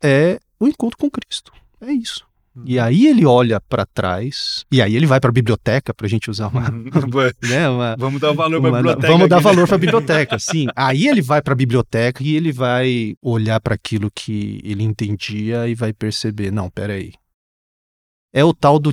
é 0.03 0.37
o 0.59 0.67
encontro 0.67 0.97
com 0.97 1.09
Cristo. 1.09 1.51
É 1.81 1.91
isso. 1.91 2.27
E 2.65 2.77
aí 2.77 3.05
ele 3.07 3.25
olha 3.25 3.61
para 3.61 3.85
trás, 3.85 4.65
e 4.69 4.81
aí 4.81 4.93
ele 4.95 5.05
vai 5.05 5.19
para 5.19 5.29
a 5.29 5.33
biblioteca, 5.33 5.93
para 5.93 6.05
a 6.05 6.09
gente 6.09 6.29
usar 6.29 6.47
uma, 6.47 6.61
né, 7.47 7.69
uma, 7.69 7.95
Vamos 7.97 8.19
dar 8.19 8.33
valor 8.33 8.59
uma- 8.59 8.81
vamos 8.97 9.29
dar 9.29 9.39
valor 9.39 9.65
para 9.65 9.75
a 9.75 9.79
biblioteca, 9.79 10.37
sim. 10.39 10.67
Aí 10.75 11.07
ele 11.07 11.21
vai 11.21 11.41
para 11.41 11.53
a 11.53 11.55
biblioteca 11.55 12.21
e 12.21 12.35
ele 12.35 12.51
vai 12.51 13.15
olhar 13.21 13.61
para 13.61 13.75
aquilo 13.75 14.11
que 14.13 14.59
ele 14.63 14.83
entendia 14.83 15.67
e 15.69 15.75
vai 15.75 15.93
perceber, 15.93 16.51
não, 16.51 16.69
peraí. 16.69 17.13
É 18.33 18.43
o 18.43 18.53
tal 18.53 18.77
do 18.77 18.91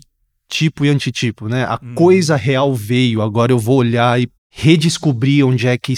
tipo 0.49 0.85
e 0.85 0.89
antitipo, 0.89 1.49
né? 1.49 1.65
A 1.65 1.79
Hum. 1.83 1.95
coisa 1.95 2.37
real 2.37 2.73
veio, 2.73 3.21
agora 3.21 3.51
eu 3.51 3.59
vou 3.59 3.79
olhar 3.79 4.21
e 4.21 4.29
redescobrir 4.51 5.45
onde 5.45 5.67
é 5.67 5.77
que 5.77 5.95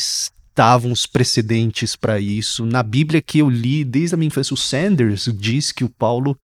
estavam 0.58 0.90
os 0.90 1.06
precedentes 1.06 1.94
para 1.94 2.18
isso. 2.18 2.66
Na 2.66 2.82
Bíblia 2.82 3.22
que 3.22 3.38
eu 3.38 3.48
li 3.48 3.84
desde 3.84 4.14
a 4.14 4.18
minha 4.18 4.26
infância, 4.26 4.52
o 4.52 4.56
Sanders 4.56 5.28
diz 5.38 5.70
que 5.70 5.84
o 5.84 5.88
Paulo 5.88 6.36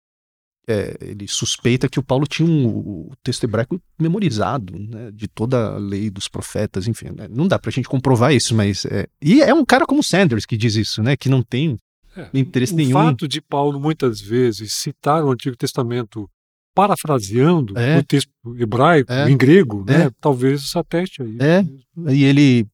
é, 0.69 0.97
ele 1.01 1.27
suspeita 1.27 1.89
que 1.89 1.99
o 1.99 2.03
Paulo 2.05 2.25
tinha 2.27 2.49
um, 2.49 2.67
o 2.67 3.13
texto 3.25 3.43
hebraico 3.45 3.81
memorizado, 3.99 4.79
né, 4.79 5.11
de 5.13 5.27
toda 5.27 5.73
a 5.75 5.77
lei 5.79 6.09
dos 6.09 6.29
profetas, 6.29 6.87
enfim, 6.87 7.07
né, 7.07 7.27
não 7.29 7.49
dá 7.49 7.59
pra 7.59 7.71
gente 7.73 7.89
comprovar 7.89 8.33
isso, 8.33 8.55
mas 8.55 8.85
é, 8.85 9.09
e 9.21 9.43
é 9.43 9.53
um 9.53 9.65
cara 9.65 9.85
como 9.87 10.05
Sanders 10.05 10.47
que 10.47 10.57
diz 10.57 10.77
isso, 10.77 11.03
né, 11.03 11.17
que 11.17 11.29
não 11.29 11.43
tem 11.43 11.77
É, 12.17 12.29
interesse 12.35 12.73
o 12.75 12.77
nenhum. 12.77 12.93
fato 12.93 13.27
de 13.27 13.41
Paulo 13.41 13.81
muitas 13.81 14.21
vezes 14.21 14.73
citar 14.75 15.25
o 15.25 15.33
Antigo 15.33 15.57
Testamento 15.57 16.29
parafraseando 16.77 17.77
É. 17.77 17.99
o 17.99 18.05
texto 18.05 18.31
hebraico, 18.57 19.13
É. 19.13 19.29
em 19.31 19.37
grego, 19.37 19.85
né, 19.85 20.05
É. 20.05 20.11
talvez 20.21 20.77
ateste 20.77 21.23
a 21.23 21.25
isso. 21.25 21.43
É. 21.43 21.67
E 22.15 22.23
ele 22.25 22.67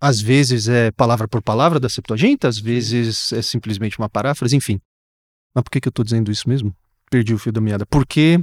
às 0.00 0.20
vezes 0.20 0.68
é 0.68 0.90
palavra 0.92 1.26
por 1.26 1.42
palavra 1.42 1.80
da 1.80 1.88
Septuaginta, 1.88 2.48
às 2.48 2.58
vezes 2.58 3.32
é 3.32 3.42
simplesmente 3.42 3.98
uma 3.98 4.08
paráfrase, 4.08 4.56
enfim. 4.56 4.80
Mas 5.54 5.64
por 5.64 5.70
que, 5.70 5.80
que 5.80 5.88
eu 5.88 5.92
tô 5.92 6.04
dizendo 6.04 6.30
isso 6.30 6.48
mesmo? 6.48 6.74
Perdi 7.10 7.34
o 7.34 7.38
fio 7.38 7.52
da 7.52 7.60
meada. 7.60 7.84
Porque 7.86 8.40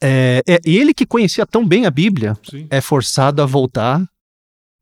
é, 0.00 0.42
é 0.46 0.60
ele 0.64 0.92
que 0.92 1.06
conhecia 1.06 1.46
tão 1.46 1.66
bem 1.66 1.86
a 1.86 1.90
Bíblia 1.90 2.36
Sim. 2.48 2.66
é 2.70 2.80
forçado 2.80 3.42
a 3.42 3.46
voltar 3.46 4.04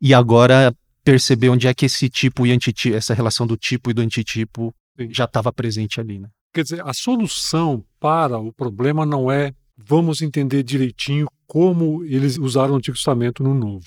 e 0.01 0.15
agora 0.15 0.75
perceber 1.05 1.49
onde 1.49 1.67
é 1.67 1.75
que 1.75 1.87
esse 1.87 2.09
tipo 2.09 2.47
e 2.47 2.53
antitipo, 2.53 2.97
essa 2.97 3.13
relação 3.13 3.47
do 3.47 3.57
tipo 3.57 3.91
e 3.91 3.95
do 3.95 4.03
antitipo 4.03 4.75
Sim. 4.99 5.13
já 5.13 5.25
estava 5.25 5.53
presente 5.53 6.01
ali, 6.01 6.19
né? 6.19 6.29
Quer 6.55 6.63
dizer, 6.63 6.87
a 6.87 6.93
solução 6.93 7.85
para 7.99 8.39
o 8.39 8.53
problema 8.53 9.05
não 9.07 9.31
é 9.31 9.53
vamos 9.77 10.23
entender 10.23 10.63
direitinho 10.63 11.27
como 11.47 12.05
eles 12.05 12.39
usaram 12.39 12.75
o 12.75 12.77
Antigo 12.77 12.97
Testamento 12.97 13.43
no 13.43 13.55
Novo. 13.55 13.87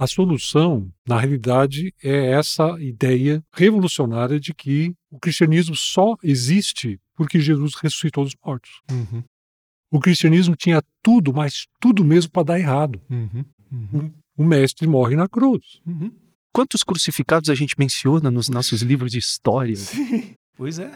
A 0.00 0.06
solução, 0.06 0.90
na 1.06 1.20
realidade, 1.20 1.92
é 2.02 2.30
essa 2.30 2.80
ideia 2.80 3.44
revolucionária 3.52 4.40
de 4.40 4.54
que 4.54 4.94
o 5.10 5.18
cristianismo 5.18 5.76
só 5.76 6.16
existe 6.22 6.98
porque 7.14 7.38
Jesus 7.38 7.74
ressuscitou 7.74 8.24
dos 8.24 8.34
mortos. 8.42 8.80
O 9.92 10.00
cristianismo 10.00 10.56
tinha 10.56 10.82
tudo, 11.02 11.34
mas 11.34 11.66
tudo 11.78 12.02
mesmo 12.02 12.30
para 12.32 12.44
dar 12.44 12.58
errado. 12.58 12.98
O 14.34 14.42
mestre 14.42 14.88
morre 14.88 15.16
na 15.16 15.28
cruz. 15.28 15.82
Quantos 16.50 16.82
crucificados 16.82 17.50
a 17.50 17.54
gente 17.54 17.74
menciona 17.78 18.30
nos 18.30 18.48
nossos 18.48 18.80
livros 18.80 19.12
de 19.12 19.18
história? 19.18 19.74
Pois 20.56 20.78
é. 20.78 20.92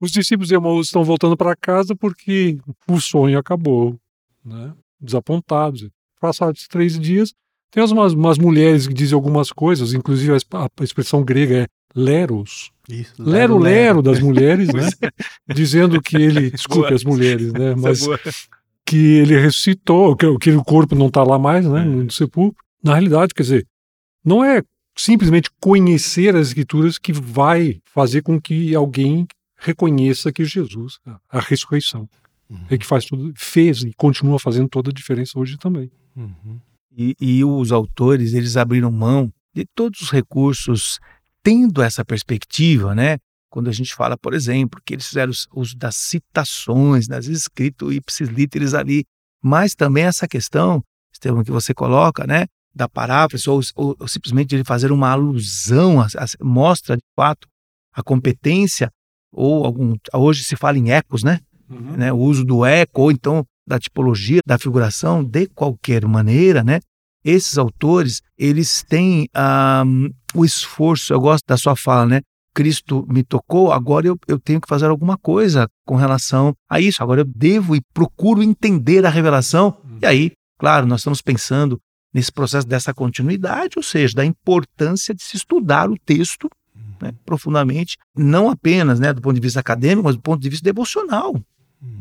Os 0.00 0.10
discípulos 0.10 0.48
de 0.48 0.54
Emaús 0.54 0.86
estão 0.86 1.04
voltando 1.04 1.36
para 1.36 1.54
casa 1.54 1.94
porque 1.94 2.58
o 2.88 2.98
sonho 2.98 3.38
acabou, 3.38 4.00
né? 4.42 4.74
desapontados. 4.98 5.90
Passados 6.18 6.66
três 6.66 6.98
dias, 6.98 7.34
tem 7.70 7.82
umas, 7.84 8.12
umas 8.12 8.38
mulheres 8.38 8.86
que 8.86 8.94
dizem 8.94 9.14
algumas 9.14 9.50
coisas, 9.50 9.92
inclusive 9.92 10.32
a, 10.32 10.36
exp- 10.36 10.54
a 10.54 10.70
expressão 10.84 11.22
grega 11.24 11.62
é 11.62 11.66
leros, 11.94 12.70
Isso, 12.88 13.14
lero-lero 13.18 14.02
das 14.02 14.20
mulheres, 14.20 14.68
né? 14.72 14.88
dizendo 15.52 16.00
que 16.00 16.16
ele, 16.16 16.50
desculpe 16.50 16.92
as 16.92 17.04
mulheres, 17.04 17.52
né? 17.52 17.74
mas 17.76 18.00
Boa. 18.04 18.20
que 18.84 18.96
ele 18.96 19.38
ressuscitou, 19.38 20.14
que, 20.16 20.38
que 20.38 20.50
o 20.52 20.62
corpo 20.64 20.94
não 20.94 21.06
está 21.08 21.22
lá 21.22 21.38
mais, 21.38 21.66
né? 21.66 21.82
É. 21.82 21.84
no 21.84 22.10
sepulcro. 22.10 22.62
Na 22.82 22.92
realidade, 22.92 23.34
quer 23.34 23.42
dizer, 23.42 23.66
não 24.24 24.44
é 24.44 24.62
simplesmente 24.96 25.50
conhecer 25.60 26.36
as 26.36 26.48
escrituras 26.48 26.98
que 26.98 27.12
vai 27.12 27.80
fazer 27.84 28.22
com 28.22 28.40
que 28.40 28.74
alguém 28.74 29.26
reconheça 29.58 30.30
que 30.32 30.44
Jesus, 30.44 30.98
a 31.30 31.40
ressurreição, 31.40 32.08
é 32.70 32.78
que 32.78 32.86
faz 32.86 33.04
tudo, 33.06 33.32
fez 33.36 33.82
e 33.82 33.92
continua 33.96 34.38
fazendo 34.38 34.68
toda 34.68 34.90
a 34.90 34.94
diferença 34.94 35.38
hoje 35.38 35.56
também. 35.58 35.90
Uhum. 36.14 36.60
E, 36.96 37.14
e 37.20 37.44
os 37.44 37.72
autores, 37.72 38.32
eles 38.32 38.56
abriram 38.56 38.90
mão 38.90 39.30
de 39.54 39.66
todos 39.74 40.00
os 40.00 40.10
recursos, 40.10 40.98
tendo 41.42 41.82
essa 41.82 42.04
perspectiva, 42.04 42.94
né? 42.94 43.18
Quando 43.50 43.68
a 43.68 43.72
gente 43.72 43.94
fala, 43.94 44.16
por 44.16 44.34
exemplo, 44.34 44.80
que 44.84 44.94
eles 44.94 45.06
fizeram 45.06 45.30
os- 45.30 45.46
uso 45.54 45.76
das 45.76 45.96
citações, 45.96 47.06
das 47.06 47.26
escrito 47.26 47.92
ipsis 47.92 48.28
literis 48.28 48.74
ali, 48.74 49.04
mas 49.42 49.74
também 49.74 50.04
essa 50.04 50.26
questão, 50.28 50.82
Estevam, 51.12 51.42
que 51.42 51.50
você 51.50 51.72
coloca, 51.72 52.26
né? 52.26 52.44
Da 52.74 52.86
paráfrase, 52.86 53.48
ou, 53.48 53.60
ou- 53.74 53.96
ou 53.98 54.06
simplesmente 54.08 54.48
de 54.48 54.56
ele 54.56 54.64
fazer 54.64 54.92
uma 54.92 55.10
alusão, 55.10 55.98
a- 56.00 56.06
a- 56.06 56.44
mostra 56.44 56.94
de 56.96 57.02
fato 57.14 57.48
a 57.94 58.02
competência, 58.02 58.90
ou 59.32 59.64
algum. 59.64 59.96
Hoje 60.12 60.44
se 60.44 60.56
fala 60.56 60.76
em 60.78 60.90
ecos, 60.90 61.22
né? 61.22 61.40
né, 61.96 62.12
o 62.12 62.16
uso 62.18 62.44
do 62.44 62.64
eco, 62.64 63.02
ou 63.02 63.10
então 63.10 63.44
da 63.66 63.78
tipologia, 63.78 64.40
da 64.46 64.58
figuração, 64.58 65.24
de 65.24 65.46
qualquer 65.46 66.06
maneira, 66.06 66.62
né, 66.62 66.80
esses 67.24 67.58
autores, 67.58 68.22
eles 68.38 68.84
têm 68.84 69.28
ah, 69.34 69.82
o 70.34 70.44
esforço, 70.44 71.12
eu 71.12 71.20
gosto 71.20 71.44
da 71.46 71.56
sua 71.56 71.74
fala, 71.74 72.06
né, 72.06 72.20
Cristo 72.54 73.04
me 73.08 73.22
tocou, 73.22 73.72
agora 73.72 74.06
eu, 74.06 74.16
eu 74.28 74.38
tenho 74.38 74.60
que 74.60 74.68
fazer 74.68 74.86
alguma 74.86 75.18
coisa 75.18 75.68
com 75.84 75.96
relação 75.96 76.54
a 76.70 76.80
isso, 76.80 77.02
agora 77.02 77.22
eu 77.22 77.24
devo 77.24 77.74
e 77.74 77.82
procuro 77.92 78.42
entender 78.42 79.04
a 79.04 79.10
revelação, 79.10 79.76
e 80.00 80.06
aí, 80.06 80.32
claro, 80.58 80.86
nós 80.86 81.00
estamos 81.00 81.20
pensando 81.20 81.78
nesse 82.14 82.32
processo 82.32 82.66
dessa 82.66 82.94
continuidade, 82.94 83.74
ou 83.76 83.82
seja, 83.82 84.14
da 84.14 84.24
importância 84.24 85.14
de 85.14 85.22
se 85.22 85.36
estudar 85.36 85.90
o 85.90 85.98
texto 85.98 86.48
né, 87.02 87.12
profundamente, 87.26 87.96
não 88.16 88.48
apenas 88.48 88.98
né, 89.00 89.12
do 89.12 89.20
ponto 89.20 89.34
de 89.34 89.40
vista 89.40 89.60
acadêmico, 89.60 90.04
mas 90.04 90.16
do 90.16 90.22
ponto 90.22 90.40
de 90.40 90.48
vista 90.48 90.64
devocional 90.64 91.34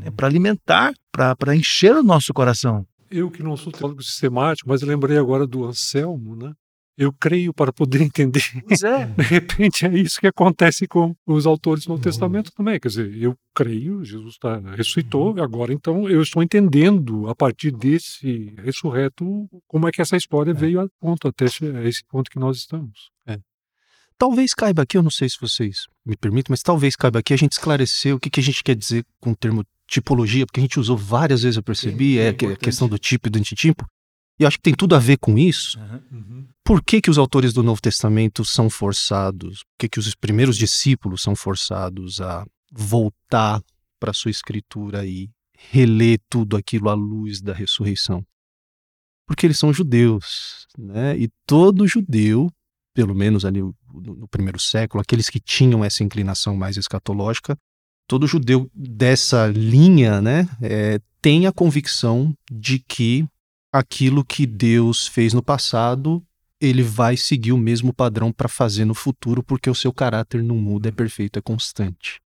é 0.03 0.11
para 0.11 0.27
alimentar, 0.27 0.93
para 1.11 1.55
encher 1.55 1.95
o 1.95 2.03
nosso 2.03 2.33
coração. 2.33 2.85
Eu 3.09 3.29
que 3.31 3.43
não 3.43 3.55
sou 3.55 3.71
teólogo 3.71 4.01
sistemático, 4.03 4.67
mas 4.67 4.81
lembrei 4.81 5.17
agora 5.17 5.45
do 5.45 5.63
Anselmo, 5.65 6.35
né? 6.35 6.53
Eu 6.97 7.11
creio 7.11 7.53
para 7.53 7.73
poder 7.73 8.01
entender. 8.01 8.41
Pois 8.67 8.81
é. 8.81 9.05
De 9.05 9.23
repente 9.23 9.85
é 9.85 9.93
isso 9.97 10.19
que 10.19 10.27
acontece 10.27 10.87
com 10.87 11.13
os 11.27 11.45
autores 11.45 11.83
do 11.85 11.89
Novo 11.89 12.01
Testamento 12.01 12.51
também. 12.53 12.79
Quer 12.79 12.87
dizer, 12.87 13.17
eu 13.17 13.35
creio, 13.53 14.03
Jesus 14.03 14.37
tá, 14.37 14.59
ressuscitou, 14.75 15.35
agora 15.41 15.73
então 15.73 16.09
eu 16.09 16.21
estou 16.21 16.41
entendendo 16.41 17.27
a 17.27 17.35
partir 17.35 17.71
desse 17.71 18.53
ressurreto 18.63 19.47
como 19.67 19.87
é 19.87 19.91
que 19.91 20.01
essa 20.01 20.15
história 20.15 20.53
veio 20.53 20.79
a 20.79 20.87
ponto, 20.99 21.27
até 21.27 21.45
esse- 21.45 22.03
ponto 22.09 22.29
que 22.31 22.39
nós 22.39 22.57
estamos. 22.57 23.11
Talvez 24.17 24.53
caiba 24.53 24.83
aqui, 24.83 24.97
eu 24.97 25.03
não 25.03 25.11
sei 25.11 25.27
se 25.29 25.37
vocês 25.39 25.87
me 26.05 26.15
permitem, 26.15 26.51
mas 26.51 26.61
talvez 26.61 26.95
caiba 26.95 27.19
aqui 27.19 27.33
a 27.33 27.37
gente 27.37 27.53
esclarecer 27.53 28.15
o 28.15 28.19
que, 28.19 28.29
que 28.29 28.39
a 28.39 28.43
gente 28.43 28.63
quer 28.63 28.75
dizer 28.75 29.05
com 29.19 29.31
o 29.31 29.35
termo 29.35 29.65
tipologia, 29.87 30.45
porque 30.45 30.59
a 30.59 30.63
gente 30.63 30.79
usou 30.79 30.97
várias 30.97 31.43
vezes, 31.43 31.57
eu 31.57 31.63
percebi, 31.63 32.13
Sim, 32.13 32.19
é 32.19 32.27
é, 32.27 32.53
a 32.53 32.57
questão 32.57 32.87
do 32.87 32.97
tipo 32.97 33.27
e 33.27 33.29
do 33.29 33.37
antitipo, 33.37 33.85
e 34.39 34.43
eu 34.43 34.47
acho 34.47 34.57
que 34.57 34.63
tem 34.63 34.73
tudo 34.73 34.95
a 34.95 34.99
ver 34.99 35.17
com 35.17 35.37
isso. 35.37 35.79
Uhum. 36.11 36.45
Por 36.63 36.83
que, 36.83 37.01
que 37.01 37.09
os 37.09 37.17
autores 37.17 37.53
do 37.53 37.63
Novo 37.63 37.81
Testamento 37.81 38.43
são 38.43 38.69
forçados? 38.69 39.59
Por 39.59 39.77
que, 39.79 39.89
que 39.89 39.99
os 39.99 40.13
primeiros 40.13 40.57
discípulos 40.57 41.21
são 41.21 41.35
forçados 41.35 42.19
a 42.19 42.45
voltar 42.71 43.61
para 43.99 44.13
sua 44.13 44.31
escritura 44.31 45.05
e 45.05 45.29
reler 45.71 46.19
tudo 46.29 46.57
aquilo 46.57 46.89
à 46.89 46.93
luz 46.93 47.41
da 47.41 47.53
ressurreição? 47.53 48.25
Porque 49.25 49.47
eles 49.47 49.57
são 49.57 49.73
judeus, 49.73 50.67
né? 50.77 51.17
E 51.17 51.29
todo 51.47 51.87
judeu, 51.87 52.51
pelo 52.95 53.13
menos 53.13 53.43
ali 53.43 53.61
no, 53.61 54.27
primeiro 54.29 54.57
século, 54.57 55.01
aqueles 55.01 55.29
que 55.29 55.39
tinham 55.39 55.83
essa 55.83 56.01
inclinação 56.01 56.55
mais 56.55 56.77
escatológica, 56.77 57.57
todo 58.07 58.25
judeu 58.25 58.71
dessa 58.73 59.47
linha, 59.47 60.21
né, 60.21 60.47
é, 60.61 60.99
tem 61.21 61.45
a 61.45 61.51
convicção 61.51 62.33
de 62.49 62.79
que 62.79 63.27
aquilo 63.71 64.23
que 64.23 64.45
Deus 64.45 65.05
fez 65.05 65.33
no 65.33 65.43
passado, 65.43 66.23
ele 66.61 66.81
vai 66.81 67.17
seguir 67.17 67.51
o 67.51 67.57
mesmo 67.57 67.93
padrão 67.93 68.31
para 68.31 68.47
fazer 68.47 68.85
no 68.85 68.95
futuro, 68.95 69.43
porque 69.43 69.69
o 69.69 69.75
seu 69.75 69.91
caráter 69.91 70.41
não 70.41 70.55
muda, 70.55 70.87
é 70.87 70.91
perfeito, 70.91 71.37
é 71.37 71.41
constante. 71.41 72.21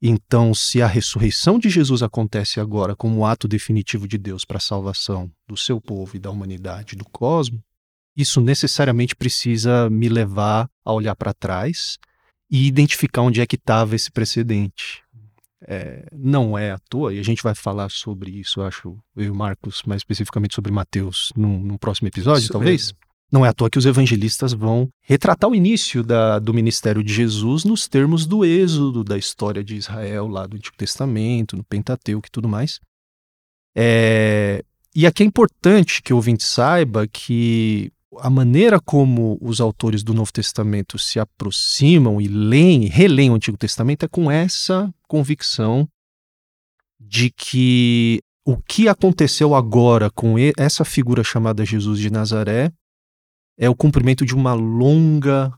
Então, 0.00 0.54
se 0.54 0.80
a 0.80 0.86
ressurreição 0.86 1.58
de 1.58 1.68
Jesus 1.68 2.02
acontece 2.02 2.58
agora 2.58 2.96
como 2.96 3.26
ato 3.26 3.46
definitivo 3.46 4.08
de 4.08 4.16
Deus 4.16 4.44
para 4.46 4.56
a 4.56 4.60
salvação 4.60 5.30
do 5.46 5.56
seu 5.56 5.78
povo 5.78 6.16
e 6.16 6.20
da 6.20 6.30
humanidade, 6.30 6.96
do 6.96 7.04
cosmos, 7.04 7.60
isso 8.18 8.40
necessariamente 8.40 9.14
precisa 9.14 9.88
me 9.88 10.08
levar 10.08 10.68
a 10.84 10.92
olhar 10.92 11.14
para 11.14 11.32
trás 11.32 11.96
e 12.50 12.66
identificar 12.66 13.22
onde 13.22 13.40
é 13.40 13.46
que 13.46 13.56
estava 13.56 13.94
esse 13.94 14.10
precedente. 14.10 15.02
É, 15.66 16.06
não 16.12 16.56
é 16.56 16.70
à 16.72 16.78
toa, 16.90 17.12
e 17.14 17.18
a 17.18 17.22
gente 17.22 17.42
vai 17.42 17.54
falar 17.54 17.90
sobre 17.90 18.30
isso, 18.30 18.60
eu 18.60 18.66
acho, 18.66 18.96
eu 19.16 19.24
e 19.24 19.30
o 19.30 19.34
Marcos, 19.34 19.82
mais 19.86 20.00
especificamente 20.00 20.54
sobre 20.54 20.72
Mateus, 20.72 21.32
num, 21.36 21.58
num 21.60 21.76
próximo 21.76 22.08
episódio, 22.08 22.42
Isso 22.42 22.52
talvez. 22.52 22.82
mesmo. 22.86 22.98
Não 23.30 23.44
é 23.44 23.48
à 23.50 23.52
toa 23.52 23.68
que 23.68 23.78
os 23.78 23.84
evangelistas 23.84 24.52
vão 24.54 24.88
retratar 25.02 25.50
o 25.50 25.54
início 25.54 26.02
da- 26.02 26.38
do 26.38 26.54
ministério 26.54 27.04
de 27.04 27.12
Jesus 27.12 27.62
nos 27.64 27.86
termos 27.86 28.24
do 28.24 28.44
êxodo, 28.44 29.04
da 29.04 29.18
história 29.18 29.62
de 29.62 29.76
Israel 29.76 30.26
lá 30.28 30.46
do 30.46 30.56
Antigo 30.56 30.76
Testamento, 30.76 31.56
no 31.56 31.62
Pentateuco 31.64 32.26
e 32.26 32.30
tudo 32.30 32.48
mais. 32.48 32.80
É, 33.76 34.64
e 34.94 35.06
aqui 35.06 35.22
é 35.22 35.26
importante 35.26 36.02
que 36.02 36.12
o 36.12 36.16
ouvinte 36.16 36.42
saiba 36.42 37.06
que 37.06 37.92
a 38.16 38.30
maneira 38.30 38.80
como 38.80 39.38
os 39.40 39.60
autores 39.60 40.02
do 40.02 40.14
Novo 40.14 40.32
Testamento 40.32 40.98
se 40.98 41.20
aproximam 41.20 42.20
e 42.20 42.28
leem, 42.28 42.86
releem 42.86 43.30
o 43.30 43.34
Antigo 43.34 43.56
Testamento 43.56 44.04
é 44.04 44.08
com 44.08 44.30
essa 44.30 44.92
convicção 45.06 45.88
de 46.98 47.30
que 47.30 48.20
o 48.44 48.56
que 48.56 48.88
aconteceu 48.88 49.54
agora 49.54 50.10
com 50.10 50.36
essa 50.56 50.84
figura 50.84 51.22
chamada 51.22 51.64
Jesus 51.64 52.00
de 52.00 52.10
Nazaré 52.10 52.72
é 53.58 53.68
o 53.68 53.74
cumprimento 53.74 54.24
de 54.24 54.34
uma 54.34 54.54
longa 54.54 55.52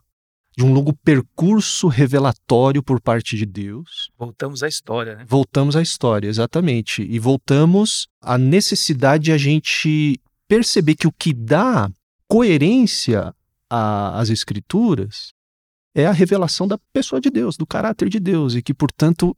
de 0.57 0.65
um 0.65 0.73
longo 0.73 0.93
percurso 0.93 1.87
revelatório 1.87 2.83
por 2.83 3.01
parte 3.01 3.37
de 3.37 3.47
Deus 3.47 4.11
Voltamos 4.19 4.63
à 4.63 4.69
história, 4.69 5.15
né? 5.15 5.25
Voltamos 5.27 5.77
à 5.77 5.81
história, 5.81 6.29
exatamente. 6.29 7.03
E 7.03 7.19
voltamos 7.19 8.09
à 8.21 8.37
necessidade 8.37 9.25
de 9.25 9.33
a 9.33 9.39
gente 9.39 10.21
perceber 10.49 10.97
que 10.97 11.07
o 11.07 11.13
que 11.13 11.33
dá 11.33 11.89
coerência 12.31 13.35
às 13.69 14.31
escrituras 14.31 15.33
é 15.93 16.07
a 16.07 16.13
revelação 16.13 16.69
da 16.69 16.79
pessoa 16.93 17.21
de 17.21 17.29
Deus, 17.29 17.57
do 17.57 17.67
caráter 17.67 18.09
de 18.09 18.21
Deus, 18.21 18.55
e 18.55 18.63
que, 18.63 18.73
portanto, 18.73 19.37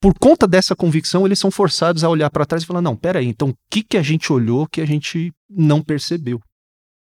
por 0.00 0.14
conta 0.16 0.46
dessa 0.46 0.76
convicção, 0.76 1.26
eles 1.26 1.40
são 1.40 1.50
forçados 1.50 2.04
a 2.04 2.08
olhar 2.08 2.30
para 2.30 2.46
trás 2.46 2.62
e 2.62 2.66
falar: 2.66 2.80
não, 2.80 2.96
peraí, 2.96 3.26
então 3.26 3.50
o 3.50 3.56
que, 3.68 3.82
que 3.82 3.98
a 3.98 4.02
gente 4.02 4.32
olhou 4.32 4.68
que 4.68 4.80
a 4.80 4.86
gente 4.86 5.32
não 5.48 5.82
percebeu? 5.82 6.40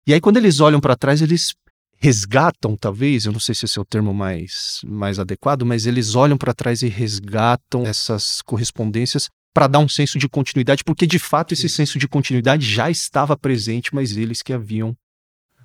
E 0.07 0.13
aí, 0.13 0.21
quando 0.21 0.37
eles 0.37 0.61
olham 0.61 0.79
para 0.79 0.95
trás, 0.95 1.23
eles 1.23 1.55
resgatam, 1.97 2.77
talvez, 2.77 3.25
eu 3.25 3.33
não 3.33 3.41
sei 3.41 3.55
se 3.55 3.65
esse 3.65 3.79
é 3.79 3.83
o 3.83 3.85
termo 3.85 4.13
mais, 4.13 4.83
mais 4.85 5.19
adequado, 5.19 5.65
mas 5.65 5.87
eles 5.87 6.15
olham 6.15 6.37
para 6.37 6.53
trás 6.53 6.83
e 6.83 6.89
resgatam 6.89 7.87
essas 7.87 8.43
correspondências 8.43 9.31
para 9.55 9.69
dar 9.69 9.79
um 9.79 9.89
senso 9.89 10.19
de 10.19 10.29
continuidade, 10.29 10.85
porque 10.85 11.07
de 11.07 11.19
fato 11.19 11.55
esse 11.55 11.69
senso 11.69 11.99
de 11.99 12.07
continuidade 12.07 12.67
já 12.67 12.91
estava 12.91 13.39
presente, 13.39 13.95
mas 13.95 14.15
eles 14.17 14.43
que 14.43 14.53
haviam 14.53 14.95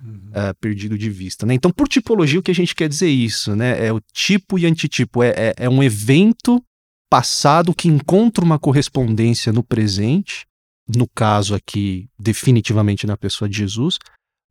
Uhum. 0.03 0.29
eh, 0.33 0.53
perdido 0.59 0.97
de 0.97 1.09
vista. 1.09 1.45
Né? 1.45 1.53
Então, 1.53 1.71
por 1.71 1.87
tipologia, 1.87 2.39
o 2.39 2.43
que 2.43 2.51
a 2.51 2.55
gente 2.55 2.73
quer 2.75 2.87
dizer 2.89 3.07
é 3.07 3.11
isso, 3.11 3.55
né? 3.55 3.85
É 3.87 3.91
o 3.91 3.99
tipo 4.13 4.57
e 4.57 4.65
antitipo. 4.65 5.21
É, 5.23 5.29
é, 5.29 5.53
é 5.57 5.69
um 5.69 5.81
evento 5.83 6.63
passado 7.09 7.73
que 7.73 7.87
encontra 7.87 8.43
uma 8.45 8.59
correspondência 8.59 9.51
no 9.51 9.63
presente, 9.63 10.45
no 10.87 11.07
caso 11.07 11.55
aqui, 11.55 12.07
definitivamente 12.19 13.05
na 13.07 13.17
pessoa 13.17 13.49
de 13.49 13.57
Jesus, 13.57 13.97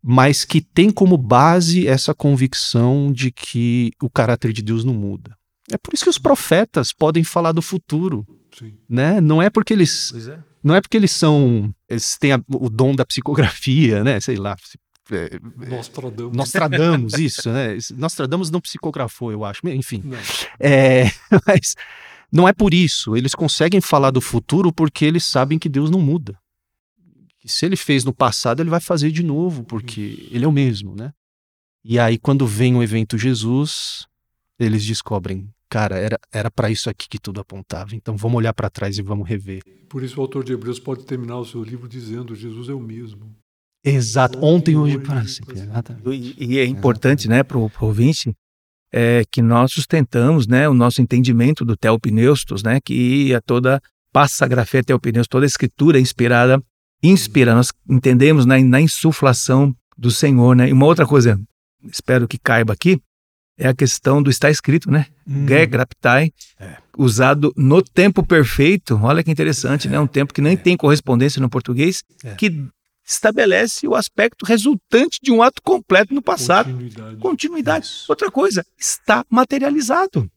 mas 0.03 0.44
que 0.44 0.61
tem 0.61 0.90
como 0.90 1.16
base 1.16 1.86
essa 1.88 2.14
convicção 2.14 3.12
de 3.12 3.30
que 3.30 3.90
o 4.03 4.09
caráter 4.11 4.53
de 4.53 4.62
Deus 4.62 4.84
não 4.84 4.94
muda. 4.94 5.36
É 5.70 5.76
por 5.76 5.92
isso 5.94 6.05
que 6.05 6.11
os 6.11 6.18
profetas 6.18 6.92
podem 6.92 7.22
falar 7.24 7.53
do 7.53 7.61
futuro, 7.62 8.26
Sim. 8.57 8.74
né? 8.88 9.20
Não 9.20 9.42
é 9.42 9.51
porque 9.51 9.72
eles 9.74 10.12
é. 10.28 10.38
não 10.62 10.74
é 10.74 10.80
porque 10.80 10.96
eles 10.96 11.11
são 11.11 11.72
eles 11.88 12.16
têm 12.18 12.32
a- 12.32 12.40
o 12.49 12.70
dom 12.70 12.94
da 12.94 13.05
psicografia, 13.05 14.03
né? 14.03 14.18
Sei 14.20 14.36
lá, 14.36 14.57
é, 15.11 15.39
Nostradamus. 15.69 16.37
Nostradamus, 16.37 17.13
isso, 17.19 17.51
né? 17.51 17.77
Nostradamus 17.97 18.51
não 18.51 18.61
psicografou, 18.61 19.33
eu 19.33 19.45
acho. 19.45 19.61
Enfim, 19.69 20.03
Não. 20.05 20.19
é, 20.61 21.05
mas 21.47 21.75
não 22.31 22.47
é 22.49 22.53
por 22.53 22.75
isso. 22.75 23.17
Eles 23.17 23.35
conseguem 23.35 23.81
falar 23.81 24.11
do 24.11 24.21
futuro 24.21 24.73
porque 24.73 25.05
eles 25.05 25.25
sabem 25.25 25.59
que 25.59 25.69
Deus 25.69 25.91
não 25.91 26.01
muda. 26.01 26.39
Que 27.39 27.49
se 27.49 27.65
ele 27.65 27.77
fez 27.77 28.05
no 28.05 28.13
passado, 28.13 28.61
ele 28.61 28.71
vai 28.71 28.81
fazer 28.81 29.11
de 29.11 29.23
novo, 29.23 29.65
porque 29.65 30.29
ele 30.31 30.45
é 30.45 30.49
o 30.49 30.53
mesmo, 30.53 30.95
né? 30.95 31.13
E 31.85 31.99
aí, 31.99 32.19
quando 32.19 32.47
vem 32.47 32.75
o 32.75 32.83
evento 32.83 33.17
Jesus, 33.17 34.07
eles 34.59 34.85
descobrem, 34.85 35.49
cara, 35.69 35.97
era 35.97 36.19
era 36.33 36.51
para 36.51 36.71
isso 36.71 36.91
aqui 36.91 37.09
que 37.09 37.19
tudo 37.19 37.41
apontava. 37.41 37.95
Então 37.95 38.17
vamos 38.17 38.37
olhar 38.37 38.53
para 38.53 38.69
trás 38.69 38.99
e 38.99 39.03
vamos 39.03 39.29
rever. 39.29 39.63
Por 39.89 40.03
isso 40.03 40.19
o 40.19 40.23
autor 40.23 40.45
de 40.45 40.53
Hebreus 40.53 40.79
pode 40.79 41.05
terminar 41.05 41.39
o 41.39 41.45
seu 41.45 41.63
livro 41.63 41.89
dizendo 41.89 42.35
Jesus 42.35 42.69
é 42.69 42.75
o 42.75 42.81
mesmo. 42.81 43.35
Exato. 43.89 44.39
Ontem, 44.45 44.76
hoje, 44.76 44.97
hoje, 44.97 45.07
para 45.07 45.26
sempre. 45.26 45.59
Exatamente. 45.59 46.36
E, 46.39 46.59
é 46.59 46.64
importante, 46.64 47.28
né, 47.28 47.43
para 47.43 47.59
o 47.59 47.70
ouvinte, 47.80 48.34
é, 48.93 49.22
que 49.30 49.43
nós 49.43 49.72
sustentamos, 49.72 50.47
né, 50.47 50.68
o 50.68 50.74
nosso 50.74 51.03
entendimento 51.03 51.64
do 51.64 51.76
Teopneustos, 51.76 52.62
né, 52.62 52.80
que 52.84 53.34
a 53.34 53.41
toda 53.41 53.80
passa 54.12 54.47
grafia 54.49 54.82
Teopneustos, 54.82 55.28
toda 55.28 55.45
a 55.45 55.47
escritura 55.47 55.99
é 55.99 56.01
inspirada, 56.01 56.62
inspira, 57.03 57.55
nós 57.55 57.72
entendemos 57.89 58.47
na, 58.47 58.59
na 58.61 58.80
insuflação 58.80 59.74
do 59.97 60.11
Senhor, 60.11 60.57
né. 60.57 60.68
E 60.68 60.72
uma 60.72 60.86
outra 60.86 61.07
coisa, 61.07 61.39
espero 61.93 62.26
que 62.26 62.39
caiba 62.39 62.72
aqui, 62.72 62.99
é 63.59 63.68
a 63.68 63.74
questão 63.74 64.22
do 64.22 64.30
está 64.30 64.49
escrito, 64.51 64.91
né, 64.91 65.07
Hum. 65.26 65.45
Graptai, 65.45 66.30
É. 66.59 66.76
usado 66.97 67.53
no 67.57 67.82
tempo 67.82 68.22
perfeito, 68.24 68.99
olha 69.03 69.22
que 69.22 69.30
interessante, 69.30 69.86
né, 69.89 70.01
um 70.01 70.07
tempo 70.07 70.32
que 70.32 70.41
nem 70.41 70.57
tem 70.57 70.76
correspondência 70.76 71.41
no 71.43 71.51
português, 71.51 72.03
É. 72.24 72.34
que 72.34 72.66
estabelece 73.09 73.89
o 73.89 73.95
aspecto 73.95 74.45
resultante 74.45 75.19
de 75.23 75.33
um 75.33 75.43
ato 75.43 75.63
completo 75.63 76.13
no 76.13 76.21
passado. 76.21 76.71
Continuidade. 76.71 77.17
Continuidade. 77.17 77.91
Outra 78.09 78.31
coisa, 78.31 78.65
está 78.79 79.25
materializado. 79.31 80.31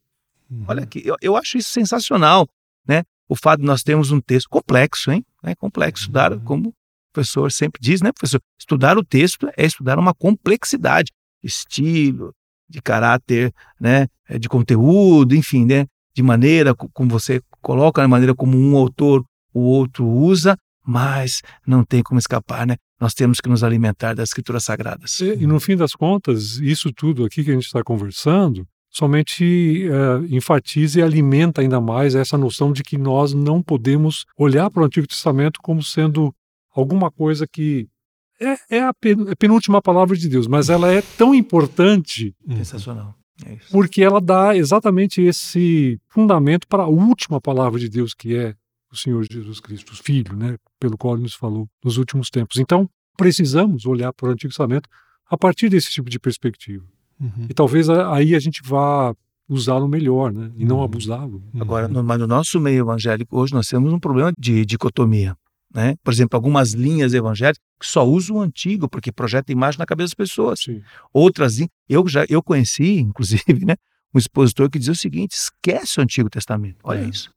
Uhum. 0.49 0.65
Olha 0.67 0.83
aqui, 0.83 1.01
eu, 1.05 1.17
eu 1.21 1.35
acho 1.35 1.57
isso 1.57 1.69
sensacional, 1.69 2.47
né? 2.87 3.03
O 3.27 3.35
fato 3.35 3.59
de 3.59 3.65
nós 3.65 3.83
termos 3.83 4.11
um 4.11 4.21
texto 4.21 4.49
complexo, 4.49 5.11
hein? 5.11 5.25
É 5.43 5.53
complexo. 5.53 6.03
Estudar, 6.03 6.37
como 6.39 6.69
o 6.69 6.73
professor 7.13 7.51
sempre 7.51 7.81
diz, 7.81 8.01
né, 8.01 8.11
professor? 8.11 8.41
Estudar 8.57 8.97
o 8.97 9.03
texto 9.03 9.49
é 9.57 9.65
estudar 9.65 9.99
uma 9.99 10.13
complexidade, 10.13 11.11
estilo, 11.43 12.33
de 12.69 12.81
caráter, 12.81 13.53
né, 13.79 14.07
eh, 14.29 14.39
de 14.39 14.47
conteúdo, 14.47 15.35
enfim, 15.35 15.65
né, 15.65 15.87
de 16.15 16.23
maneira 16.23 16.73
co- 16.73 16.89
como 16.93 17.09
você 17.09 17.41
coloca, 17.61 18.01
na 18.01 18.07
maneira 18.07 18.33
como 18.33 18.57
um 18.57 18.77
autor 18.77 19.25
o 19.53 19.59
outro 19.59 20.05
usa, 20.07 20.57
mas 20.85 21.41
não 21.65 21.83
tem 21.83 22.01
como 22.01 22.19
escapar, 22.19 22.65
né? 22.65 22.75
Nós 22.99 23.13
temos 23.13 23.39
que 23.39 23.49
nos 23.49 23.63
alimentar 23.63 24.13
das 24.13 24.29
escrituras 24.29 24.63
sagradas. 24.63 25.19
E, 25.19 25.43
e 25.43 25.47
no 25.47 25.59
fim 25.59 25.75
das 25.75 25.93
contas, 25.93 26.57
isso 26.57 26.91
tudo 26.93 27.25
aqui 27.25 27.43
que 27.43 27.51
a 27.51 27.53
gente 27.53 27.65
está 27.65 27.83
conversando 27.83 28.67
somente 28.91 29.87
eh, 29.87 30.35
enfatiza 30.35 30.99
e 30.99 31.01
alimenta 31.01 31.61
ainda 31.61 31.79
mais 31.79 32.13
essa 32.13 32.37
noção 32.37 32.73
de 32.73 32.83
que 32.83 32.97
nós 32.97 33.33
não 33.33 33.63
podemos 33.63 34.25
olhar 34.37 34.69
para 34.69 34.83
o 34.83 34.85
Antigo 34.85 35.07
Testamento 35.07 35.61
como 35.63 35.81
sendo 35.81 36.35
alguma 36.75 37.09
coisa 37.09 37.47
que 37.47 37.87
é, 38.39 38.77
é 38.77 38.81
a 38.81 38.93
é 39.29 39.35
penúltima 39.35 39.81
palavra 39.81 40.17
de 40.17 40.27
Deus, 40.27 40.47
mas 40.47 40.69
ela 40.69 40.91
é 40.91 41.01
tão 41.17 41.33
importante 41.33 42.35
Sensacional. 42.57 43.15
É 43.45 43.57
porque 43.71 44.03
ela 44.03 44.19
dá 44.19 44.55
exatamente 44.55 45.21
esse 45.21 45.99
fundamento 46.07 46.67
para 46.67 46.83
a 46.83 46.87
última 46.87 47.39
palavra 47.39 47.79
de 47.79 47.89
Deus, 47.89 48.13
que 48.13 48.35
é 48.35 48.55
o 48.91 48.95
Senhor 48.97 49.25
Jesus 49.29 49.59
Cristo, 49.59 49.95
Filho, 50.03 50.35
né, 50.35 50.57
pelo 50.79 50.97
qual 50.97 51.13
ele 51.15 51.23
nos 51.23 51.33
falou 51.33 51.67
nos 51.83 51.97
últimos 51.97 52.29
tempos. 52.29 52.57
Então, 52.57 52.89
precisamos 53.17 53.85
olhar 53.85 54.11
para 54.13 54.29
o 54.29 54.31
Antigo 54.31 54.49
Testamento 54.51 54.89
a 55.29 55.37
partir 55.37 55.69
desse 55.69 55.89
tipo 55.91 56.09
de 56.09 56.19
perspectiva. 56.19 56.83
Uhum. 57.19 57.45
E 57.49 57.53
talvez 57.53 57.89
aí 57.89 58.35
a 58.35 58.39
gente 58.39 58.61
vá 58.63 59.13
usá-lo 59.47 59.87
melhor, 59.87 60.31
né? 60.33 60.51
E 60.57 60.65
não 60.65 60.77
Uhum. 60.77 60.83
abusá-lo. 60.83 61.43
Agora, 61.59 61.87
no, 61.87 62.03
mas 62.03 62.19
no 62.19 62.25
nosso 62.27 62.59
meio 62.59 62.79
evangélico 62.79 63.37
hoje 63.37 63.53
nós 63.53 63.67
temos 63.67 63.93
um 63.93 63.99
problema 63.99 64.33
de 64.37 64.65
dicotomia. 64.65 65.35
Né? 65.73 65.95
Por 66.03 66.11
exemplo, 66.11 66.35
algumas 66.35 66.73
linhas 66.73 67.13
evangélicas 67.13 67.57
que 67.79 67.85
só 67.87 68.05
usam 68.05 68.37
o 68.37 68.41
antigo 68.41 68.89
porque 68.89 69.09
projeta 69.11 69.51
imagem 69.53 69.79
na 69.79 69.85
cabeça 69.85 70.07
das 70.07 70.13
pessoas. 70.13 70.59
Sim. 70.61 70.81
Outras, 71.13 71.57
eu 71.87 72.05
já 72.07 72.25
eu 72.27 72.41
conheci, 72.43 72.99
inclusive, 72.99 73.65
né, 73.65 73.75
um 74.13 74.17
expositor 74.19 74.69
que 74.69 74.77
dizia 74.79 74.91
o 74.91 74.95
seguinte: 74.97 75.31
esquece 75.33 75.99
o 75.99 76.03
Antigo 76.03 76.29
Testamento. 76.29 76.77
Olha 76.83 76.99
É. 77.05 77.09
isso. 77.09 77.31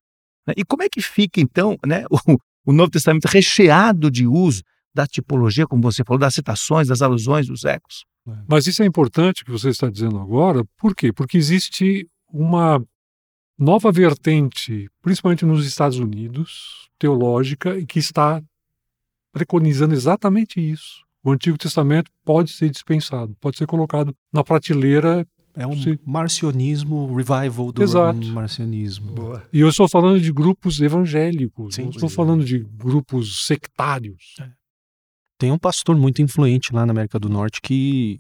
Né? 0.47 0.55
E 0.57 0.65
como 0.65 0.83
é 0.83 0.89
que 0.89 1.01
fica 1.01 1.41
então, 1.41 1.79
né, 1.87 2.05
o, 2.11 2.39
o 2.67 2.73
Novo 2.73 2.91
Testamento 2.91 3.27
recheado 3.27 4.11
de 4.11 4.27
uso 4.27 4.63
da 4.95 5.07
tipologia, 5.07 5.67
como 5.67 5.83
você 5.83 6.05
falou, 6.05 6.19
das 6.19 6.35
citações, 6.35 6.89
das 6.89 7.03
alusões, 7.03 7.47
dos 7.47 7.65
ecos? 7.65 8.05
Mas 8.49 8.67
isso 8.67 8.83
é 8.83 8.87
importante 8.87 9.45
que 9.45 9.51
você 9.51 9.69
está 9.69 9.91
dizendo 9.91 10.19
agora, 10.19 10.65
por 10.79 10.95
quê? 10.95 11.13
Porque 11.13 11.37
existe 11.37 12.09
uma 12.33 12.83
nova 13.59 13.93
vertente, 13.93 14.89
principalmente 15.03 15.45
nos 15.45 15.67
Estados 15.67 15.99
Unidos, 15.99 16.89
teológica, 16.99 17.79
e 17.79 17.85
que 17.85 17.99
está 17.99 18.43
preconizando 19.33 19.95
exatamente 19.95 20.59
isso. 20.59 21.05
O 21.23 21.31
Antigo 21.31 21.59
Testamento 21.59 22.11
pode 22.25 22.53
ser 22.53 22.71
dispensado, 22.71 23.35
pode 23.41 23.57
ser 23.57 23.67
colocado 23.67 24.15
na 24.33 24.43
prateleira. 24.43 25.27
É 25.57 25.67
um 25.67 25.81
Sim. 25.81 25.97
marcionismo, 26.05 27.15
revival 27.15 27.71
do 27.71 27.83
Exato. 27.83 28.27
marcionismo. 28.27 29.15
E 29.53 29.61
eu 29.61 29.69
estou 29.69 29.89
falando 29.89 30.21
de 30.21 30.33
grupos 30.33 30.81
evangélicos, 30.81 31.77
Sim, 31.77 31.83
não 31.85 31.91
estou 31.91 32.09
é. 32.09 32.13
falando 32.13 32.45
de 32.45 32.59
grupos 32.59 33.47
sectários. 33.47 34.35
Tem 35.39 35.53
um 35.53 35.59
pastor 35.59 35.97
muito 35.97 36.21
influente 36.21 36.73
lá 36.73 36.85
na 36.85 36.93
América 36.93 37.21
do 37.21 37.29
Norte 37.29 37.61
que, 37.63 38.19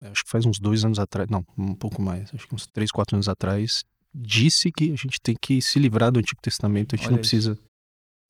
acho 0.00 0.24
que 0.24 0.30
faz 0.30 0.46
uns 0.46 0.60
dois 0.60 0.84
anos 0.84 1.00
atrás, 1.00 1.28
não, 1.28 1.44
um 1.58 1.74
pouco 1.74 2.00
mais, 2.00 2.32
acho 2.32 2.46
que 2.46 2.54
uns 2.54 2.66
três, 2.68 2.92
quatro 2.92 3.16
anos 3.16 3.28
atrás, 3.28 3.82
disse 4.14 4.70
que 4.70 4.92
a 4.92 4.96
gente 4.96 5.20
tem 5.20 5.36
que 5.40 5.60
se 5.60 5.78
livrar 5.78 6.12
do 6.12 6.20
Antigo 6.20 6.40
Testamento, 6.40 6.94
a 6.94 6.96
gente 6.96 7.06
Olha 7.06 7.16
não 7.16 7.20
isso. 7.20 7.30
precisa. 7.30 7.58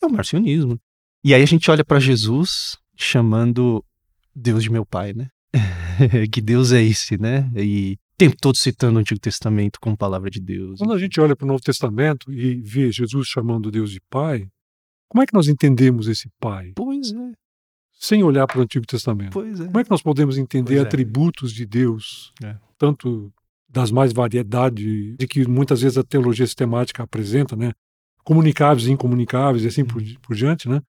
É 0.03 0.07
o 0.07 0.11
marcionismo. 0.11 0.79
E 1.23 1.35
aí 1.35 1.43
a 1.43 1.47
gente 1.47 1.71
olha 1.71 1.85
para 1.85 2.01
Jesus 2.01 2.79
chamando 2.97 3.85
Deus 4.35 4.63
de 4.63 4.71
meu 4.71 4.87
pai, 4.87 5.13
né? 5.13 5.29
que 6.33 6.41
Deus 6.41 6.73
é 6.73 6.83
esse, 6.83 7.19
né? 7.19 7.51
E 7.55 7.99
tempo 8.21 8.37
todo 8.41 8.57
citando 8.57 8.97
o 8.99 9.01
Antigo 9.01 9.19
Testamento 9.21 9.79
como 9.81 9.97
palavra 9.97 10.31
de 10.31 10.41
Deus. 10.41 10.79
Quando 10.79 10.93
a 10.93 10.99
gente 10.99 11.21
olha 11.21 11.35
para 11.35 11.45
o 11.45 11.49
Novo 11.49 11.63
Testamento 11.63 12.33
e 12.33 12.55
vê 12.61 12.93
Jesus 12.93 13.27
chamando 13.29 13.71
Deus 13.71 13.91
de 13.91 14.01
Pai, 14.11 14.47
como 15.09 15.23
é 15.23 15.27
que 15.27 15.35
nós 15.35 15.49
entendemos 15.49 16.07
esse 16.07 16.29
Pai? 16.39 16.73
Pois 16.77 17.13
é, 17.13 17.33
Sem 17.99 18.23
olhar 18.23 18.47
para 18.47 18.59
o 18.59 18.63
Antigo 18.63 18.87
Testamento. 18.87 19.33
pois 19.33 19.61
é. 19.61 19.65
Como 19.67 19.79
é 19.79 19.85
que 19.85 19.91
nós 19.91 20.03
podemos 20.03 20.39
entender 20.39 20.75
Pois 20.75 20.79
é. 20.79 20.83
atributos 20.83 21.53
de 21.53 21.65
Deus, 21.67 22.33
É. 22.43 22.57
tanto 22.79 23.33
das 23.69 23.91
mais 23.91 24.13
variedade 24.13 25.17
de 25.17 25.27
que 25.29 25.47
muitas 25.49 25.81
vezes 25.83 25.97
a 25.99 26.03
teologia 26.05 26.47
sistemática 26.47 27.03
apresenta, 27.03 27.55
né? 27.57 27.73
Comunicáveis 28.25 28.87
e 28.89 28.93
incomunicáveis 28.93 29.65
e 29.65 29.69
assim 29.69 29.85
por, 29.85 30.03
Uhum. 30.03 30.15
por 30.23 30.35
diante, 30.37 30.69
né? 30.69 30.81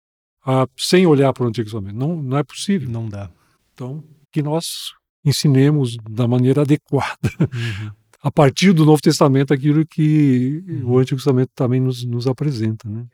Ah, 0.46 0.68
sem 0.78 1.06
olhar 1.06 1.32
para 1.34 1.44
o 1.46 1.48
Antigo 1.48 1.66
Testamento. 1.70 1.96
Não, 1.96 2.22
não 2.22 2.38
é 2.38 2.44
possível. 2.44 2.90
Não 2.90 3.08
dá. 3.08 3.30
Então, 3.74 4.04
que 4.32 4.42
nós 4.42 4.92
ensinemos 5.24 5.98
da 6.10 6.28
maneira 6.28 6.62
adequada, 6.62 7.18
Uhum. 7.40 7.92
a 8.24 8.32
partir 8.32 8.74
do 8.74 8.86
Novo 8.86 9.02
Testamento, 9.02 9.54
aquilo 9.54 9.86
que 9.86 10.64
Uhum. 10.68 10.92
o 10.92 10.98
Antigo 11.00 11.18
Testamento 11.18 11.52
também 11.56 11.80
nos, 11.82 12.04
nos 12.06 12.28
apresenta, 12.28 12.88
né? 12.90 13.06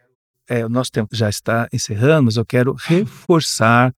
É, 0.50 0.66
o 0.66 0.70
nosso 0.70 0.92
tempo 0.92 1.14
já 1.14 1.30
está 1.30 1.68
encerrando, 1.74 2.24
mas 2.24 2.38
eu 2.38 2.46
quero 2.46 2.74
reforçar 2.74 3.94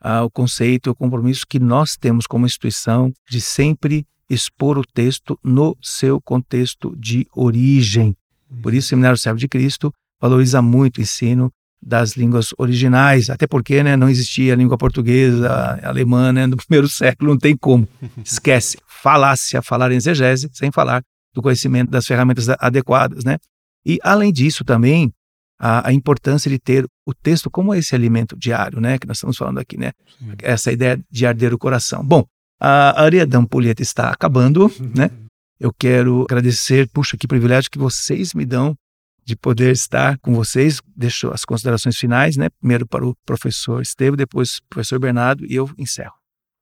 ah, 0.00 0.22
o 0.24 0.30
conceito 0.30 0.88
e 0.88 0.90
o 0.90 0.94
compromisso 0.94 1.44
que 1.48 1.58
nós 1.58 1.96
temos 1.96 2.26
como 2.26 2.46
instituição 2.46 3.12
de 3.28 3.40
sempre 3.40 4.06
expor 4.30 4.78
o 4.78 4.84
texto 4.84 5.38
no 5.44 5.76
seu 5.82 6.20
contexto 6.20 6.94
de 6.96 7.26
origem. 7.34 8.16
Por 8.62 8.74
isso, 8.74 8.86
o 8.86 8.88
Seminário 8.90 9.18
Servo 9.18 9.38
de 9.38 9.48
Cristo 9.48 9.92
valoriza 10.20 10.62
muito 10.62 10.98
o 10.98 11.00
ensino 11.02 11.52
das 11.82 12.16
línguas 12.16 12.50
originais, 12.56 13.28
até 13.28 13.46
porque 13.46 13.82
né, 13.82 13.96
não 13.96 14.08
existia 14.08 14.52
a 14.52 14.56
língua 14.56 14.78
portuguesa, 14.78 15.48
a 15.50 15.88
alemã 15.88 16.32
né, 16.32 16.46
no 16.46 16.56
primeiro 16.64 16.88
século, 16.88 17.32
não 17.32 17.38
tem 17.38 17.56
como. 17.56 17.88
Esquece. 18.24 18.78
Falácia, 18.86 19.60
falar 19.60 19.90
em 19.90 19.96
exegese, 19.96 20.48
sem 20.52 20.70
falar 20.70 21.02
do 21.34 21.42
conhecimento 21.42 21.90
das 21.90 22.06
ferramentas 22.06 22.48
adequadas. 22.48 23.24
Né? 23.24 23.36
E, 23.84 23.98
além 24.02 24.32
disso, 24.32 24.64
também, 24.64 25.12
a, 25.58 25.88
a 25.88 25.92
importância 25.92 26.48
de 26.48 26.58
ter 26.58 26.86
o 27.06 27.12
texto 27.12 27.50
como 27.50 27.74
esse 27.74 27.94
alimento 27.94 28.36
diário, 28.36 28.80
né, 28.80 28.98
que 28.98 29.06
nós 29.06 29.16
estamos 29.16 29.36
falando 29.36 29.58
aqui, 29.58 29.76
né? 29.76 29.92
Sim. 30.18 30.32
Essa 30.42 30.70
ideia 30.70 31.00
de 31.10 31.26
arder 31.26 31.52
o 31.52 31.58
coração. 31.58 32.04
Bom, 32.04 32.24
a 32.60 33.02
areia 33.02 33.26
da 33.26 33.38
ampulheta 33.38 33.82
está 33.82 34.10
acabando, 34.10 34.70
né? 34.94 35.10
Eu 35.58 35.72
quero 35.72 36.22
agradecer, 36.22 36.88
puxa, 36.88 37.16
que 37.16 37.28
privilégio 37.28 37.70
que 37.70 37.78
vocês 37.78 38.34
me 38.34 38.44
dão 38.44 38.76
de 39.24 39.36
poder 39.36 39.72
estar 39.72 40.18
com 40.18 40.34
vocês. 40.34 40.80
Deixo 40.96 41.30
as 41.30 41.44
considerações 41.44 41.96
finais, 41.96 42.36
né? 42.36 42.48
Primeiro 42.50 42.86
para 42.86 43.06
o 43.06 43.14
professor 43.24 43.80
Estevam, 43.82 44.16
depois 44.16 44.58
o 44.58 44.62
professor 44.68 44.98
Bernardo 44.98 45.44
e 45.46 45.54
eu 45.54 45.70
encerro. 45.78 46.14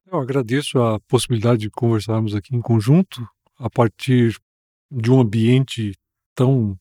Eu 0.07 0.19
agradeço 0.19 0.81
a 0.81 0.99
possibilidade 1.01 1.61
de 1.61 1.71
conversarmos 1.71 2.35
aqui 2.35 2.55
em 2.55 2.61
conjunto, 2.61 3.27
a 3.59 3.71
partir 3.71 4.37
de 4.91 5.11
um 5.11 5.21
ambiente 5.21 5.95
tão, 6.35 6.77